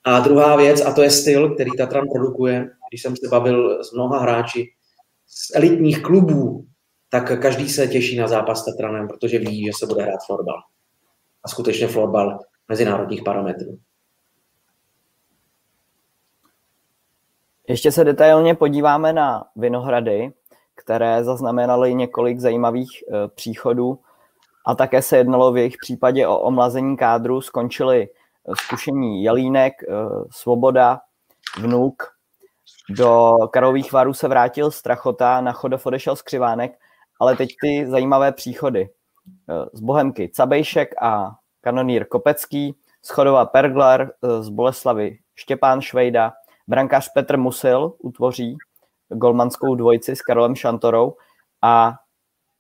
A 0.04 0.20
druhá 0.20 0.56
věc, 0.56 0.80
a 0.80 0.92
to 0.92 1.02
je 1.02 1.10
styl, 1.10 1.54
který 1.54 1.70
Tatran 1.70 2.08
produkuje, 2.14 2.70
když 2.90 3.02
jsem 3.02 3.16
se 3.16 3.28
bavil 3.28 3.84
s 3.84 3.92
mnoha 3.92 4.18
hráči 4.18 4.66
z 5.26 5.54
elitních 5.54 6.02
klubů, 6.02 6.66
tak 7.10 7.40
každý 7.40 7.68
se 7.68 7.88
těší 7.88 8.16
na 8.16 8.28
zápas 8.28 8.62
s 8.62 8.64
Tatranem, 8.64 9.08
protože 9.08 9.38
ví, 9.38 9.64
že 9.64 9.72
se 9.78 9.86
bude 9.86 10.02
hrát 10.02 10.20
florbal. 10.26 10.56
A 11.44 11.48
skutečně 11.48 11.88
florbal 11.88 12.38
mezinárodních 12.68 13.22
parametrů. 13.22 13.78
Ještě 17.68 17.92
se 17.92 18.04
detailně 18.04 18.54
podíváme 18.54 19.12
na 19.12 19.44
Vinohrady, 19.56 20.32
které 20.74 21.24
zaznamenaly 21.24 21.94
několik 21.94 22.40
zajímavých 22.40 22.90
e, 23.02 23.28
příchodů 23.28 23.98
a 24.66 24.74
také 24.74 25.02
se 25.02 25.16
jednalo 25.16 25.52
v 25.52 25.56
jejich 25.56 25.76
případě 25.80 26.26
o 26.26 26.38
omlazení 26.38 26.96
kádru. 26.96 27.40
Skončili 27.40 28.02
e, 28.02 28.08
zkušení 28.56 29.22
Jelínek, 29.22 29.82
e, 29.82 29.86
Svoboda, 30.30 31.00
Vnuk. 31.60 32.15
Do 32.90 33.38
Karových 33.52 33.92
varů 33.92 34.14
se 34.14 34.28
vrátil 34.28 34.70
Strachota, 34.70 35.40
na 35.40 35.52
Chodov 35.52 35.86
odešel 35.86 36.16
Skřivánek, 36.16 36.78
ale 37.20 37.36
teď 37.36 37.50
ty 37.60 37.86
zajímavé 37.86 38.32
příchody. 38.32 38.88
Z 39.72 39.80
Bohemky 39.80 40.28
Cabejšek 40.28 41.02
a 41.02 41.30
kanonýr 41.60 42.06
Kopecký, 42.08 42.74
z 43.02 43.10
Chodova 43.10 43.46
Pergler, 43.46 44.12
z 44.40 44.48
Boleslavy 44.48 45.18
Štěpán 45.34 45.80
Švejda, 45.80 46.32
brankář 46.68 47.12
Petr 47.12 47.36
Musil 47.36 47.92
utvoří 47.98 48.56
golmanskou 49.08 49.74
dvojici 49.74 50.16
s 50.16 50.22
Karolem 50.22 50.54
Šantorou 50.54 51.14
a 51.62 51.94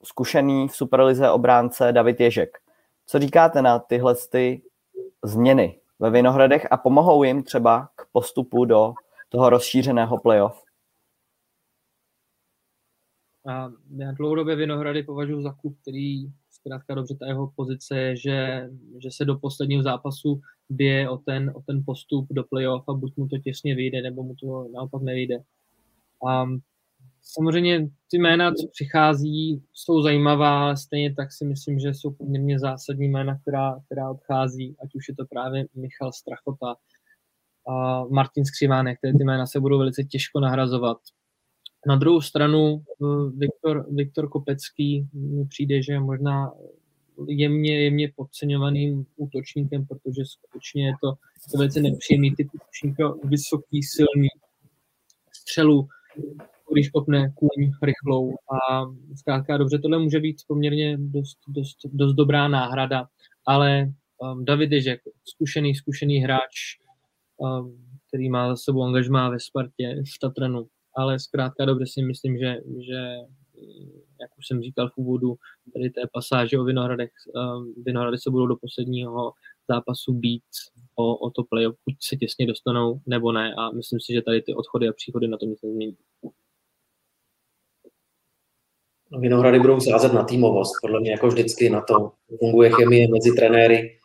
zkušený 0.04 0.68
v 0.68 0.76
Superlize 0.76 1.30
obránce 1.30 1.92
David 1.92 2.20
Ježek. 2.20 2.58
Co 3.06 3.18
říkáte 3.18 3.62
na 3.62 3.78
tyhle 3.78 4.14
ty 4.30 4.62
změny 5.24 5.78
ve 5.98 6.10
Vinohradech 6.10 6.66
a 6.70 6.76
pomohou 6.76 7.22
jim 7.22 7.42
třeba 7.42 7.88
k 7.96 8.06
postupu 8.12 8.64
do 8.64 8.94
toho 9.28 9.50
rozšířeného 9.50 10.18
playoff? 10.18 10.62
A 13.46 13.72
já 13.96 14.12
dlouhodobě 14.12 14.56
Vinohrady 14.56 15.02
považuji 15.02 15.42
za 15.42 15.52
klub, 15.52 15.76
který 15.82 16.26
zkrátka 16.50 16.94
dobře 16.94 17.14
ta 17.14 17.26
jeho 17.26 17.52
pozice 17.56 17.98
je, 17.98 18.16
že, 18.16 18.68
že 19.02 19.10
se 19.10 19.24
do 19.24 19.38
posledního 19.38 19.82
zápasu 19.82 20.40
bije 20.68 21.10
o 21.10 21.16
ten, 21.16 21.52
o 21.54 21.62
ten 21.62 21.82
postup 21.86 22.26
do 22.30 22.44
playoff 22.44 22.88
a 22.88 22.92
buď 22.92 23.16
mu 23.16 23.28
to 23.28 23.38
těsně 23.38 23.74
vyjde, 23.74 24.02
nebo 24.02 24.22
mu 24.22 24.34
to 24.34 24.68
naopak 24.74 25.02
nevyjde. 25.02 25.38
A 26.28 26.46
samozřejmě 27.22 27.88
ty 28.10 28.18
jména, 28.18 28.52
co 28.54 28.68
přichází, 28.72 29.62
jsou 29.72 30.02
zajímavá, 30.02 30.62
ale 30.62 30.76
stejně 30.76 31.14
tak 31.14 31.32
si 31.32 31.44
myslím, 31.44 31.78
že 31.78 31.88
jsou 31.88 32.10
poměrně 32.10 32.58
zásadní 32.58 33.08
jména, 33.08 33.38
která, 33.38 33.80
která 33.86 34.10
odchází, 34.10 34.76
ať 34.84 34.94
už 34.94 35.08
je 35.08 35.14
to 35.14 35.24
právě 35.30 35.66
Michal 35.74 36.12
Strachota, 36.12 36.76
a 37.68 38.04
Martin 38.04 38.44
Skřivánek, 38.44 38.98
které 38.98 39.12
ty 39.12 39.24
jména 39.24 39.46
se 39.46 39.60
budou 39.60 39.78
velice 39.78 40.04
těžko 40.04 40.40
nahrazovat. 40.40 40.98
Na 41.86 41.96
druhou 41.96 42.20
stranu 42.20 42.82
eh, 42.88 43.30
Viktor, 43.36 43.86
Viktor 43.90 44.28
Kopecký 44.28 45.08
mi 45.12 45.44
přijde, 45.46 45.82
že 45.82 45.92
je 45.92 46.00
možná 46.00 46.52
jemně, 47.28 47.84
jemně 47.84 48.12
podceňovaným 48.16 49.06
útočníkem, 49.16 49.86
protože 49.86 50.24
skutečně 50.24 50.86
je 50.86 50.92
to, 51.00 51.12
to 51.50 51.58
velice 51.58 51.80
nepříjemný 51.80 52.34
typ 52.34 52.48
útočníka, 52.54 53.14
vysoký, 53.24 53.82
silný, 53.82 54.28
střelu, 55.32 55.88
když 56.72 56.88
kopne 56.88 57.32
kůň 57.34 57.72
rychlou 57.82 58.34
a 58.52 58.84
zkrátka 59.16 59.56
dobře, 59.56 59.78
tohle 59.78 59.98
může 59.98 60.20
být 60.20 60.36
poměrně 60.48 60.96
dost, 61.00 61.38
dost, 61.48 61.76
dost 61.84 62.14
dobrá 62.14 62.48
náhrada, 62.48 63.08
ale 63.46 63.92
um, 64.18 64.44
David 64.44 64.72
Ježek, 64.72 65.00
zkušený, 65.24 65.74
zkušený 65.74 66.18
hráč, 66.18 66.78
který 68.08 68.28
má 68.28 68.48
za 68.48 68.56
sebou 68.56 68.82
angažmá 68.82 69.30
ve 69.30 69.40
Spartě, 69.40 70.02
v 70.16 70.18
Tatranu, 70.18 70.66
ale 70.96 71.18
zkrátka 71.18 71.64
dobře 71.64 71.86
si 71.86 72.02
myslím, 72.02 72.38
že, 72.38 72.60
že 72.78 73.16
jak 74.20 74.30
už 74.38 74.46
jsem 74.46 74.62
říkal 74.62 74.88
v 74.88 74.96
úvodu, 74.96 75.36
tady 75.74 75.90
té 75.90 76.00
pasáže 76.12 76.58
o 76.58 76.64
Vinohradech, 76.64 77.10
Vinohrady 77.84 78.18
se 78.18 78.30
budou 78.30 78.46
do 78.46 78.56
posledního 78.56 79.32
zápasu 79.68 80.12
být 80.12 80.42
o, 80.94 81.16
o 81.16 81.30
to 81.30 81.44
play 81.44 81.66
buď 81.66 81.96
se 82.00 82.16
těsně 82.16 82.46
dostanou, 82.46 83.00
nebo 83.06 83.32
ne. 83.32 83.54
A 83.58 83.70
myslím 83.70 84.00
si, 84.00 84.12
že 84.12 84.22
tady 84.22 84.42
ty 84.42 84.54
odchody 84.54 84.88
a 84.88 84.92
příchody 84.92 85.28
na 85.28 85.38
to 85.38 85.46
nic 85.46 85.62
nezmění. 85.62 85.96
Vinohrady 89.18 89.60
budou 89.60 89.80
sázet 89.80 90.12
na 90.12 90.24
týmovost, 90.24 90.72
podle 90.80 91.00
mě 91.00 91.10
jako 91.10 91.28
vždycky 91.28 91.70
na 91.70 91.80
to 91.80 92.12
funguje 92.38 92.70
chemie 92.70 93.08
mezi 93.08 93.32
trenéry 93.36 93.98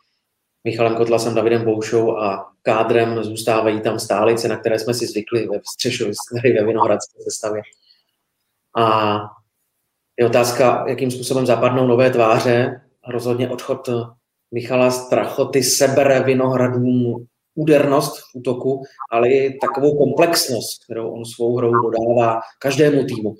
Michalem 0.64 0.96
Kotlasem, 0.96 1.34
Davidem 1.34 1.64
Boušou 1.64 2.16
a 2.16 2.52
kádrem 2.62 3.24
zůstávají 3.24 3.80
tam 3.80 3.98
stálice, 3.98 4.48
na 4.48 4.56
které 4.56 4.78
jsme 4.78 4.94
si 4.94 5.06
zvykli 5.06 5.48
ve 5.48 5.60
Střešovi, 5.72 6.12
ve 6.44 6.64
Vinohradské 6.64 7.22
sestavě. 7.22 7.62
A 8.76 9.18
je 10.18 10.26
otázka, 10.26 10.84
jakým 10.88 11.10
způsobem 11.10 11.46
zapadnou 11.46 11.86
nové 11.86 12.10
tváře. 12.10 12.80
Rozhodně 13.08 13.50
odchod 13.50 13.88
Michala 14.54 14.90
Strachoty 14.90 15.62
sebere 15.62 16.22
Vinohradům 16.22 17.26
údernost 17.54 18.18
v 18.18 18.22
útoku, 18.34 18.82
ale 19.10 19.28
i 19.28 19.58
takovou 19.58 19.98
komplexnost, 19.98 20.84
kterou 20.84 21.10
on 21.10 21.24
svou 21.24 21.56
hrou 21.56 21.72
dodává 21.72 22.40
každému 22.58 23.04
týmu, 23.04 23.34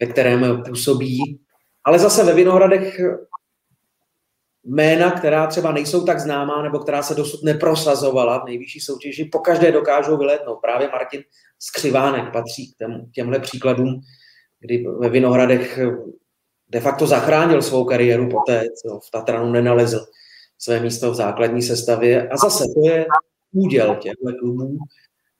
ve 0.00 0.06
kterém 0.06 0.62
působí. 0.62 1.40
Ale 1.84 1.98
zase 1.98 2.24
ve 2.24 2.34
Vinohradech 2.34 3.00
jména, 4.64 5.10
která 5.10 5.46
třeba 5.46 5.72
nejsou 5.72 6.04
tak 6.04 6.20
známá, 6.20 6.62
nebo 6.62 6.78
která 6.78 7.02
se 7.02 7.14
dosud 7.14 7.42
neprosazovala 7.42 8.38
v 8.38 8.46
nejvyšší 8.46 8.80
soutěži, 8.80 9.24
pokaždé 9.24 9.72
dokážou 9.72 10.16
vylétnout. 10.16 10.58
Právě 10.62 10.88
Martin 10.88 11.22
Skřivánek 11.58 12.32
patří 12.32 12.72
k 12.72 12.76
těmhle 13.12 13.40
příkladům, 13.40 14.00
kdy 14.60 14.84
ve 14.98 15.08
Vinohradech 15.08 15.78
de 16.68 16.80
facto 16.80 17.06
zachránil 17.06 17.62
svou 17.62 17.84
kariéru 17.84 18.28
poté, 18.28 18.64
co 18.82 19.00
v 19.08 19.10
Tatranu 19.10 19.52
nenalezl 19.52 20.06
své 20.58 20.80
místo 20.80 21.10
v 21.10 21.14
základní 21.14 21.62
sestavě. 21.62 22.28
A 22.28 22.36
zase 22.36 22.64
to 22.74 22.88
je 22.88 23.06
úděl 23.52 23.96
těchto 23.96 24.32
klubů, 24.40 24.78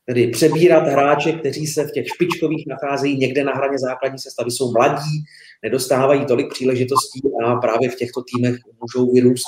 tedy 0.05 0.27
přebírat 0.27 0.87
hráče, 0.87 1.31
kteří 1.31 1.67
se 1.67 1.87
v 1.87 1.91
těch 1.91 2.05
špičkových 2.07 2.65
nacházejí 2.67 3.17
někde 3.17 3.43
na 3.43 3.53
hraně 3.53 3.79
základní 3.79 4.19
sestavy, 4.19 4.51
jsou 4.51 4.71
mladí, 4.71 5.23
nedostávají 5.63 6.25
tolik 6.25 6.53
příležitostí 6.53 7.21
a 7.45 7.55
právě 7.55 7.89
v 7.89 7.95
těchto 7.95 8.21
týmech 8.23 8.55
můžou 8.81 9.11
vyrůst, 9.11 9.45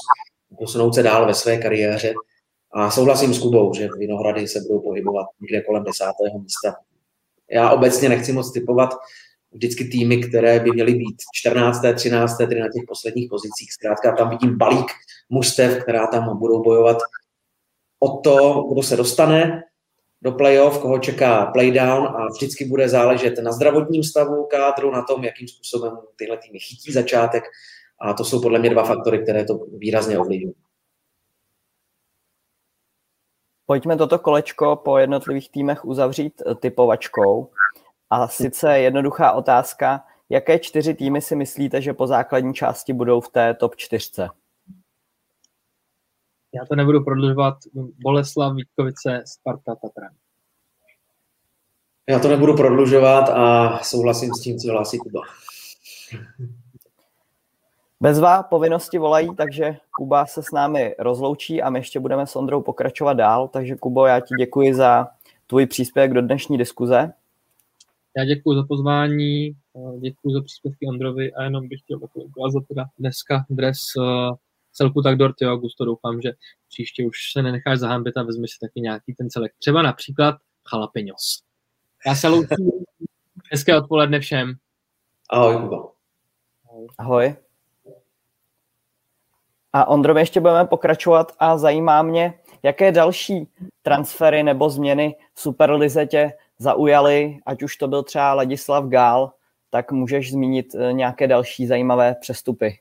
posunout 0.59 0.95
se 0.95 1.03
dál 1.03 1.25
ve 1.25 1.33
své 1.33 1.57
kariéře. 1.57 2.13
A 2.73 2.91
souhlasím 2.91 3.33
s 3.33 3.39
Kubou, 3.39 3.73
že 3.73 3.89
Vinohrady 3.97 4.47
se 4.47 4.59
budou 4.59 4.79
pohybovat 4.79 5.27
někde 5.41 5.61
kolem 5.61 5.83
desátého 5.83 6.39
místa. 6.39 6.75
Já 7.51 7.71
obecně 7.71 8.09
nechci 8.09 8.33
moc 8.33 8.51
typovat, 8.51 8.89
vždycky 9.51 9.85
týmy, 9.85 10.17
které 10.17 10.59
by 10.59 10.71
měly 10.71 10.93
být 10.93 11.15
14., 11.33 11.81
13., 11.95 12.37
tedy 12.37 12.59
na 12.59 12.67
těch 12.67 12.83
posledních 12.87 13.29
pozicích. 13.29 13.73
Zkrátka 13.73 14.11
tam 14.11 14.29
vidím 14.29 14.57
balík 14.57 14.91
mužstev, 15.29 15.83
která 15.83 16.07
tam 16.07 16.37
budou 16.39 16.63
bojovat 16.63 16.97
o 17.99 18.17
to, 18.17 18.63
kdo 18.71 18.83
se 18.83 18.95
dostane 18.95 19.63
do 20.25 20.31
playoff, 20.31 20.81
koho 20.81 20.99
čeká 20.99 21.45
playdown 21.45 22.07
a 22.07 22.27
vždycky 22.27 22.65
bude 22.65 22.89
záležet 22.89 23.39
na 23.43 23.51
zdravotním 23.51 24.03
stavu 24.03 24.45
kádru, 24.45 24.91
na 24.91 25.01
tom, 25.01 25.23
jakým 25.23 25.47
způsobem 25.47 25.97
tyhle 26.15 26.37
týmy 26.37 26.59
chytí 26.59 26.91
začátek 26.91 27.43
a 28.01 28.13
to 28.13 28.23
jsou 28.23 28.41
podle 28.41 28.59
mě 28.59 28.69
dva 28.69 28.83
faktory, 28.83 29.23
které 29.23 29.45
to 29.45 29.59
výrazně 29.77 30.19
ovlivňují. 30.19 30.55
Pojďme 33.65 33.97
toto 33.97 34.19
kolečko 34.19 34.75
po 34.75 34.97
jednotlivých 34.97 35.51
týmech 35.51 35.85
uzavřít 35.85 36.41
typovačkou. 36.59 37.51
A 38.09 38.27
sice 38.27 38.79
jednoduchá 38.79 39.31
otázka, 39.31 40.05
jaké 40.29 40.59
čtyři 40.59 40.93
týmy 40.93 41.21
si 41.21 41.35
myslíte, 41.35 41.81
že 41.81 41.93
po 41.93 42.07
základní 42.07 42.53
části 42.53 42.93
budou 42.93 43.21
v 43.21 43.29
té 43.29 43.53
top 43.53 43.75
čtyřce? 43.75 44.29
Já 46.55 46.65
to 46.65 46.75
nebudu 46.75 47.03
prodlužovat. 47.03 47.57
Boleslav, 48.03 48.55
Vítkovice, 48.55 49.23
Sparta, 49.25 49.75
Tatran. 49.75 50.11
Já 52.09 52.19
to 52.19 52.27
nebudu 52.27 52.55
prodlužovat 52.55 53.29
a 53.29 53.79
souhlasím 53.83 54.33
s 54.33 54.41
tím, 54.41 54.57
co 54.57 54.71
hlásí 54.71 54.97
Kuba. 54.97 55.21
Bezva 58.01 58.43
povinnosti 58.43 58.97
volají, 58.97 59.35
takže 59.35 59.77
Kuba 59.97 60.25
se 60.25 60.43
s 60.43 60.51
námi 60.51 60.95
rozloučí 60.99 61.61
a 61.61 61.69
my 61.69 61.79
ještě 61.79 61.99
budeme 61.99 62.27
s 62.27 62.35
Ondrou 62.35 62.61
pokračovat 62.61 63.13
dál. 63.13 63.47
Takže 63.47 63.75
Kubo, 63.75 64.05
já 64.05 64.19
ti 64.19 64.35
děkuji 64.39 64.73
za 64.73 65.07
tvůj 65.47 65.65
příspěvek 65.65 66.13
do 66.13 66.21
dnešní 66.21 66.57
diskuze. 66.57 67.13
Já 68.17 68.25
děkuji 68.25 68.55
za 68.55 68.63
pozvání, 68.63 69.47
eh, 69.47 69.99
děkuji 69.99 70.33
za 70.33 70.41
příspěvky 70.41 70.87
Ondrovi 70.87 71.33
a 71.33 71.43
jenom 71.43 71.67
bych 71.67 71.79
chtěl 71.79 71.99
ukázat 72.13 72.63
teda 72.67 72.85
dneska 72.99 73.45
dres 73.49 73.79
uh, 73.97 74.35
celku 74.75 75.01
tak 75.01 75.17
Dorty 75.17 75.45
Augusto. 75.45 75.85
Doufám, 75.85 76.21
že 76.21 76.31
příště 76.69 77.05
už 77.05 77.17
se 77.31 77.41
nenecháš 77.41 77.79
zahambit 77.79 78.17
a 78.17 78.23
vezmi 78.23 78.47
si 78.47 78.59
taky 78.61 78.81
nějaký 78.81 79.13
ten 79.13 79.29
celek. 79.29 79.53
Třeba 79.59 79.81
například 79.81 80.35
jalapenos. 80.73 81.41
Já 82.07 82.15
se 82.15 82.27
loučím. 82.27 82.71
Hezké 83.51 83.77
odpoledne 83.77 84.19
všem. 84.19 84.53
Ahoj, 85.29 85.57
Kuba. 85.61 85.87
Ahoj. 86.97 87.35
A 89.73 89.87
Ondrovi 89.87 90.21
ještě 90.21 90.39
budeme 90.39 90.65
pokračovat 90.65 91.31
a 91.39 91.57
zajímá 91.57 92.01
mě, 92.01 92.33
jaké 92.63 92.91
další 92.91 93.47
transfery 93.81 94.43
nebo 94.43 94.69
změny 94.69 95.15
v 95.33 95.41
Superlize 95.41 96.05
tě 96.05 96.33
zaujaly, 96.57 97.39
ať 97.45 97.63
už 97.63 97.77
to 97.77 97.87
byl 97.87 98.03
třeba 98.03 98.33
Ladislav 98.33 98.85
Gál, 98.85 99.31
tak 99.69 99.91
můžeš 99.91 100.31
zmínit 100.31 100.75
eh, 100.75 100.93
nějaké 100.93 101.27
další 101.27 101.67
zajímavé 101.67 102.15
přestupy. 102.21 102.79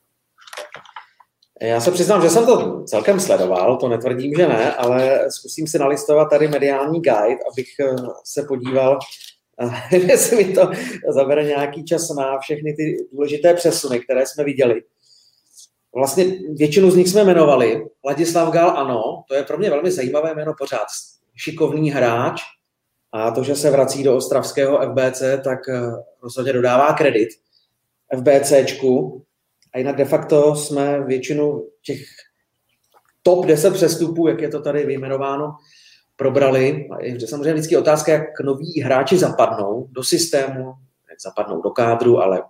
Já 1.62 1.80
se 1.80 1.90
přiznám, 1.90 2.22
že 2.22 2.30
jsem 2.30 2.46
to 2.46 2.82
celkem 2.82 3.20
sledoval, 3.20 3.76
to 3.76 3.88
netvrdím, 3.88 4.34
že 4.36 4.48
ne, 4.48 4.74
ale 4.74 5.26
zkusím 5.30 5.66
si 5.66 5.78
nalistovat 5.78 6.30
tady 6.30 6.48
mediální 6.48 7.00
guide, 7.02 7.38
abych 7.52 7.68
eh, 7.80 7.96
se 8.24 8.42
podíval 8.42 8.98
jestli 9.90 10.44
mi 10.44 10.54
to 10.54 10.70
zabere 11.08 11.44
nějaký 11.44 11.84
čas 11.84 12.10
na 12.10 12.38
všechny 12.38 12.74
ty 12.74 12.96
důležité 13.12 13.54
přesuny, 13.54 14.00
které 14.00 14.26
jsme 14.26 14.44
viděli. 14.44 14.82
Vlastně 15.94 16.24
většinu 16.54 16.90
z 16.90 16.96
nich 16.96 17.08
jsme 17.08 17.22
jmenovali. 17.22 17.86
Ladislav 18.04 18.52
Gal, 18.52 18.70
ano, 18.70 19.02
to 19.28 19.34
je 19.34 19.42
pro 19.42 19.58
mě 19.58 19.70
velmi 19.70 19.90
zajímavé 19.90 20.34
jméno 20.34 20.54
pořád. 20.58 20.86
Šikovný 21.36 21.90
hráč 21.90 22.42
a 23.12 23.30
to, 23.30 23.42
že 23.42 23.56
se 23.56 23.70
vrací 23.70 24.02
do 24.02 24.16
ostravského 24.16 24.78
FBC, 24.78 25.22
tak 25.44 25.68
eh, 25.68 25.80
rozhodně 26.22 26.52
dodává 26.52 26.92
kredit 26.92 27.28
FBCčku. 28.16 29.24
A 29.74 29.78
jinak 29.78 29.96
de 29.96 30.04
facto 30.04 30.56
jsme 30.56 31.04
většinu 31.04 31.68
těch 31.86 32.00
top 33.22 33.46
10 33.46 33.74
přestupů, 33.74 34.28
jak 34.28 34.40
je 34.40 34.48
to 34.48 34.60
tady 34.60 34.86
vyjmenováno, 34.86 35.56
probrali. 36.16 36.88
A 36.90 37.04
je 37.04 37.28
samozřejmě 37.28 37.52
vždycky 37.52 37.76
otázka, 37.76 38.12
jak 38.12 38.40
noví 38.40 38.80
hráči 38.80 39.18
zapadnou 39.18 39.88
do 39.90 40.04
systému, 40.04 40.64
jak 41.10 41.20
zapadnou 41.24 41.62
do 41.62 41.70
kádru, 41.70 42.18
ale 42.18 42.42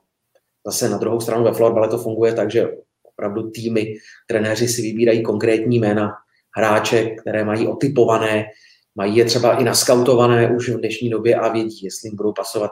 zase 0.66 0.88
na 0.88 0.98
druhou 0.98 1.20
stranu 1.20 1.44
ve 1.44 1.52
florbale 1.52 1.88
to 1.88 1.98
funguje 1.98 2.32
tak, 2.32 2.50
že 2.50 2.68
opravdu 3.02 3.50
týmy, 3.50 3.94
trenéři 4.26 4.68
si 4.68 4.82
vybírají 4.82 5.22
konkrétní 5.22 5.78
jména 5.78 6.12
hráče, 6.56 7.10
které 7.10 7.44
mají 7.44 7.66
otypované, 7.66 8.44
mají 8.94 9.16
je 9.16 9.24
třeba 9.24 9.56
i 9.56 9.64
naskautované 9.64 10.56
už 10.56 10.68
v 10.68 10.78
dnešní 10.78 11.10
době 11.10 11.34
a 11.34 11.48
vědí, 11.48 11.80
jestli 11.82 12.08
jim 12.08 12.16
budou 12.16 12.32
pasovat 12.32 12.70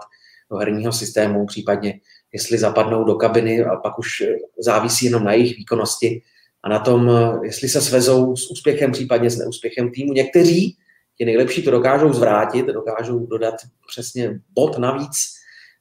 do 0.50 0.56
herního 0.56 0.92
systému, 0.92 1.46
případně 1.46 2.00
jestli 2.32 2.58
zapadnou 2.58 3.04
do 3.04 3.14
kabiny 3.14 3.64
a 3.64 3.76
pak 3.76 3.98
už 3.98 4.22
závisí 4.58 5.04
jenom 5.04 5.24
na 5.24 5.32
jejich 5.32 5.56
výkonnosti 5.56 6.22
a 6.62 6.68
na 6.68 6.78
tom, 6.78 7.10
jestli 7.42 7.68
se 7.68 7.80
svezou 7.80 8.36
s 8.36 8.50
úspěchem, 8.50 8.92
případně 8.92 9.30
s 9.30 9.38
neúspěchem 9.38 9.90
týmu. 9.90 10.12
Někteří, 10.12 10.76
ti 11.18 11.24
nejlepší, 11.24 11.62
to 11.62 11.70
dokážou 11.70 12.12
zvrátit, 12.12 12.66
dokážou 12.66 13.26
dodat 13.26 13.54
přesně 13.86 14.40
bod 14.54 14.78
navíc, 14.78 15.14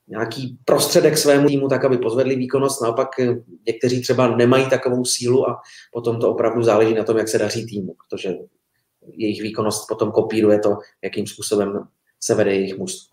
nějaký 0.08 0.58
prostředek 0.66 1.18
svému 1.18 1.48
týmu, 1.48 1.68
tak 1.68 1.86
aby 1.86 1.98
pozvedli 1.98 2.36
výkonnost. 2.36 2.82
Naopak 2.82 3.10
někteří 3.68 4.02
třeba 4.02 4.36
nemají 4.36 4.70
takovou 4.70 5.06
sílu 5.06 5.50
a 5.50 5.62
potom 5.94 6.20
to 6.20 6.32
opravdu 6.32 6.64
záleží 6.64 6.94
na 6.94 7.04
tom, 7.04 7.18
jak 7.18 7.28
se 7.28 7.38
daří 7.38 7.66
týmu, 7.66 7.94
protože 7.94 8.34
jejich 9.14 9.42
výkonnost 9.42 9.88
potom 9.88 10.12
kopíruje 10.12 10.60
to, 10.60 10.78
jakým 11.04 11.28
způsobem 11.28 11.88
se 12.20 12.36
vede 12.36 12.56
jejich 12.56 12.78
mužstvo. 12.78 13.11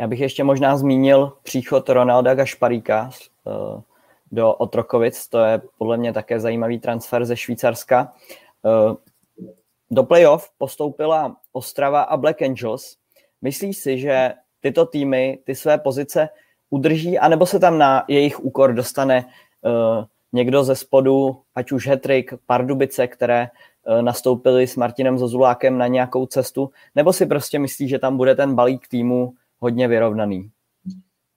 Já 0.00 0.06
bych 0.06 0.20
ještě 0.20 0.44
možná 0.44 0.76
zmínil 0.76 1.32
příchod 1.42 1.88
Ronalda 1.88 2.34
Gašparíka 2.34 3.10
eh, 3.46 3.82
do 4.32 4.54
Otrokovic, 4.54 5.28
to 5.28 5.38
je 5.38 5.60
podle 5.78 5.96
mě 5.96 6.12
také 6.12 6.40
zajímavý 6.40 6.78
transfer 6.78 7.24
ze 7.24 7.36
Švýcarska. 7.36 8.12
Eh, 8.66 8.94
do 9.90 10.02
playoff 10.02 10.50
postoupila 10.58 11.36
Ostrava 11.52 12.02
a 12.02 12.16
Black 12.16 12.42
Angels. 12.42 12.96
Myslíš 13.42 13.76
si, 13.76 13.98
že 13.98 14.32
tyto 14.60 14.86
týmy 14.86 15.38
ty 15.44 15.54
své 15.54 15.78
pozice 15.78 16.28
udrží, 16.70 17.18
anebo 17.18 17.46
se 17.46 17.58
tam 17.58 17.78
na 17.78 18.04
jejich 18.08 18.44
úkor 18.44 18.74
dostane 18.74 19.24
uh, 19.24 20.04
někdo 20.32 20.64
ze 20.64 20.76
spodu, 20.76 21.40
ať 21.54 21.72
už 21.72 21.86
Hetrik, 21.86 22.34
Pardubice, 22.46 23.06
které 23.06 23.48
nastoupili 24.00 24.66
s 24.66 24.76
Martinem 24.76 25.18
Zozulákem 25.18 25.78
na 25.78 25.86
nějakou 25.86 26.26
cestu, 26.26 26.70
nebo 26.94 27.12
si 27.12 27.26
prostě 27.26 27.58
myslí, 27.58 27.88
že 27.88 27.98
tam 27.98 28.16
bude 28.16 28.34
ten 28.34 28.54
balík 28.54 28.88
týmu 28.88 29.34
hodně 29.60 29.88
vyrovnaný? 29.88 30.50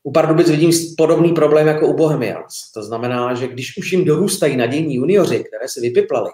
U 0.04 0.12
Pardubic 0.12 0.50
vidím 0.50 0.72
podobný 0.98 1.34
problém 1.34 1.68
jako 1.68 1.88
u 1.88 1.94
Bohemians. 1.94 2.72
To 2.74 2.84
znamená, 2.84 3.34
že 3.34 3.48
když 3.48 3.78
už 3.78 3.92
jim 3.92 4.06
dorůstají 4.06 4.58
nadějní 4.58 4.96
junioři, 4.96 5.44
které 5.44 5.68
se 5.68 5.82
vypiplali 5.82 6.30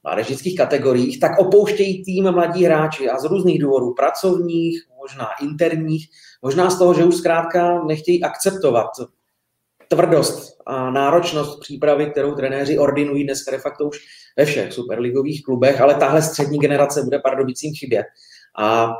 v 0.00 0.04
mládežnických 0.04 0.56
kategoriích, 0.56 1.20
tak 1.20 1.38
opouštějí 1.38 2.04
tým 2.04 2.32
mladí 2.32 2.64
hráči 2.64 3.10
a 3.10 3.18
z 3.18 3.24
různých 3.24 3.60
důvodů, 3.60 3.94
pracovních, 3.94 4.82
možná 4.98 5.26
interních, 5.42 6.08
možná 6.42 6.70
z 6.70 6.78
toho, 6.78 6.94
že 6.94 7.04
už 7.04 7.14
zkrátka 7.14 7.84
nechtějí 7.84 8.22
akceptovat 8.22 8.86
tvrdost 9.88 10.58
a 10.66 10.90
náročnost 10.90 11.60
přípravy, 11.60 12.10
kterou 12.10 12.34
trenéři 12.34 12.78
ordinují 12.78 13.24
dnes 13.24 13.44
de 13.50 13.58
facto 13.58 13.84
už 13.84 13.98
ve 14.36 14.44
všech 14.44 14.72
superligových 14.72 15.42
klubech, 15.42 15.80
ale 15.80 15.94
tahle 15.94 16.22
střední 16.22 16.58
generace 16.58 17.02
bude 17.02 17.18
Pardubicím 17.18 17.74
chybět. 17.74 18.06
A 18.58 18.90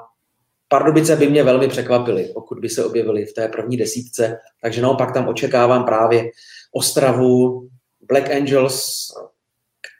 Pardubice 0.68 1.16
by 1.16 1.30
mě 1.30 1.42
velmi 1.42 1.68
překvapily, 1.68 2.30
pokud 2.34 2.58
by 2.58 2.68
se 2.68 2.84
objevili 2.84 3.26
v 3.26 3.32
té 3.32 3.48
první 3.48 3.76
desítce, 3.76 4.38
takže 4.62 4.82
naopak 4.82 5.14
tam 5.14 5.28
očekávám 5.28 5.84
právě 5.84 6.30
Ostravu, 6.72 7.68
Black 8.08 8.30
Angels, 8.30 9.08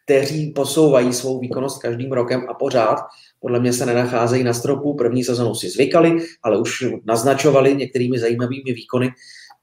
kteří 0.05 0.51
posouvají 0.51 1.13
svou 1.13 1.41
výkonnost 1.41 1.83
každým 1.83 2.13
rokem 2.13 2.47
a 2.49 2.55
pořád 2.55 2.99
podle 3.41 3.61
mě 3.61 3.73
se 3.73 3.87
nenacházejí 3.87 4.45
na 4.45 4.53
stropu. 4.53 4.95
První 4.95 5.25
sezonu 5.25 5.55
si 5.55 5.71
zvykali, 5.71 6.17
ale 6.43 6.59
už 6.59 6.85
naznačovali 7.05 7.77
některými 7.77 8.19
zajímavými 8.19 8.73
výkony, 8.73 9.11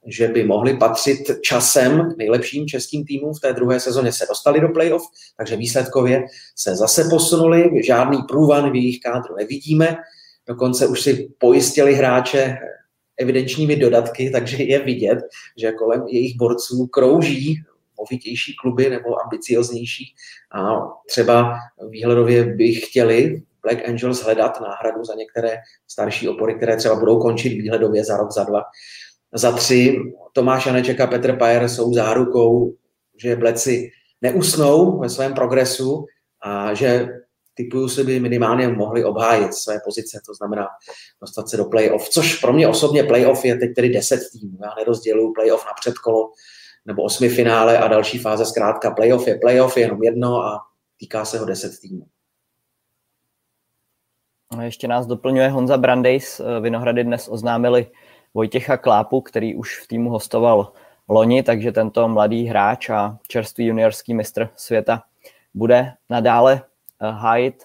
že 0.08 0.28
by 0.28 0.44
mohli 0.44 0.78
patřit 0.78 1.18
časem 1.42 2.14
k 2.14 2.18
nejlepším 2.18 2.68
českým 2.68 3.06
týmům. 3.06 3.34
V 3.34 3.40
té 3.40 3.54
druhé 3.54 3.80
sezóně 3.80 4.12
se 4.12 4.26
dostali 4.30 4.62
do 4.62 4.70
playoff, 4.70 5.04
takže 5.38 5.56
výsledkově 5.56 6.24
se 6.56 6.76
zase 6.76 7.08
posunuli. 7.10 7.84
Žádný 7.84 8.18
průvan 8.30 8.72
v 8.72 8.76
jejich 8.76 9.00
kádru 9.00 9.36
nevidíme. 9.36 9.98
Dokonce 10.48 10.88
už 10.88 11.02
si 11.02 11.30
pojistili 11.38 11.94
hráče 11.94 12.58
evidenčními 13.18 13.76
dodatky, 13.76 14.30
takže 14.30 14.64
je 14.64 14.80
vidět, 14.84 15.20
že 15.58 15.72
kolem 15.72 16.08
jejich 16.08 16.36
borců 16.38 16.88
krouží 16.88 17.64
movitější 17.98 18.56
kluby 18.62 18.90
nebo 18.90 19.22
ambicioznější 19.24 20.14
a 20.52 20.62
třeba 21.08 21.54
výhledově 21.90 22.44
by 22.44 22.74
chtěli 22.74 23.42
Black 23.62 23.90
Angels 23.90 24.24
hledat 24.24 24.62
náhradu 24.62 25.04
za 25.04 25.16
některé 25.16 25.58
starší 25.88 26.30
opory, 26.30 26.56
které 26.56 26.78
třeba 26.78 26.96
budou 26.96 27.20
končit 27.20 27.50
výhledově 27.50 28.06
za 28.06 28.18
rok, 28.18 28.32
za 28.32 28.44
dva, 28.44 28.62
za 29.34 29.52
tři. 29.52 30.00
Tomáš 30.34 30.66
Janeček 30.66 31.00
a 31.00 31.08
Petr 31.08 31.38
Pajer 31.38 31.70
jsou 31.70 31.94
zárukou, 31.94 32.74
že 33.22 33.36
Bleci 33.36 33.90
neusnou 34.22 35.00
ve 35.00 35.10
svém 35.10 35.34
progresu 35.34 36.06
a 36.42 36.74
že 36.74 37.08
typuju 37.56 37.90
si 37.90 38.04
by 38.04 38.20
minimálně 38.20 38.68
mohli 38.68 39.04
obhájit 39.04 39.54
své 39.54 39.80
pozice, 39.86 40.22
to 40.26 40.34
znamená 40.34 40.68
dostat 41.22 41.50
se 41.50 41.58
do 41.58 41.66
playoff, 41.66 42.10
což 42.10 42.40
pro 42.40 42.54
mě 42.54 42.68
osobně 42.68 43.04
playoff 43.04 43.46
je 43.46 43.56
teď 43.56 43.76
tedy 43.76 43.90
10 43.90 44.20
týmů. 44.32 44.58
Já 44.62 44.74
nerozděluju 44.78 45.34
playoff 45.34 45.66
na 45.66 45.72
předkolo 45.80 46.32
nebo 46.86 47.04
osmi 47.04 47.30
finále 47.30 47.78
a 47.78 47.88
další 47.88 48.18
fáze 48.20 48.46
zkrátka 48.46 48.92
playoff 48.92 49.28
je 49.28 49.38
playoff, 49.38 49.78
je 49.78 49.84
jenom 49.84 50.04
jedno 50.04 50.42
a 50.42 50.60
týká 51.00 51.26
se 51.26 51.40
ho 51.40 51.46
10 51.46 51.80
týmů. 51.80 52.06
Ještě 54.62 54.88
nás 54.88 55.08
doplňuje 55.08 55.50
Honza 55.50 55.78
Brandejs. 55.78 56.42
Vinohrady 56.62 57.04
dnes 57.04 57.28
oznámili 57.28 57.88
Vojtěcha 58.34 58.78
Klápu, 58.78 59.22
který 59.22 59.56
už 59.56 59.80
v 59.80 59.88
týmu 59.88 60.10
hostoval 60.10 60.74
loni, 61.10 61.44
takže 61.44 61.72
tento 61.72 62.08
mladý 62.08 62.46
hráč 62.46 62.90
a 62.90 63.18
čerstvý 63.28 63.66
juniorský 63.66 64.14
mistr 64.14 64.50
světa 64.56 65.04
bude 65.54 65.94
nadále 66.10 66.62
hájit 67.02 67.64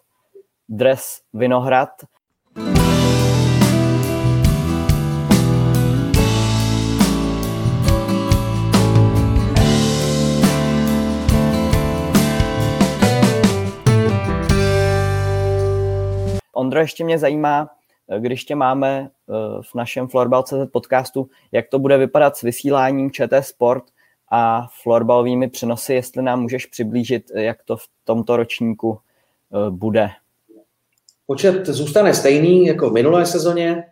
dres 0.68 1.22
Vinohrad. 1.32 1.90
Ondro, 16.52 16.80
ještě 16.80 17.04
mě 17.04 17.18
zajímá, 17.18 17.70
když 18.18 18.44
tě 18.44 18.54
máme 18.54 19.10
eh, 19.10 19.32
v 19.62 19.74
našem 19.74 20.08
Florbal.cz 20.08 20.54
podcastu, 20.72 21.30
jak 21.52 21.68
to 21.68 21.78
bude 21.78 21.98
vypadat 21.98 22.36
s 22.36 22.42
vysíláním 22.42 23.10
ČT 23.10 23.46
Sport 23.46 23.84
a 24.30 24.66
florbalovými 24.82 25.48
přenosy, 25.50 25.94
jestli 25.94 26.22
nám 26.22 26.42
můžeš 26.42 26.66
přiblížit, 26.66 27.30
jak 27.34 27.62
to 27.62 27.76
v 27.76 27.88
tomto 28.04 28.36
ročníku 28.36 28.98
bude. 29.70 30.08
Počet 31.26 31.66
zůstane 31.66 32.14
stejný 32.14 32.66
jako 32.66 32.90
v 32.90 32.92
minulé 32.92 33.26
sezóně, 33.26 33.82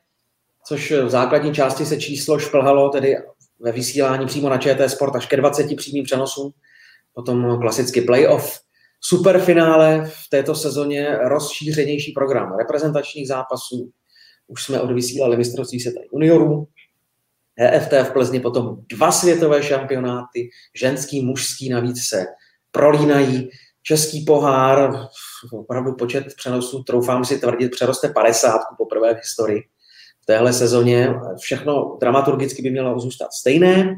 což 0.67 0.91
v 0.91 1.09
základní 1.11 1.55
části 1.55 1.87
se 1.87 1.97
číslo 1.97 2.39
šplhalo 2.39 2.89
tedy 2.89 3.17
ve 3.61 3.73
vysílání 3.73 4.27
přímo 4.27 4.49
na 4.49 4.59
ČT 4.59 4.91
Sport 4.91 5.17
až 5.17 5.27
ke 5.27 5.37
20 5.37 5.77
přímým 5.77 6.05
přenosům, 6.05 6.53
potom 7.15 7.59
klasicky 7.61 8.01
playoff, 8.01 8.61
superfinále 9.01 10.05
v 10.05 10.31
této 10.31 10.55
sezóně 10.55 11.19
rozšířenější 11.19 12.13
program 12.13 12.57
reprezentačních 12.57 13.29
zápasů. 13.29 13.91
Už 14.47 14.65
jsme 14.65 14.81
odvysílali 14.81 15.37
mistrovství 15.37 15.81
světa 15.81 16.01
juniorů, 16.13 16.69
EFT 17.59 17.93
v 17.93 18.13
Plzni 18.13 18.41
potom 18.41 18.77
dva 18.89 19.13
světové 19.13 19.63
šampionáty, 19.63 20.51
ženský, 20.75 21.25
mužský 21.25 21.69
navíc 21.69 22.09
se 22.09 22.27
prolínají. 22.71 23.51
Český 23.83 24.25
pohár, 24.25 25.09
opravdu 25.53 25.95
počet 25.95 26.25
přenosů, 26.37 26.83
troufám 26.83 27.25
si 27.25 27.39
tvrdit, 27.39 27.69
přeroste 27.69 28.09
50 28.09 28.61
poprvé 28.79 29.15
v 29.15 29.19
historii. 29.19 29.63
V 30.23 30.27
téhle 30.27 30.53
sezóně 30.53 31.15
všechno 31.41 31.97
dramaturgicky 32.01 32.63
by 32.63 32.71
mělo 32.71 33.01
zůstat 33.01 33.33
stejné, 33.33 33.97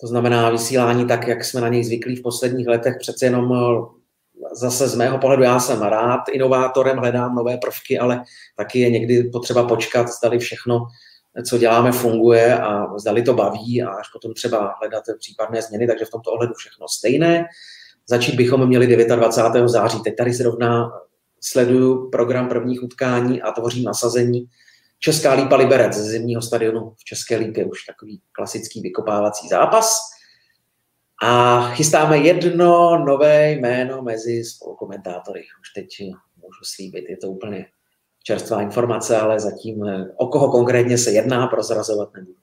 to 0.00 0.06
znamená 0.06 0.50
vysílání 0.50 1.06
tak, 1.06 1.28
jak 1.28 1.44
jsme 1.44 1.60
na 1.60 1.68
něj 1.68 1.84
zvyklí 1.84 2.16
v 2.16 2.22
posledních 2.22 2.68
letech, 2.68 2.96
přece 3.00 3.26
jenom 3.26 3.52
eh, 3.52 4.46
zase 4.52 4.88
z 4.88 4.94
mého 4.94 5.18
pohledu 5.18 5.42
já 5.42 5.60
jsem 5.60 5.82
rád 5.82 6.20
inovátorem, 6.32 6.98
hledám 6.98 7.34
nové 7.34 7.56
prvky, 7.56 7.98
ale 7.98 8.24
taky 8.56 8.78
je 8.78 8.90
někdy 8.90 9.24
potřeba 9.24 9.68
počkat, 9.68 10.08
zdali 10.08 10.38
všechno, 10.38 10.86
co 11.48 11.58
děláme, 11.58 11.92
funguje 11.92 12.58
a 12.58 12.98
zdali 12.98 13.22
to 13.22 13.34
baví 13.34 13.82
a 13.82 13.90
až 13.90 14.12
potom 14.12 14.34
třeba 14.34 14.74
hledat 14.80 15.04
případné 15.18 15.62
změny, 15.62 15.86
takže 15.86 16.04
v 16.04 16.10
tomto 16.10 16.30
ohledu 16.30 16.54
všechno 16.54 16.88
stejné. 16.88 17.44
Začít 18.08 18.36
bychom 18.36 18.66
měli 18.66 19.06
29. 19.06 19.68
září. 19.68 20.02
Teď 20.02 20.16
tady 20.16 20.32
zrovna 20.32 20.90
sleduju 21.40 22.10
program 22.10 22.48
prvních 22.48 22.82
utkání 22.82 23.42
a 23.42 23.52
tvořím 23.52 23.84
nasazení 23.84 24.46
Česká 24.98 25.32
lípa 25.32 25.56
Liberec 25.56 25.94
ze 25.94 26.04
zimního 26.04 26.42
stadionu 26.42 26.94
v 26.96 27.04
České 27.04 27.36
lípě, 27.36 27.64
už 27.64 27.84
takový 27.84 28.20
klasický 28.32 28.80
vykopávací 28.80 29.48
zápas. 29.48 29.98
A 31.22 31.60
chystáme 31.68 32.18
jedno 32.18 32.98
nové 33.04 33.52
jméno 33.52 34.02
mezi 34.02 34.44
spolukomentátory. 34.44 35.40
Už 35.40 35.72
teď 35.74 35.86
můžu 36.36 36.64
slíbit, 36.64 37.04
je 37.08 37.16
to 37.16 37.28
úplně 37.28 37.66
čerstvá 38.22 38.62
informace, 38.62 39.16
ale 39.16 39.40
zatím 39.40 39.84
o 40.16 40.26
koho 40.26 40.50
konkrétně 40.50 40.98
se 40.98 41.10
jedná, 41.10 41.46
prozrazovat 41.46 42.14
nebudu. 42.14 42.38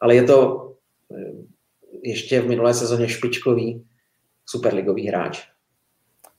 Ale 0.00 0.14
je 0.14 0.22
to 0.22 0.68
eh, 1.16 1.32
ještě 2.02 2.40
v 2.40 2.48
minulé 2.48 2.74
sezóně 2.74 3.08
špičkový 3.08 3.86
superligový 4.50 5.08
hráč. 5.08 5.46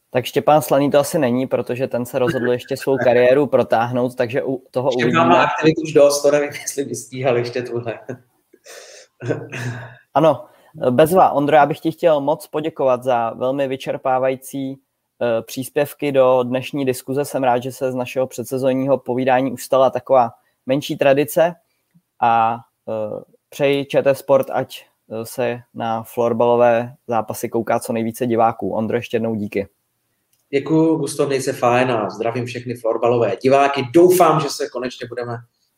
Tak 0.09 0.25
Štěpán 0.25 0.61
Slaný 0.61 0.91
to 0.91 0.99
asi 0.99 1.19
není, 1.19 1.47
protože 1.47 1.87
ten 1.87 2.05
se 2.05 2.19
rozhodl 2.19 2.51
ještě 2.51 2.77
svou 2.77 2.97
kariéru 2.97 3.47
protáhnout, 3.47 4.15
takže 4.15 4.43
u 4.43 4.63
toho 4.71 4.91
Štěpán 4.91 5.05
uvidíme. 5.05 5.25
má 5.25 5.43
aktivitu 5.43 5.81
už 5.81 5.93
dost, 5.93 6.21
to 6.21 6.31
nevím, 6.31 6.49
jestli 6.61 6.85
by 6.85 6.95
stíhal 6.95 7.37
ještě 7.37 7.61
tuhle. 7.61 7.99
ano, 10.13 10.45
bezva. 10.89 11.31
Ondro, 11.31 11.55
já 11.55 11.65
bych 11.65 11.79
ti 11.79 11.91
chtěl 11.91 12.21
moc 12.21 12.47
poděkovat 12.47 13.03
za 13.03 13.29
velmi 13.29 13.67
vyčerpávající 13.67 14.69
uh, 14.71 14.77
příspěvky 15.45 16.11
do 16.11 16.43
dnešní 16.43 16.85
diskuze. 16.85 17.25
Jsem 17.25 17.43
rád, 17.43 17.63
že 17.63 17.71
se 17.71 17.91
z 17.91 17.95
našeho 17.95 18.27
předsezonního 18.27 18.97
povídání 18.97 19.51
už 19.51 19.63
stala 19.63 19.89
taková 19.89 20.31
menší 20.65 20.97
tradice 20.97 21.55
a 22.21 22.57
uh, 22.85 23.21
přeji 23.49 23.85
ČT 23.85 24.17
Sport, 24.17 24.49
ať 24.49 24.85
se 25.23 25.59
na 25.73 26.03
florbalové 26.03 26.93
zápasy 27.07 27.49
kouká 27.49 27.79
co 27.79 27.93
nejvíce 27.93 28.27
diváků. 28.27 28.73
Ondro, 28.73 28.97
ještě 28.97 29.15
jednou 29.15 29.35
díky. 29.35 29.67
Děkuji, 30.49 30.97
Gusto, 30.97 31.27
měj 31.27 31.41
se 31.41 31.53
fajn 31.53 31.91
a 31.91 32.09
zdravím 32.09 32.45
všechny 32.45 32.75
florbalové 32.75 33.37
diváky. 33.43 33.81
Doufám, 33.93 34.39
že 34.39 34.49
se 34.49 34.69
konečně 34.69 35.07
budeme 35.07 35.37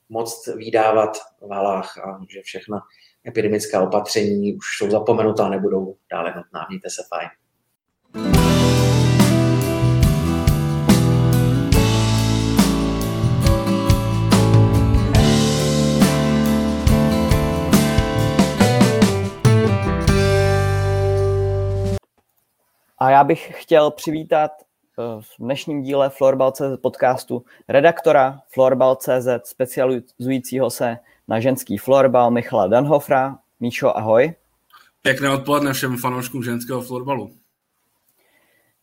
moct 0.10 0.48
vydávat 0.48 1.18
v 1.42 1.52
halách 1.52 1.98
a 1.98 2.20
že 2.34 2.42
všechna 2.42 2.82
epidemická 3.28 3.82
opatření 3.82 4.56
už 4.56 4.66
jsou 4.78 4.90
zapomenutá, 4.90 5.50
nebudou 5.50 5.96
dále 6.12 6.34
nutná. 6.36 6.66
Mějte 6.70 6.90
se 6.90 7.02
fajn. 7.10 7.30
A 23.04 23.10
já 23.10 23.24
bych 23.24 23.51
chtěl 23.56 23.91
přivítat 23.91 24.51
eh, 24.51 25.22
v 25.22 25.30
dnešním 25.39 25.82
díle 25.82 26.10
Florbal.cz 26.10 26.62
podcastu 26.82 27.45
redaktora 27.68 28.39
Florbal.cz 28.49 29.28
specializujícího 29.43 30.70
se 30.70 30.97
na 31.28 31.39
ženský 31.39 31.78
florbal 31.78 32.32
Michala 32.32 32.68
Danhofra. 32.68 33.38
Míšo, 33.60 33.97
ahoj. 33.97 34.34
Pěkné 35.01 35.30
odpoledne 35.30 35.74
všem 35.74 35.97
fanouškům 35.97 36.43
ženského 36.43 36.82
florbalu. 36.82 37.32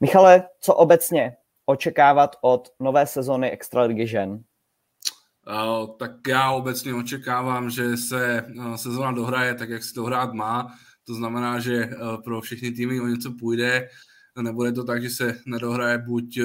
Michale, 0.00 0.42
co 0.60 0.74
obecně 0.74 1.36
očekávat 1.66 2.36
od 2.40 2.68
nové 2.80 3.06
sezony 3.06 3.50
Extraligy 3.50 4.06
žen? 4.06 4.30
Uh, 4.30 5.96
tak 5.96 6.10
já 6.28 6.50
obecně 6.52 6.94
očekávám, 6.94 7.70
že 7.70 7.96
se 7.96 8.46
uh, 8.56 8.74
sezona 8.74 9.12
dohraje 9.12 9.54
tak, 9.54 9.68
jak 9.68 9.84
si 9.84 9.94
to 9.94 10.02
hrát 10.02 10.32
má. 10.32 10.74
To 11.06 11.14
znamená, 11.14 11.58
že 11.58 11.90
pro 12.24 12.40
všechny 12.40 12.70
týmy 12.70 13.00
o 13.00 13.06
něco 13.06 13.32
půjde. 13.38 13.88
Nebude 14.42 14.72
to 14.72 14.84
tak, 14.84 15.02
že 15.02 15.10
se 15.10 15.40
nedohraje 15.46 15.98
buď 15.98 16.38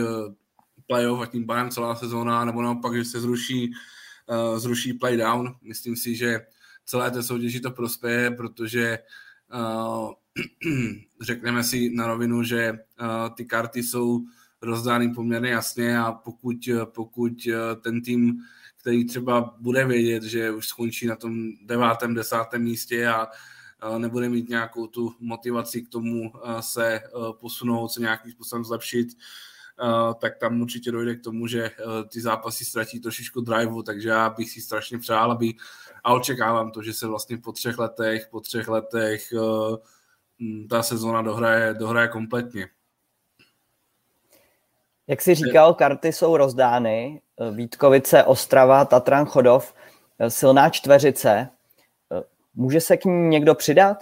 playoff 0.87 1.21
a 1.21 1.25
tím 1.25 1.45
pádem 1.45 1.69
celá 1.69 1.95
sezóna, 1.95 2.45
nebo 2.45 2.61
naopak, 2.61 2.95
že 2.95 3.05
se 3.05 3.21
zruší 3.21 3.71
uh, 4.29 4.59
zruší 4.59 4.93
playdown. 4.93 5.55
Myslím 5.61 5.95
si, 5.95 6.15
že 6.15 6.41
celé 6.85 7.11
té 7.11 7.23
soutěži 7.23 7.59
to 7.59 7.71
prospěje, 7.71 8.31
protože 8.31 8.99
uh, 9.53 10.11
řekneme 11.21 11.63
si 11.63 11.89
na 11.89 12.07
rovinu, 12.07 12.43
že 12.43 12.79
ty 13.35 13.45
karty 13.45 13.83
jsou 13.83 14.21
rozdány 14.61 15.13
poměrně 15.13 15.49
jasně 15.49 15.99
a 15.99 16.11
pokud, 16.11 16.55
pokud 16.85 17.47
ten 17.81 18.01
tým, 18.01 18.37
který 18.79 19.05
třeba 19.05 19.55
bude 19.59 19.85
vědět, 19.85 20.23
že 20.23 20.51
už 20.51 20.67
skončí 20.67 21.07
na 21.07 21.15
tom 21.15 21.51
devátém, 21.65 22.13
desátém 22.13 22.63
místě 22.63 23.07
a 23.07 23.27
nebude 23.97 24.29
mít 24.29 24.49
nějakou 24.49 24.87
tu 24.87 25.13
motivaci 25.19 25.81
k 25.81 25.89
tomu 25.89 26.33
se 26.59 27.01
posunout, 27.31 27.87
se 27.87 28.01
nějakým 28.01 28.31
způsobem 28.31 28.65
zlepšit, 28.65 29.07
tak 30.19 30.37
tam 30.37 30.61
určitě 30.61 30.91
dojde 30.91 31.15
k 31.15 31.23
tomu, 31.23 31.47
že 31.47 31.71
ty 32.09 32.21
zápasy 32.21 32.65
ztratí 32.65 32.99
trošičku 32.99 33.41
driveu, 33.41 33.81
takže 33.81 34.09
já 34.09 34.29
bych 34.29 34.49
si 34.49 34.61
strašně 34.61 34.99
přál, 34.99 35.31
aby 35.31 35.53
a 36.03 36.13
očekávám 36.13 36.71
to, 36.71 36.83
že 36.83 36.93
se 36.93 37.07
vlastně 37.07 37.37
po 37.37 37.51
třech 37.51 37.77
letech, 37.77 38.27
po 38.31 38.39
třech 38.39 38.67
letech 38.67 39.33
ta 40.69 40.83
sezóna 40.83 41.21
dohraje, 41.21 41.73
dohraje 41.73 42.07
kompletně. 42.07 42.69
Jak 45.07 45.21
jsi 45.21 45.35
říkal, 45.35 45.73
karty 45.73 46.13
jsou 46.13 46.37
rozdány. 46.37 47.21
Vítkovice, 47.51 48.23
Ostrava, 48.23 48.85
Tatran, 48.85 49.25
Chodov, 49.25 49.73
silná 50.27 50.69
čtveřice. 50.69 51.49
Může 52.55 52.81
se 52.81 52.97
k 52.97 53.05
ní 53.05 53.27
někdo 53.27 53.55
přidat? 53.55 53.97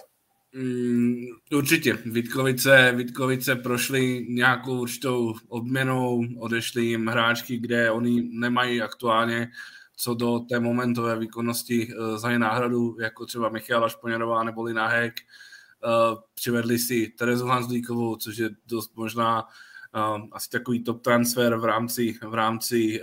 Mm, 0.55 1.15
určitě. 1.55 1.97
Vítkovice, 2.05 2.93
Vítkovice 2.95 3.55
prošly 3.55 4.25
nějakou 4.29 4.81
určitou 4.81 5.33
odměnou, 5.47 6.21
odešly 6.39 6.85
jim 6.85 7.07
hráčky, 7.07 7.57
kde 7.57 7.91
oni 7.91 8.29
nemají 8.31 8.81
aktuálně 8.81 9.51
co 9.97 10.13
do 10.13 10.39
té 10.39 10.59
momentové 10.59 11.19
výkonnosti 11.19 11.87
uh, 11.87 12.17
za 12.17 12.31
ně 12.31 12.39
náhradu, 12.39 12.97
jako 12.99 13.25
třeba 13.25 13.49
Michala 13.49 13.89
Šponěrová 13.89 14.43
nebo 14.43 14.63
Lina 14.63 14.87
Hek. 14.87 15.13
Uh, 15.85 16.19
přivedli 16.33 16.79
si 16.79 17.07
Terezu 17.07 17.45
Hanzlíkovou, 17.45 18.15
což 18.15 18.37
je 18.37 18.49
dost 18.67 18.95
možná 18.95 19.43
uh, 19.43 20.25
asi 20.31 20.49
takový 20.49 20.83
top 20.83 21.01
transfer 21.01 21.55
v 21.55 21.65
rámci, 21.65 22.19
v 22.27 22.33
rámci 22.33 23.01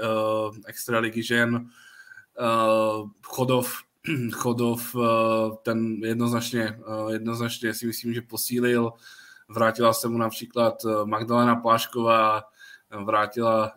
extraligy 0.67 1.23
žen. 1.23 1.69
Chodov 3.23 3.83
Chodov 4.33 4.97
eh, 4.97 5.57
ten 5.63 6.05
jednoznačně, 6.05 6.63
eh, 6.63 7.13
jednoznačně 7.13 7.75
si 7.75 7.87
myslím, 7.87 8.15
že 8.15 8.23
posílil. 8.23 8.93
Vrátila 9.49 9.93
se 9.93 10.09
mu 10.09 10.19
například 10.19 10.85
eh, 10.85 11.05
Magdalena 11.05 11.57
Plášková, 11.57 12.43
vrátila, 13.05 13.73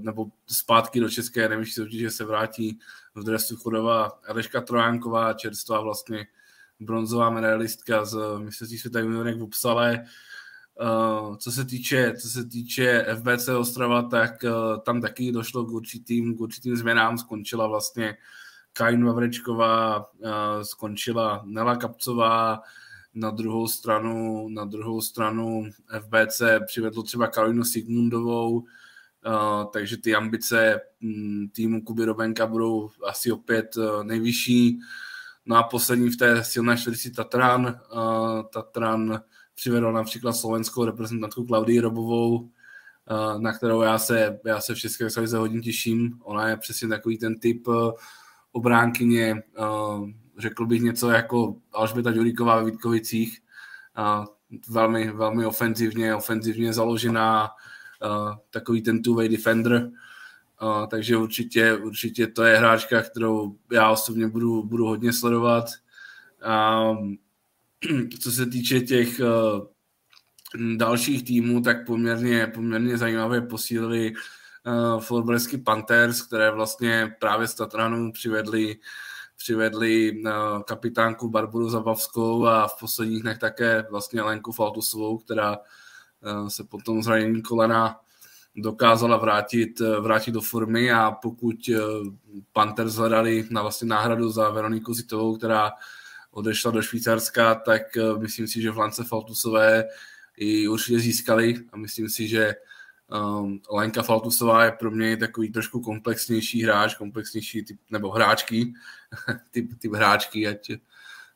nebo 0.00 0.26
zpátky 0.46 1.00
do 1.00 1.10
České 1.10 1.48
nejvyšší 1.48 1.72
soutěže 1.72 2.10
se 2.10 2.24
vrátí 2.24 2.78
v 3.14 3.24
dresu 3.24 3.56
Chodova 3.56 4.18
Eliška 4.24 4.60
Trojánková, 4.60 5.32
čerstvá 5.32 5.80
vlastně 5.80 6.26
bronzová 6.80 7.30
medailistka 7.30 8.04
z 8.04 8.18
mistrovství 8.38 8.78
světa 8.78 9.00
juniorek 9.00 9.36
v 9.36 9.42
Upsale. 9.42 10.04
Co 11.38 11.52
se 11.52 11.64
týče, 11.64 12.14
co 12.20 12.28
se 12.28 12.44
týče 12.44 13.06
FBC 13.14 13.48
Ostrava, 13.48 14.02
tak 14.02 14.44
tam 14.84 15.00
taky 15.00 15.32
došlo 15.32 15.64
k 15.64 15.70
určitým, 15.70 16.36
k 16.36 16.40
určitým 16.40 16.76
změnám. 16.76 17.18
Skončila 17.18 17.66
vlastně 17.66 18.16
Kain 18.78 19.04
Vavrečková 19.04 20.06
skončila 20.62 21.42
Nela 21.46 21.76
Kapcová, 21.76 22.60
na 23.14 23.30
druhou 23.30 23.68
stranu, 23.68 24.48
na 24.48 24.64
druhou 24.64 25.00
stranu 25.00 25.70
FBC 26.00 26.42
přivedlo 26.66 27.02
třeba 27.02 27.26
Karolinu 27.26 27.64
Sigmundovou, 27.64 28.64
takže 29.72 29.96
ty 29.96 30.14
ambice 30.14 30.80
mm, 31.00 31.48
týmu 31.48 31.82
Kuby 31.82 32.04
Robenka 32.04 32.46
budou 32.46 32.90
asi 33.06 33.32
opět 33.32 33.76
nejvyšší. 34.02 34.78
No 35.46 35.56
a 35.56 35.62
poslední 35.62 36.10
v 36.10 36.16
té 36.16 36.44
silné 36.44 36.76
čtvrtici 36.76 37.10
Tatran. 37.10 37.80
Tatran 38.52 39.20
přivedl 39.54 39.92
například 39.92 40.32
slovenskou 40.32 40.84
reprezentantku 40.84 41.46
Klaudii 41.46 41.80
Robovou, 41.80 42.50
na 43.38 43.52
kterou 43.52 43.82
já 43.82 43.98
se, 43.98 44.40
já 44.44 44.60
se 44.60 44.74
v 44.74 44.78
České 44.78 45.04
extralize 45.04 45.38
hodně 45.38 45.60
těším. 45.60 46.18
Ona 46.22 46.48
je 46.48 46.56
přesně 46.56 46.88
takový 46.88 47.18
ten 47.18 47.40
typ 47.40 47.66
obránkyně, 48.52 49.42
uh, 49.58 50.08
řekl 50.38 50.66
bych 50.66 50.82
něco 50.82 51.10
jako 51.10 51.56
Alžběta 51.72 52.12
Ďuríková 52.12 52.56
ve 52.56 52.70
Vítkovicích, 52.70 53.38
uh, 53.98 54.24
velmi, 54.68 55.10
velmi 55.10 55.46
ofenzivně, 55.46 56.14
ofenzivně 56.14 56.72
založená, 56.72 57.48
uh, 58.04 58.36
takový 58.50 58.82
ten 58.82 58.98
two-way 58.98 59.28
defender, 59.28 59.90
takže 60.90 61.16
určitě, 61.16 61.74
určitě 61.74 62.26
to 62.26 62.42
je 62.42 62.56
hráčka, 62.56 63.02
kterou 63.02 63.56
já 63.72 63.90
osobně 63.90 64.28
budu, 64.28 64.62
budu 64.62 64.86
hodně 64.86 65.12
sledovat. 65.12 65.64
Co 68.20 68.32
se 68.32 68.46
týče 68.46 68.80
těch, 68.80 69.20
dalších 70.76 71.24
týmů, 71.24 71.62
tak 71.62 71.86
poměrně, 71.86 72.46
poměrně 72.46 72.98
zajímavě 72.98 73.40
posílili 73.40 74.12
uh, 75.10 75.62
Panthers, 75.64 76.22
které 76.22 76.50
vlastně 76.50 77.16
právě 77.20 77.48
z 77.48 77.54
Tatranu 77.54 78.12
přivedli 78.12 78.76
přivedli 79.36 80.22
uh, 80.22 80.62
kapitánku 80.62 81.30
Barboru 81.30 81.70
Zabavskou 81.70 82.46
a 82.46 82.68
v 82.68 82.80
posledních 82.80 83.22
dnech 83.22 83.38
také 83.38 83.86
vlastně 83.90 84.22
Lenku 84.22 84.52
Faltusovou, 84.52 85.18
která 85.18 85.58
uh, 85.58 86.48
se 86.48 86.64
potom 86.64 87.02
zranění 87.02 87.42
kolena 87.42 88.00
dokázala 88.56 89.16
vrátit, 89.16 89.80
vrátit 89.80 90.32
do 90.32 90.40
formy. 90.40 90.92
A 90.92 91.10
pokud 91.10 91.56
Panthers 92.52 92.94
hledali 92.94 93.46
na 93.50 93.62
vlastně 93.62 93.88
náhradu 93.88 94.30
za 94.30 94.50
Veroniku 94.50 94.94
Zitovou, 94.94 95.36
která 95.36 95.72
odešla 96.30 96.70
do 96.70 96.82
Švýcarska, 96.82 97.54
tak 97.54 97.82
myslím 98.18 98.48
si, 98.48 98.62
že 98.62 98.70
v 98.70 98.78
Lance 98.78 99.04
Faltusové 99.04 99.84
i 100.36 100.68
určitě 100.68 100.98
získali. 100.98 101.54
A 101.72 101.76
myslím 101.76 102.08
si, 102.08 102.28
že 102.28 102.54
um, 103.12 103.60
Lenka 103.70 104.02
Faltusová 104.02 104.64
je 104.64 104.72
pro 104.72 104.90
mě 104.90 105.16
takový 105.16 105.52
trošku 105.52 105.80
komplexnější 105.80 106.62
hráč, 106.62 106.94
komplexnější 106.94 107.64
typ, 107.64 107.78
nebo 107.90 108.10
hráčky, 108.10 108.72
typ, 109.50 109.70
typ 109.78 109.92
hráčky, 109.92 110.46
ať 110.46 110.70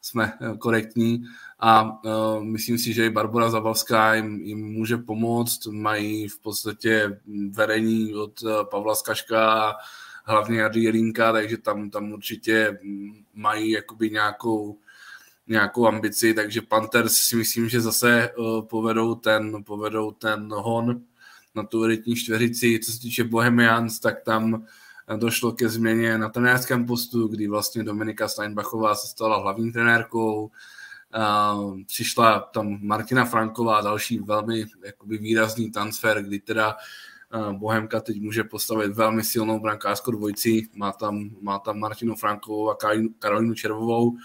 jsme 0.00 0.32
korektní. 0.58 1.24
A 1.58 1.82
uh, 2.04 2.44
myslím 2.44 2.78
si, 2.78 2.92
že 2.92 3.06
i 3.06 3.10
Barbara 3.10 3.50
Zabalská 3.50 4.14
jim, 4.14 4.40
jim 4.40 4.72
může 4.72 4.96
pomoct, 4.96 5.66
mají 5.66 6.28
v 6.28 6.38
podstatě 6.38 7.20
vedení 7.50 8.14
od 8.14 8.42
uh, 8.42 8.64
Pavla 8.64 8.94
Skaška 8.94 9.74
hlavně 10.24 10.60
Jady 10.60 10.82
Jelínka, 10.82 11.32
takže 11.32 11.58
tam, 11.58 11.90
tam 11.90 12.12
určitě 12.12 12.78
mají 13.34 13.70
jakoby 13.70 14.10
nějakou 14.10 14.78
nějakou 15.46 15.86
ambici, 15.86 16.34
takže 16.34 16.62
Panthers 16.62 17.14
si 17.14 17.36
myslím, 17.36 17.68
že 17.68 17.80
zase 17.80 18.30
uh, 18.38 18.62
povedou 18.62 19.14
ten, 19.14 19.64
povedou 19.64 20.10
ten 20.10 20.48
hon 20.52 21.02
na 21.54 21.62
tu 21.62 21.84
elitní 21.84 22.16
čtveřici. 22.16 22.80
Co 22.84 22.92
se 22.92 23.00
týče 23.00 23.24
Bohemians, 23.24 24.00
tak 24.00 24.22
tam 24.24 24.66
došlo 25.16 25.52
ke 25.52 25.68
změně 25.68 26.18
na 26.18 26.28
trenérském 26.28 26.86
postu, 26.86 27.28
kdy 27.28 27.48
vlastně 27.48 27.84
Dominika 27.84 28.28
Steinbachová 28.28 28.94
se 28.94 29.06
stala 29.06 29.42
hlavní 29.42 29.72
trenérkou. 29.72 30.50
Uh, 31.16 31.80
přišla 31.86 32.40
tam 32.40 32.78
Martina 32.82 33.24
Franková, 33.24 33.80
další 33.80 34.18
velmi 34.18 34.64
jakoby 34.84 35.18
výrazný 35.18 35.70
transfer, 35.70 36.22
kdy 36.22 36.38
teda 36.38 36.76
uh, 37.34 37.52
Bohemka 37.52 38.00
teď 38.00 38.20
může 38.20 38.44
postavit 38.44 38.92
velmi 38.92 39.24
silnou 39.24 39.60
brankářskou 39.60 40.10
dvojici. 40.10 40.68
Má 40.74 40.92
tam, 40.92 41.30
má 41.40 41.58
tam 41.58 41.78
Martinu 41.78 42.14
Frankovou 42.14 42.70
a 42.70 42.76
Karolinu 43.18 43.54
Červovou. 43.54 44.16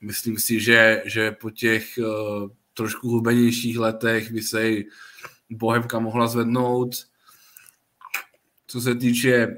Myslím 0.00 0.38
si, 0.38 0.60
že, 0.60 1.02
že 1.06 1.32
po 1.32 1.50
těch 1.50 1.98
trošku 2.74 3.08
hubenějších 3.08 3.78
letech 3.78 4.32
by 4.32 4.42
se 4.42 4.70
Bohemka 5.50 5.98
mohla 5.98 6.26
zvednout. 6.26 6.90
Co 8.66 8.80
se 8.80 8.94
týče 8.94 9.56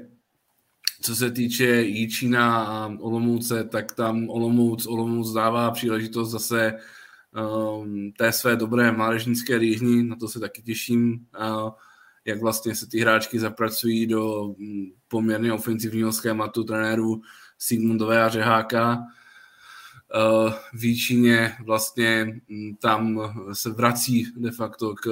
co 1.03 1.15
se 1.15 1.31
týče 1.31 1.81
Jíčína 1.81 2.63
a 2.63 2.87
Olomouce, 2.99 3.63
tak 3.63 3.91
tam 3.91 4.29
Olomouc, 4.29 4.85
Olomouc 4.85 5.33
dává 5.33 5.71
příležitost 5.71 6.31
zase 6.31 6.73
um, 7.81 8.11
té 8.17 8.31
své 8.31 8.55
dobré 8.55 8.91
mládežnické 8.91 9.57
rýhni, 9.57 10.03
na 10.03 10.15
to 10.15 10.27
se 10.27 10.39
taky 10.39 10.61
těším, 10.61 11.27
uh, 11.39 11.71
jak 12.25 12.41
vlastně 12.41 12.75
se 12.75 12.87
ty 12.87 12.99
hráčky 12.99 13.39
zapracují 13.39 14.07
do 14.07 14.41
um, 14.41 14.91
poměrně 15.07 15.53
ofenzivního 15.53 16.11
schématu 16.11 16.63
trenérů 16.63 17.21
Sigmundové 17.57 18.23
a 18.23 18.29
Řeháka. 18.29 18.97
Uh, 18.97 20.53
v 20.73 20.83
Jíčíně 20.83 21.55
vlastně 21.65 22.41
um, 22.49 22.75
tam 22.75 23.19
se 23.53 23.69
vrací 23.69 24.27
de 24.37 24.51
facto 24.51 24.95
k 24.95 25.07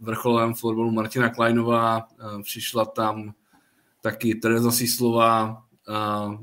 vrcholovém 0.00 0.54
fotbalu 0.54 0.90
Martina 0.90 1.28
Kleinová, 1.28 2.08
eh, 2.12 2.42
přišla 2.42 2.84
tam 2.84 3.34
taky 4.00 4.34
Tereza 4.34 4.70
Sislová, 4.70 5.64
eh, 5.88 6.38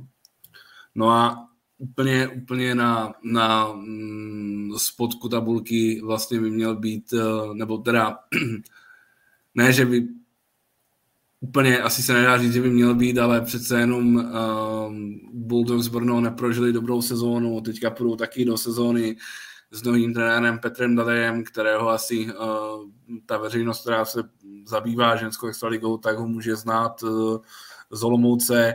no 0.96 1.10
a 1.10 1.50
úplně, 1.78 2.28
úplně 2.28 2.76
na, 2.76 3.14
na 3.24 3.74
mm, 3.74 4.72
spodku 4.78 5.30
tabulky 5.30 6.02
vlastně 6.06 6.40
by 6.40 6.50
měl 6.50 6.76
být, 6.76 7.14
eh, 7.14 7.54
nebo 7.54 7.78
teda 7.78 8.20
ne, 9.56 9.74
že 9.74 9.86
by 9.86 10.08
úplně 11.40 11.80
asi 11.80 12.04
se 12.04 12.14
nedá 12.14 12.38
říct, 12.38 12.54
že 12.54 12.62
by 12.62 12.70
měl 12.70 12.96
být, 12.96 13.18
ale 13.18 13.42
přece 13.42 13.80
jenom 13.80 14.16
uh, 14.16 14.24
Bulldogs 15.34 15.88
Brno 15.88 16.22
neprožili 16.22 16.74
dobrou 16.74 17.02
sezónu, 17.02 17.62
teďka 17.62 17.90
půjdou 17.90 18.16
taky 18.16 18.46
do 18.46 18.58
sezóny 18.58 19.16
s 19.72 19.84
novým 19.84 20.14
trenérem 20.14 20.60
Petrem 20.60 20.96
Dadejem, 20.96 21.44
kterého 21.44 21.90
asi 21.90 22.26
uh, 22.26 22.90
ta 23.26 23.38
veřejnost, 23.38 23.82
která 23.82 24.06
se 24.06 24.24
zabývá 24.66 25.16
ženskou 25.16 25.48
extraligou, 25.48 25.98
tak 25.98 26.18
ho 26.18 26.28
může 26.28 26.56
znát 26.56 27.04
uh, 27.04 27.38
z 27.92 28.04
Olomouce. 28.04 28.74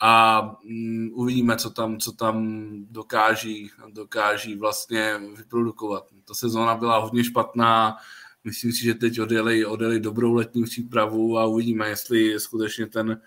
A 0.00 0.42
um, 0.64 1.10
uvidíme, 1.14 1.56
co 1.56 1.70
tam, 1.70 1.98
co 1.98 2.12
tam 2.12 2.58
dokáží, 2.90 3.70
dokáží 3.88 4.56
vlastně 4.56 5.20
vyprodukovat. 5.36 6.04
Ta 6.24 6.34
sezóna 6.34 6.74
byla 6.74 6.98
hodně 6.98 7.24
špatná, 7.24 7.96
myslím 8.44 8.72
si, 8.72 8.84
že 8.84 8.94
teď 8.94 9.20
odjeli, 9.20 9.66
odjeli 9.66 10.00
dobrou 10.00 10.34
letní 10.34 10.64
přípravu 10.64 11.38
a 11.38 11.46
uvidíme, 11.46 11.88
jestli 11.88 12.40
skutečně 12.40 12.86
ten 12.86 13.20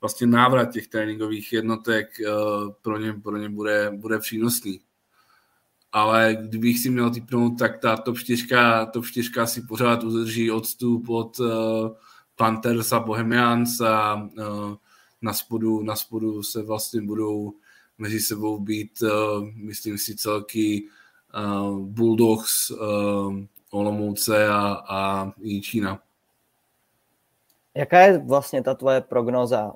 vlastně 0.00 0.26
návrat 0.26 0.64
těch 0.64 0.88
tréninkových 0.88 1.52
jednotek 1.52 2.08
uh, 2.20 2.72
pro 2.82 2.98
ně, 2.98 3.12
pro 3.12 3.36
ně 3.36 3.48
bude, 3.48 3.92
bude 3.96 4.18
přínosný 4.18 4.80
ale 5.92 6.36
kdybych 6.40 6.78
si 6.78 6.90
měl 6.90 7.10
typnout, 7.10 7.58
tak 7.58 7.78
ta 7.78 7.96
top 7.96 8.18
4, 8.18 8.46
top 8.92 9.04
4 9.06 9.30
si 9.44 9.62
pořád 9.62 10.04
udrží 10.04 10.50
odstup 10.50 11.08
od 11.08 11.40
uh, 11.40 11.48
Panthers 12.36 12.92
a 12.92 13.00
Bohemians 13.00 13.80
a 13.80 14.14
uh, 14.14 14.74
na, 15.22 15.32
spodu, 15.32 15.82
na 15.82 15.96
spodu 15.96 16.42
se 16.42 16.62
vlastně 16.62 17.02
budou 17.02 17.52
mezi 17.98 18.20
sebou 18.20 18.58
být, 18.58 19.02
uh, 19.02 19.10
myslím 19.54 19.98
si, 19.98 20.16
celky 20.16 20.84
uh, 21.36 21.78
Bulldogs, 21.78 22.70
uh, 22.70 23.34
Olomouce 23.70 24.48
a, 24.48 24.82
a 24.88 25.32
Jičína. 25.40 26.02
Jaká 27.74 28.00
je 28.00 28.18
vlastně 28.18 28.62
ta 28.62 28.74
tvoje 28.74 29.00
prognoza 29.00 29.72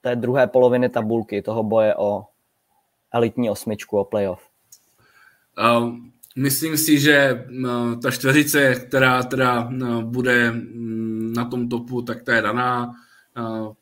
té 0.00 0.16
druhé 0.16 0.46
poloviny 0.46 0.88
tabulky, 0.88 1.42
toho 1.42 1.62
boje 1.62 1.96
o 1.96 2.26
elitní 3.12 3.50
osmičku, 3.50 3.98
o 3.98 4.04
playoff? 4.04 4.51
Myslím 6.36 6.76
si, 6.76 7.00
že 7.00 7.46
ta 8.02 8.10
čtveřice, 8.10 8.74
která 8.74 9.22
teda 9.22 9.70
bude 10.04 10.54
na 11.34 11.44
tom 11.44 11.68
topu, 11.68 12.02
tak 12.02 12.22
ta 12.22 12.34
je 12.34 12.42
daná. 12.42 12.92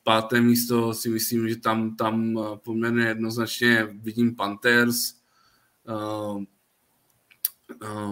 Páté 0.03 0.41
místo 0.41 0.95
si 0.95 1.09
myslím, 1.09 1.49
že 1.49 1.57
tam, 1.57 1.97
tam 1.97 2.39
poměrně 2.65 3.05
jednoznačně 3.05 3.89
vidím 4.03 4.37
Panthers. 4.37 5.15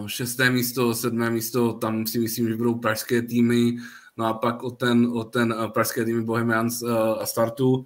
Šesté 0.07 0.51
místo, 0.51 0.95
sedmé 0.95 1.31
místo, 1.31 1.73
tam 1.73 2.07
si 2.07 2.19
myslím, 2.19 2.49
že 2.49 2.57
budou 2.57 2.75
pražské 2.75 3.23
týmy. 3.23 3.77
No 4.17 4.25
a 4.27 4.35
pak 4.35 4.63
o 4.63 4.71
ten, 4.71 5.07
o 5.07 5.25
ten 5.25 5.55
pražské 5.73 6.05
týmy 6.05 6.23
Bohemians 6.25 6.83
a 7.21 7.27
startu. 7.27 7.85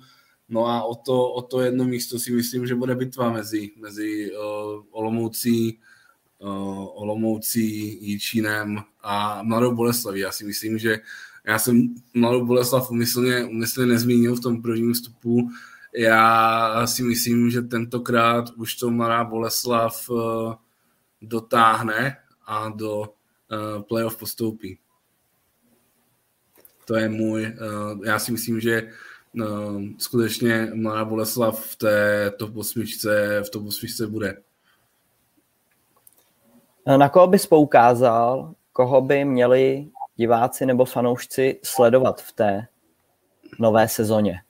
No 0.53 0.67
a 0.69 0.85
o 0.85 0.95
to, 0.95 1.33
o 1.33 1.43
to 1.43 1.61
jedno 1.61 1.85
místo 1.85 2.19
si 2.19 2.33
myslím, 2.33 2.67
že 2.67 2.75
bude 2.75 2.95
bitva 2.95 3.33
mezi, 3.33 3.71
mezi 3.77 4.33
uh, 4.37 4.85
Olomoucí, 4.91 5.79
uh, 6.39 7.03
Olomoucí, 7.03 7.99
Jíčínem 8.07 8.79
a 9.03 9.43
Mladou 9.43 9.75
Boleslaví. 9.75 10.21
Já 10.21 10.33
si 10.33 10.45
myslím, 10.45 10.79
že 10.79 11.01
já 11.45 11.59
jsem 11.59 11.95
Mladou 12.15 12.47
Boleslav 12.47 12.91
umyslně, 12.91 13.45
umyslně 13.45 13.87
nezmínil 13.87 14.37
v 14.37 14.41
tom 14.41 14.63
prvním 14.63 14.93
vstupu. 14.93 15.49
Já 15.97 16.87
si 16.87 17.03
myslím, 17.03 17.51
že 17.51 17.63
tentokrát 17.63 18.51
už 18.57 18.75
to 18.75 18.91
Mladá 18.91 19.25
Boleslav 19.25 20.11
uh, 20.11 20.55
dotáhne 21.23 22.17
a 22.47 22.69
do 22.69 23.01
uh, 23.01 23.83
playoff 23.83 24.17
postoupí. 24.17 24.79
To 26.85 26.97
je 26.97 27.09
můj, 27.09 27.43
uh, 27.43 28.05
já 28.05 28.19
si 28.19 28.33
myslím, 28.33 28.61
že 28.61 28.93
no, 29.35 29.81
skutečně 29.99 30.71
Mladá 30.75 31.05
Boleslav 31.05 31.67
v 31.67 31.77
té 31.77 32.31
top 32.31 32.57
8, 32.57 32.83
v 33.43 33.51
top 33.51 33.67
8 33.67 34.11
bude. 34.11 34.43
Na 36.97 37.09
koho 37.09 37.27
bys 37.27 37.47
poukázal, 37.47 38.55
koho 38.73 39.01
by 39.01 39.25
měli 39.25 39.89
diváci 40.17 40.67
nebo 40.67 40.85
fanoušci 40.85 41.61
sledovat 41.65 42.23
v 42.23 42.33
té 42.33 42.67
nové 43.59 43.89
sezóně? 43.89 44.43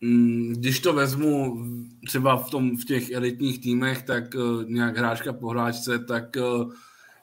Mm, 0.00 0.52
když 0.56 0.80
to 0.80 0.92
vezmu 0.92 1.64
třeba 2.06 2.36
v, 2.36 2.50
tom, 2.50 2.76
v 2.76 2.84
těch 2.84 3.10
elitních 3.10 3.62
týmech, 3.62 4.02
tak 4.02 4.24
uh, 4.34 4.64
nějak 4.64 4.96
hráčka 4.96 5.32
po 5.32 5.48
hráčce, 5.48 5.98
tak 5.98 6.36
uh, 6.36 6.72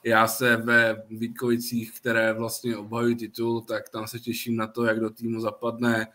já 0.04 0.28
se 0.28 0.58
ve 0.58 1.04
Vítkovicích, 1.10 2.00
které 2.00 2.34
vlastně 2.34 2.78
obhajují 2.78 3.16
titul, 3.16 3.62
tak 3.62 3.89
tam 3.89 4.08
se 4.08 4.20
těším 4.20 4.56
na 4.56 4.68
to, 4.68 4.86
jak 4.86 5.00
do 5.00 5.10
týmu 5.10 5.39
zapadne 5.39 6.08
uh, 6.08 6.14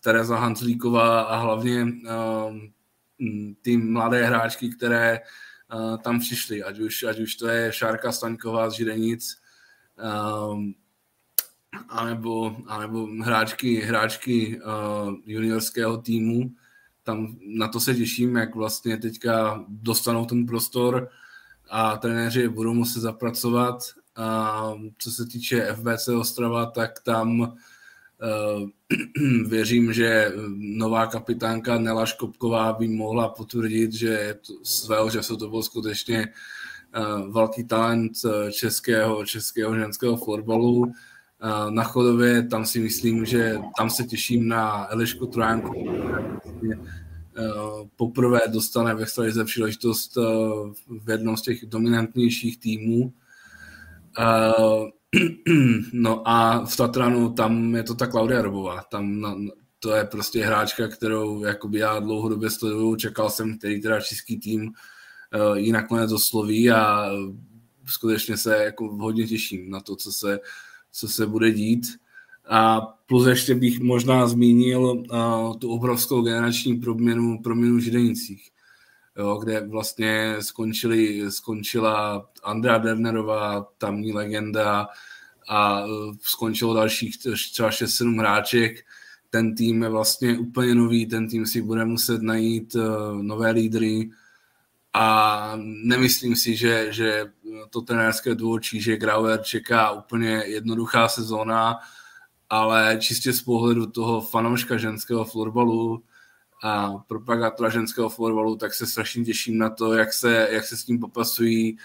Tereza 0.00 0.36
Hanzlíková 0.36 1.20
a 1.20 1.36
hlavně 1.36 1.82
uh, 1.82 2.56
ty 3.62 3.76
mladé 3.76 4.26
hráčky, 4.26 4.68
které 4.70 5.20
tam 6.02 6.20
přišli, 6.20 6.62
ať 6.62 6.78
už, 6.78 7.02
ať 7.02 7.18
už 7.20 7.34
to 7.34 7.48
je 7.48 7.72
Šárka 7.72 8.12
Staňková 8.12 8.70
z 8.70 8.72
Židenic, 8.72 9.36
um, 10.52 10.74
anebo, 11.88 12.56
anebo 12.66 13.06
hráčky, 13.06 13.80
hráčky 13.80 14.60
uh, 14.60 15.14
juniorského 15.26 15.96
týmu. 15.96 16.50
Tam 17.02 17.36
na 17.46 17.68
to 17.68 17.80
se 17.80 17.94
těším, 17.94 18.36
jak 18.36 18.54
vlastně 18.54 18.96
teďka 18.96 19.64
dostanou 19.68 20.24
ten 20.24 20.46
prostor 20.46 21.08
a 21.70 21.96
trenéři 21.96 22.48
budou 22.48 22.74
muset 22.74 23.00
zapracovat. 23.00 23.82
A 24.16 24.72
co 24.98 25.10
se 25.10 25.26
týče 25.26 25.74
FBC 25.74 26.08
Ostrava, 26.08 26.66
tak 26.66 27.00
tam 27.00 27.40
uh, 27.40 27.48
věřím, 29.48 29.92
že 29.92 30.32
nová 30.56 31.06
kapitánka 31.06 31.78
Nela 31.78 32.06
Škopková 32.06 32.72
by 32.72 32.88
mohla 32.88 33.28
potvrdit, 33.28 33.92
že 33.92 34.34
to, 34.46 34.52
svého 34.62 35.10
času 35.10 35.36
to 35.36 35.48
byl 35.48 35.62
skutečně 35.62 36.28
uh, 36.28 37.32
velký 37.32 37.64
talent 37.64 38.12
českého, 38.52 39.26
českého 39.26 39.76
ženského 39.76 40.16
florbalu 40.16 40.92
na 41.70 41.84
Chodově, 41.84 42.42
tam 42.42 42.66
si 42.66 42.80
myslím, 42.80 43.24
že 43.24 43.58
tam 43.78 43.90
se 43.90 44.04
těším 44.04 44.48
na 44.48 44.92
Elišku 44.92 45.26
Trojánku. 45.26 45.74
Poprvé 47.96 48.40
dostane 48.48 48.94
ve 48.94 49.02
extralize 49.02 49.44
příležitost 49.44 50.16
v 51.04 51.10
jednom 51.10 51.36
z 51.36 51.42
těch 51.42 51.66
dominantnějších 51.66 52.58
týmů. 52.58 53.12
No 55.92 56.28
a 56.28 56.64
v 56.64 56.76
Tatranu 56.76 57.32
tam 57.32 57.74
je 57.74 57.82
to 57.82 57.94
ta 57.94 58.06
Klaudia 58.06 58.42
Robová. 58.42 58.82
Tam 58.90 59.24
to 59.78 59.94
je 59.94 60.04
prostě 60.04 60.44
hráčka, 60.44 60.88
kterou 60.88 61.44
jakoby 61.44 61.78
já 61.78 62.00
dlouhodobě 62.00 62.50
sleduju. 62.50 62.96
Čekal 62.96 63.30
jsem, 63.30 63.58
který 63.58 63.82
teda 63.82 64.00
český 64.00 64.38
tým 64.38 64.72
ji 65.54 65.72
nakonec 65.72 66.12
osloví 66.12 66.70
a 66.70 67.10
skutečně 67.86 68.36
se 68.36 68.64
jako 68.64 68.96
hodně 68.96 69.26
těším 69.26 69.70
na 69.70 69.80
to, 69.80 69.96
co 69.96 70.12
se 70.12 70.38
co 70.96 71.08
se 71.08 71.26
bude 71.26 71.50
dít. 71.50 71.86
A 72.48 72.80
plus 72.80 73.26
ještě 73.26 73.54
bych 73.54 73.80
možná 73.80 74.26
zmínil 74.26 74.80
uh, 74.82 75.56
tu 75.58 75.70
obrovskou 75.70 76.22
generační 76.22 76.74
proměnu, 76.74 77.42
proměnu 77.42 77.76
v 77.76 77.80
Židenicích, 77.80 78.50
jo, 79.18 79.36
kde 79.42 79.66
vlastně 79.66 80.36
skončili, 80.40 81.30
skončila 81.32 82.26
Andrea 82.42 82.78
Dernerová, 82.78 83.66
tamní 83.78 84.12
legenda, 84.12 84.88
a 85.48 85.84
uh, 85.84 86.14
skončilo 86.22 86.74
dalších 86.74 87.18
třeba 87.52 87.70
6-7 87.70 88.18
hráček. 88.18 88.86
Ten 89.30 89.54
tým 89.54 89.82
je 89.82 89.88
vlastně 89.88 90.38
úplně 90.38 90.74
nový, 90.74 91.06
ten 91.06 91.28
tým 91.28 91.46
si 91.46 91.62
bude 91.62 91.84
muset 91.84 92.22
najít 92.22 92.74
uh, 92.74 93.22
nové 93.22 93.50
lídry, 93.50 94.10
a 94.98 95.52
nemyslím 95.62 96.36
si, 96.36 96.56
že, 96.56 96.92
že 96.92 97.24
to 97.70 97.80
trenérské 97.80 98.34
duo 98.34 98.58
Číže 98.58 98.96
Grauer 98.96 99.42
čeká 99.42 99.90
úplně 99.90 100.42
jednoduchá 100.46 101.08
sezóna, 101.08 101.78
ale 102.50 102.96
čistě 103.00 103.32
z 103.32 103.42
pohledu 103.42 103.86
toho 103.86 104.20
fanouška 104.20 104.76
ženského 104.76 105.24
florbalu 105.24 106.02
a 106.62 106.92
propagátora 107.08 107.70
ženského 107.70 108.08
florbalu, 108.08 108.56
tak 108.56 108.74
se 108.74 108.86
strašně 108.86 109.24
těším 109.24 109.58
na 109.58 109.70
to, 109.70 109.92
jak 109.92 110.12
se, 110.12 110.48
jak 110.50 110.64
se 110.64 110.76
s 110.76 110.84
tím 110.84 110.98
popasují 110.98 111.78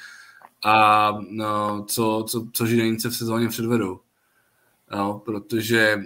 a 0.64 1.12
no, 1.30 1.86
co, 1.88 2.26
co, 2.30 2.48
co 2.54 2.66
Židenice 2.66 3.10
v 3.10 3.16
sezóně 3.16 3.48
předvedou. 3.48 4.00
No, 4.92 5.22
protože 5.26 6.02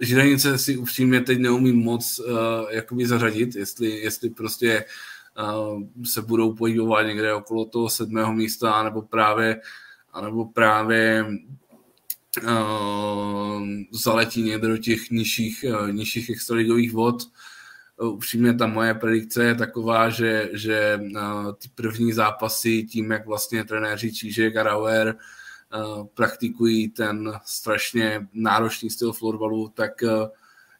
Židenice 0.00 0.58
si 0.58 0.76
upřímně 0.76 1.20
teď 1.20 1.38
neumím 1.38 1.76
moc 1.76 2.18
uh, 2.18 2.34
jakoby 2.70 3.06
zařadit, 3.06 3.54
jestli, 3.54 3.90
jestli 3.90 4.30
prostě 4.30 4.84
se 6.04 6.22
budou 6.22 6.54
pohybovat 6.54 7.02
někde 7.02 7.34
okolo 7.34 7.64
toho 7.64 7.90
sedmého 7.90 8.32
místa, 8.32 8.82
nebo 8.82 9.02
právě, 9.02 9.60
anebo 10.12 10.44
právě 10.44 11.26
uh, 12.42 13.62
zaletí 13.90 14.42
někde 14.42 14.68
do 14.68 14.78
těch 14.78 15.10
nižších, 15.10 15.64
uh, 15.68 15.92
nižších 15.92 16.30
extraligových 16.30 16.92
vod. 16.92 17.22
Upřímně 18.00 18.54
ta 18.54 18.66
moje 18.66 18.94
predikce 18.94 19.44
je 19.44 19.54
taková, 19.54 20.10
že, 20.10 20.50
že 20.52 21.00
uh, 21.02 21.52
ty 21.52 21.68
první 21.74 22.12
zápasy 22.12 22.82
tím, 22.82 23.10
jak 23.10 23.26
vlastně 23.26 23.64
trenéři 23.64 24.12
Čížek 24.12 24.56
a 24.56 24.62
Rauer 24.62 25.16
uh, 25.16 26.06
praktikují 26.06 26.88
ten 26.88 27.32
strašně 27.44 28.28
náročný 28.32 28.90
styl 28.90 29.12
florbalu, 29.12 29.68
tak 29.68 29.92
uh, 30.02 30.28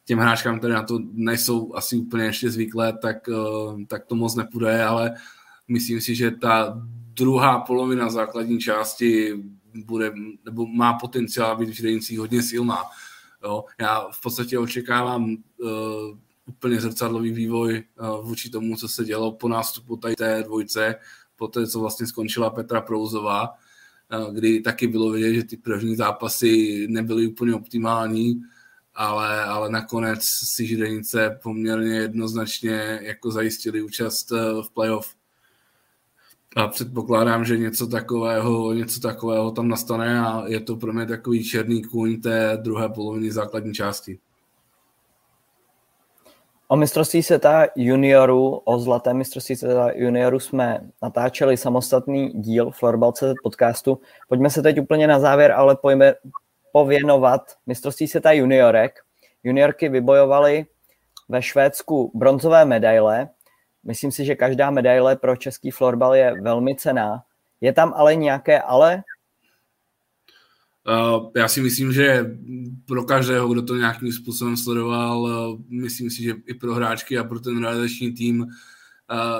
těm 0.05 0.19
hráčkám, 0.19 0.59
které 0.59 0.73
na 0.73 0.83
to 0.83 0.99
nejsou 1.11 1.75
asi 1.75 1.97
úplně 1.97 2.23
ještě 2.23 2.49
zvyklé, 2.49 2.97
tak, 2.97 3.29
eh, 3.29 3.85
tak 3.87 4.05
to 4.05 4.15
moc 4.15 4.35
nepůjde, 4.35 4.83
ale 4.83 5.15
myslím 5.67 6.01
si, 6.01 6.15
že 6.15 6.31
ta 6.31 6.81
druhá 7.13 7.59
polovina 7.59 8.09
základní 8.09 8.59
části 8.59 9.43
bude, 9.85 10.13
nebo 10.45 10.67
má 10.67 10.93
potenciál 10.93 11.57
být 11.57 11.79
v 11.79 12.17
hodně 12.17 12.43
silná. 12.43 12.83
Jo. 13.43 13.63
Já 13.79 14.07
v 14.11 14.21
podstatě 14.21 14.59
očekávám 14.59 15.23
uh, 15.25 15.69
úplně 16.45 16.81
zrcadlový 16.81 17.31
vývoj 17.31 17.83
uh, 17.99 18.25
vůči 18.27 18.49
tomu, 18.49 18.75
co 18.75 18.87
se 18.87 19.05
dělo 19.05 19.31
po 19.31 19.49
nástupu 19.49 19.97
tady 19.97 20.15
té 20.15 20.43
dvojce, 20.43 20.95
po 21.35 21.47
té, 21.47 21.67
co 21.67 21.79
vlastně 21.79 22.07
skončila 22.07 22.49
Petra 22.49 22.81
Prouzová, 22.81 23.49
uh, 23.49 24.33
kdy 24.33 24.61
taky 24.61 24.87
bylo 24.87 25.11
vidět, 25.11 25.33
že 25.33 25.43
ty 25.43 25.57
první 25.57 25.95
zápasy 25.95 26.85
nebyly 26.89 27.27
úplně 27.27 27.55
optimální, 27.55 28.41
ale, 28.95 29.43
ale 29.43 29.69
nakonec 29.69 30.23
si 30.23 30.67
Židenice 30.67 31.39
poměrně 31.43 31.95
jednoznačně 31.95 32.99
jako 33.01 33.31
zajistili 33.31 33.81
účast 33.81 34.31
eh, 34.31 34.61
v 34.61 34.69
playoff. 34.73 35.15
A 36.55 36.67
předpokládám, 36.67 37.45
že 37.45 37.57
něco 37.57 37.87
takového, 37.87 38.73
něco 38.73 38.99
takového 38.99 39.51
tam 39.51 39.67
nastane 39.67 40.19
a 40.19 40.43
je 40.47 40.59
to 40.59 40.75
pro 40.75 40.93
mě 40.93 41.05
takový 41.05 41.43
černý 41.43 41.83
kůň 41.83 42.21
té 42.21 42.57
druhé 42.61 42.89
poloviny 42.89 43.31
základní 43.31 43.73
části. 43.73 44.19
O 46.67 46.75
mistrovství 46.75 47.23
světa 47.23 47.67
juniorů, 47.75 48.61
o 48.63 48.79
zlaté 48.79 49.13
mistrovství 49.13 49.55
světa 49.55 49.89
juniorů 49.95 50.39
jsme 50.39 50.79
natáčeli 51.01 51.57
samostatný 51.57 52.29
díl 52.29 52.71
Florbalce 52.71 53.33
podcastu. 53.43 53.99
Pojďme 54.29 54.49
se 54.49 54.61
teď 54.61 54.79
úplně 54.79 55.07
na 55.07 55.19
závěr, 55.19 55.51
ale 55.51 55.75
pojme, 55.75 56.13
pověnovat 56.71 57.41
mistrovství 57.65 58.07
světa 58.07 58.31
juniorek. 58.31 58.99
Juniorky 59.43 59.89
vybojovaly 59.89 60.65
ve 61.29 61.41
Švédsku 61.41 62.11
bronzové 62.13 62.65
medaile. 62.65 63.29
Myslím 63.83 64.11
si, 64.11 64.25
že 64.25 64.35
každá 64.35 64.71
medaile 64.71 65.15
pro 65.15 65.35
český 65.35 65.71
florbal 65.71 66.15
je 66.15 66.41
velmi 66.41 66.75
cená. 66.75 67.23
Je 67.61 67.73
tam 67.73 67.93
ale 67.95 68.15
nějaké 68.15 68.61
ale? 68.61 69.03
Uh, 70.85 71.31
já 71.35 71.47
si 71.47 71.61
myslím, 71.61 71.93
že 71.93 72.37
pro 72.85 73.03
každého, 73.03 73.53
kdo 73.53 73.61
to 73.61 73.75
nějakým 73.75 74.13
způsobem 74.13 74.57
sledoval, 74.57 75.21
uh, 75.21 75.61
myslím 75.69 76.09
si, 76.09 76.23
že 76.23 76.33
i 76.45 76.53
pro 76.53 76.73
hráčky 76.73 77.17
a 77.17 77.23
pro 77.23 77.39
ten 77.39 77.61
realizační 77.61 78.11
tým 78.11 78.41
uh, 78.41 78.47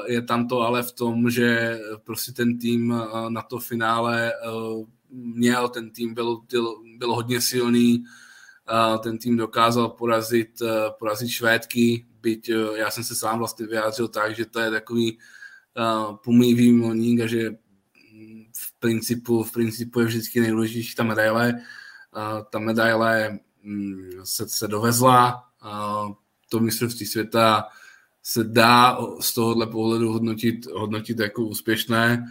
je 0.07 0.21
tam 0.21 0.47
to 0.47 0.61
ale 0.61 0.83
v 0.83 0.91
tom, 0.91 1.29
že 1.29 1.79
prostě 2.03 2.31
ten 2.31 2.57
tým 2.57 2.93
na 3.29 3.41
to 3.41 3.59
finále 3.59 4.31
měl, 5.09 5.69
ten 5.69 5.89
tým 5.89 6.13
byl, 6.13 6.41
byl, 6.51 6.75
byl 6.97 7.15
hodně 7.15 7.41
silný, 7.41 8.03
ten 9.03 9.17
tým 9.17 9.37
dokázal 9.37 9.89
porazit, 9.89 10.61
eh, 10.61 10.91
porazit 10.99 11.29
Švédky, 11.29 12.05
byť 12.21 12.49
eh, 12.49 12.77
já 12.79 12.91
jsem 12.91 13.03
se 13.03 13.15
sám 13.15 13.39
vlastně 13.39 13.67
vyjádřil 13.67 14.07
tak, 14.07 14.35
že 14.35 14.45
to 14.45 14.59
je 14.59 14.71
takový 14.71 15.17
pomývý 16.23 16.71
milník 16.71 17.21
a 17.21 17.27
že 17.27 17.51
principu, 18.79 19.43
v 19.43 19.51
principu 19.51 19.99
je 19.99 20.05
vždycky 20.05 20.39
nejdůležitější 20.39 20.95
ta 20.95 21.03
medaile. 21.03 21.53
Ta 22.49 22.59
medaile 22.59 23.39
um, 23.65 24.11
se, 24.23 24.47
se 24.47 24.67
dovezla, 24.67 25.43
to 26.49 26.59
mistrovství 26.59 27.05
světa 27.05 27.67
se 28.23 28.43
dá 28.43 28.97
z 29.19 29.33
tohohle 29.33 29.67
pohledu 29.67 30.11
hodnotit, 30.11 30.65
hodnotit 30.65 31.19
jako 31.19 31.45
úspěšné. 31.45 32.25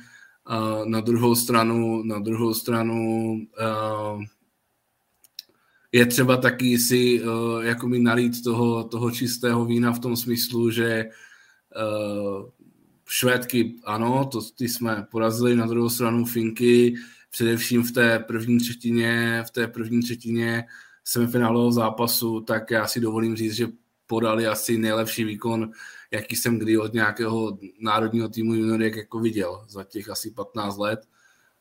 Na 0.85 1.01
druhou 1.01 1.35
stranu, 1.35 2.03
na 2.03 2.19
druhou 2.19 2.55
stranu 2.55 3.37
je 5.93 6.07
třeba 6.07 6.37
taky 6.37 6.79
si 6.79 7.23
uh, 7.23 7.65
jako 7.65 7.89
mi 7.89 7.99
nalít 7.99 8.45
toho, 8.45 8.85
toho 8.85 9.11
čistého 9.11 9.65
vína 9.65 9.93
v 9.93 9.99
tom 9.99 10.17
smyslu, 10.17 10.71
že 10.71 11.05
uh, 11.77 12.51
Švédky, 13.07 13.75
ano, 13.85 14.29
to 14.33 14.41
ty 14.43 14.69
jsme 14.69 15.07
porazili, 15.11 15.57
na 15.57 15.67
druhou 15.67 15.89
stranu 15.89 16.25
Finky, 16.25 16.95
především 17.31 17.83
v 17.83 17.93
té 17.93 18.19
první 18.19 18.59
třetině, 18.59 19.43
v 19.47 19.51
té 19.51 19.69
první 19.69 20.03
třetině 20.03 20.65
semifinálového 21.05 21.73
zápasu, 21.73 22.41
tak 22.41 22.71
já 22.71 22.87
si 22.87 23.01
dovolím 23.01 23.37
říct, 23.37 23.53
že 23.55 23.69
podali 24.07 24.47
asi 24.47 24.79
nejlepší 24.79 25.25
výkon, 25.25 25.71
jaký 26.11 26.37
jsem 26.37 26.59
kdy 26.59 26.79
od 26.79 26.93
nějakého 26.93 27.59
národního 27.81 28.29
týmu 28.29 28.55
juniorek 28.55 28.97
jako 28.97 29.19
viděl 29.19 29.65
za 29.69 29.85
těch 29.85 30.09
asi 30.09 30.31
15 30.31 30.79
let. 30.79 31.01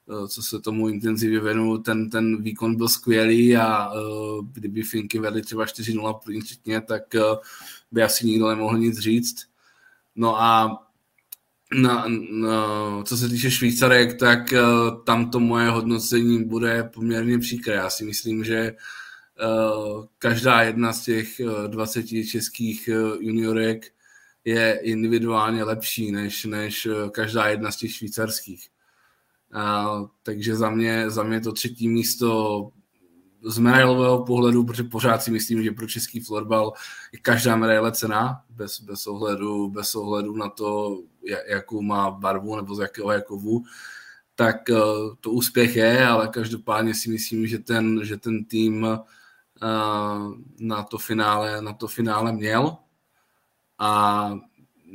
Eh, 0.09 0.27
co 0.27 0.43
se 0.43 0.59
tomu 0.59 0.89
intenzivně 0.89 1.39
věnuju, 1.39 1.77
ten, 1.77 2.09
ten 2.09 2.43
výkon 2.43 2.75
byl 2.75 2.87
skvělý 2.87 3.57
a 3.57 3.93
uh, 3.93 4.45
kdyby 4.51 4.83
Finky 4.83 5.19
vedly 5.19 5.41
třeba 5.41 5.65
4-0 5.65 6.19
první 6.23 6.41
třetině, 6.41 6.81
tak 6.81 7.03
uh, 7.15 7.21
by 7.91 8.03
asi 8.03 8.25
nikdo 8.25 8.49
nemohl 8.49 8.77
nic 8.77 8.99
říct. 8.99 9.47
No 10.15 10.41
a 10.41 10.82
na, 11.73 12.05
na, 12.31 13.03
co 13.03 13.17
se 13.17 13.29
týče 13.29 13.51
Švýcarek, 13.51 14.19
tak 14.19 14.53
uh, 14.53 15.03
tam 15.03 15.31
to 15.31 15.39
moje 15.39 15.69
hodnocení 15.69 16.43
bude 16.43 16.83
poměrně 16.93 17.39
příkré. 17.39 17.75
Já 17.75 17.89
si 17.89 18.05
myslím, 18.05 18.43
že 18.43 18.75
uh, 18.75 20.05
každá 20.17 20.61
jedna 20.61 20.93
z 20.93 21.03
těch 21.03 21.27
uh, 21.39 21.67
20 21.67 22.03
českých 22.03 22.89
uh, 22.93 23.21
juniorek 23.21 23.91
je 24.45 24.79
individuálně 24.83 25.63
lepší 25.63 26.11
než, 26.11 26.45
než 26.45 26.87
každá 27.11 27.47
jedna 27.47 27.71
z 27.71 27.77
těch 27.77 27.95
švýcarských. 27.95 28.69
Uh, 29.55 30.07
takže 30.23 30.55
za 30.55 30.69
mě, 30.69 31.09
za 31.09 31.23
mě 31.23 31.41
to 31.41 31.51
třetí 31.51 31.87
místo 31.87 32.69
z 33.43 33.57
medailového 33.57 34.25
pohledu, 34.25 34.63
protože 34.63 34.83
pořád 34.83 35.23
si 35.23 35.31
myslím, 35.31 35.63
že 35.63 35.71
pro 35.71 35.87
český 35.87 36.19
florbal 36.19 36.73
je 37.11 37.19
každá 37.19 37.55
medaile 37.55 37.91
cena, 37.91 38.41
bez, 38.49 38.81
bez, 38.81 39.07
ohledu, 39.07 39.69
bez 39.69 39.95
ohledu 39.95 40.37
na 40.37 40.49
to, 40.49 40.99
jakou 41.47 41.81
má 41.81 42.11
barvu 42.11 42.55
nebo 42.55 42.75
z 42.75 42.79
jakého 42.79 43.11
je 43.11 43.21
kovu, 43.21 43.63
tak 44.35 44.69
eh, 44.69 44.75
to 45.19 45.31
úspěch 45.31 45.75
je, 45.75 46.07
ale 46.07 46.27
každopádně 46.27 46.95
si 46.95 47.09
myslím, 47.09 47.47
že 47.47 47.59
ten, 47.59 47.99
že 48.03 48.17
ten 48.17 48.45
tým 48.45 48.87
eh, 48.87 48.97
na 50.59 50.83
to 50.83 50.97
finále, 50.97 51.61
na 51.61 51.73
to 51.73 51.87
finále 51.87 52.31
měl 52.31 52.77
a 53.79 54.33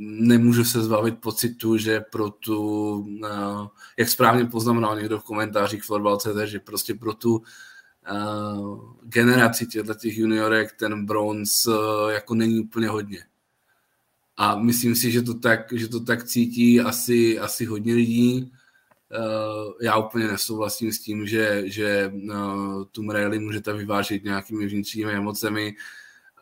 nemůžu 0.00 0.64
se 0.64 0.82
zbavit 0.82 1.20
pocitu, 1.20 1.76
že 1.76 2.00
pro 2.00 2.30
tu, 2.30 3.06
eh, 3.24 3.68
jak 3.96 4.08
správně 4.08 4.44
poznamenal 4.44 4.96
někdo 4.96 5.18
v 5.18 5.24
komentářích 5.24 5.84
Florbal.cz, 5.84 6.38
že 6.44 6.60
prostě 6.60 6.94
pro 6.94 7.14
tu 7.14 7.42
generaci 9.02 9.66
těchto 9.66 9.94
těch 9.94 10.18
juniorek 10.18 10.72
ten 10.72 11.06
bronz 11.06 11.50
jako 12.08 12.34
není 12.34 12.60
úplně 12.60 12.88
hodně. 12.88 13.24
A 14.38 14.54
myslím 14.54 14.94
si, 14.94 15.10
že 15.10 15.22
to 15.22 15.34
tak, 15.34 15.72
že 15.72 15.88
to 15.88 16.00
tak 16.00 16.24
cítí 16.24 16.80
asi, 16.80 17.38
asi 17.38 17.64
hodně 17.64 17.94
lidí. 17.94 18.52
Uh, 19.10 19.72
já 19.82 19.96
úplně 19.96 20.26
nesouhlasím 20.26 20.92
s 20.92 21.00
tím, 21.00 21.26
že, 21.26 21.62
že 21.66 22.12
uh, 22.14 22.84
tu 22.92 23.02
medaili 23.02 23.38
můžete 23.38 23.72
vyvážit 23.72 24.24
nějakými 24.24 24.66
vnitřními 24.66 25.12
emocemi 25.12 25.76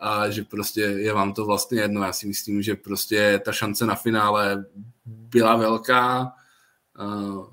a 0.00 0.30
že 0.30 0.42
prostě 0.42 0.80
je 0.80 1.12
vám 1.12 1.32
to 1.32 1.46
vlastně 1.46 1.80
jedno. 1.80 2.04
Já 2.04 2.12
si 2.12 2.26
myslím, 2.26 2.62
že 2.62 2.74
prostě 2.74 3.40
ta 3.44 3.52
šance 3.52 3.86
na 3.86 3.94
finále 3.94 4.64
byla 5.06 5.56
velká, 5.56 6.32
uh, 7.00 7.46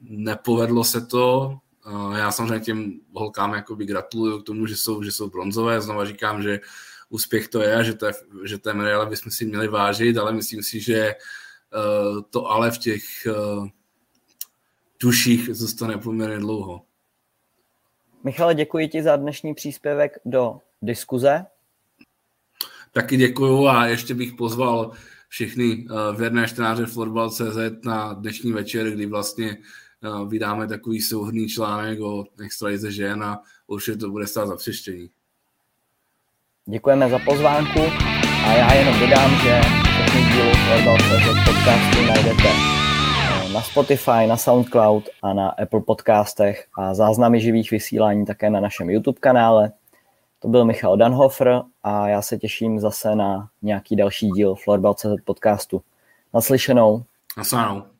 nepovedlo 0.00 0.84
se 0.84 1.06
to, 1.06 1.58
já 2.16 2.32
samozřejmě 2.32 2.60
těm 2.60 3.00
holkám 3.12 3.54
jakoby 3.54 3.86
gratuluju 3.86 4.38
k 4.38 4.46
tomu, 4.46 4.66
že 4.66 4.76
jsou, 4.76 5.02
že 5.02 5.12
jsou 5.12 5.30
bronzové. 5.30 5.80
Znova 5.80 6.04
říkám, 6.04 6.42
že 6.42 6.60
úspěch 7.08 7.48
to 7.48 7.62
je, 7.62 7.84
že, 7.84 7.94
té, 7.94 8.12
že 8.44 8.58
té 8.58 8.74
medaile 8.74 9.06
bychom 9.06 9.32
si 9.32 9.44
měli 9.44 9.68
vážit, 9.68 10.18
ale 10.18 10.32
myslím 10.32 10.62
si, 10.62 10.80
že 10.80 11.14
uh, 11.14 12.22
to 12.30 12.46
ale 12.46 12.70
v 12.70 12.78
těch 12.78 13.02
uh, 13.26 13.68
duších 15.00 15.48
zůstane 15.52 15.98
poměrně 15.98 16.38
dlouho. 16.38 16.82
Michale, 18.24 18.54
děkuji 18.54 18.88
ti 18.88 19.02
za 19.02 19.16
dnešní 19.16 19.54
příspěvek 19.54 20.18
do 20.24 20.58
diskuze. 20.82 21.46
Taky 22.92 23.16
děkuju 23.16 23.66
a 23.66 23.86
ještě 23.86 24.14
bych 24.14 24.32
pozval 24.32 24.92
všechny 25.28 25.86
uh, 25.90 26.16
věrné 26.16 26.48
čtenáře 26.48 26.86
Florbal.cz 26.86 27.84
na 27.84 28.12
dnešní 28.12 28.52
večer, 28.52 28.90
kdy 28.90 29.06
vlastně 29.06 29.56
vydáme 30.28 30.68
takový 30.68 31.00
souhrný 31.00 31.48
článek 31.48 32.00
o 32.00 32.24
extralize 32.44 32.92
žen 32.92 33.22
a 33.22 33.42
určitě 33.66 33.96
to 33.96 34.10
bude 34.10 34.26
stát 34.26 34.46
za 34.46 34.56
přeštění. 34.56 35.10
Děkujeme 36.66 37.10
za 37.10 37.18
pozvánku 37.18 37.80
a 38.46 38.52
já 38.52 38.74
jenom 38.74 39.00
dodám, 39.00 39.30
že 39.30 39.60
všechny 39.60 40.20
díly 40.20 40.52
Floorball.cz 40.54 41.44
podcastu 41.44 42.06
najdete 42.06 42.48
eh, 42.48 43.52
na 43.52 43.60
Spotify, 43.60 44.26
na 44.26 44.36
Soundcloud 44.36 45.08
a 45.22 45.32
na 45.32 45.48
Apple 45.48 45.80
podcastech 45.80 46.66
a 46.78 46.94
záznamy 46.94 47.40
živých 47.40 47.70
vysílání 47.70 48.26
také 48.26 48.50
na 48.50 48.60
našem 48.60 48.90
YouTube 48.90 49.20
kanále. 49.20 49.72
To 50.38 50.48
byl 50.48 50.64
Michal 50.64 50.96
Danhofer 50.96 51.62
a 51.82 52.08
já 52.08 52.22
se 52.22 52.38
těším 52.38 52.80
zase 52.80 53.14
na 53.14 53.48
nějaký 53.62 53.96
další 53.96 54.28
díl 54.28 54.54
Floorball.cz 54.54 55.06
podcastu. 55.24 55.82
Naslyšenou. 56.34 57.02
Naslyšenou. 57.36 57.93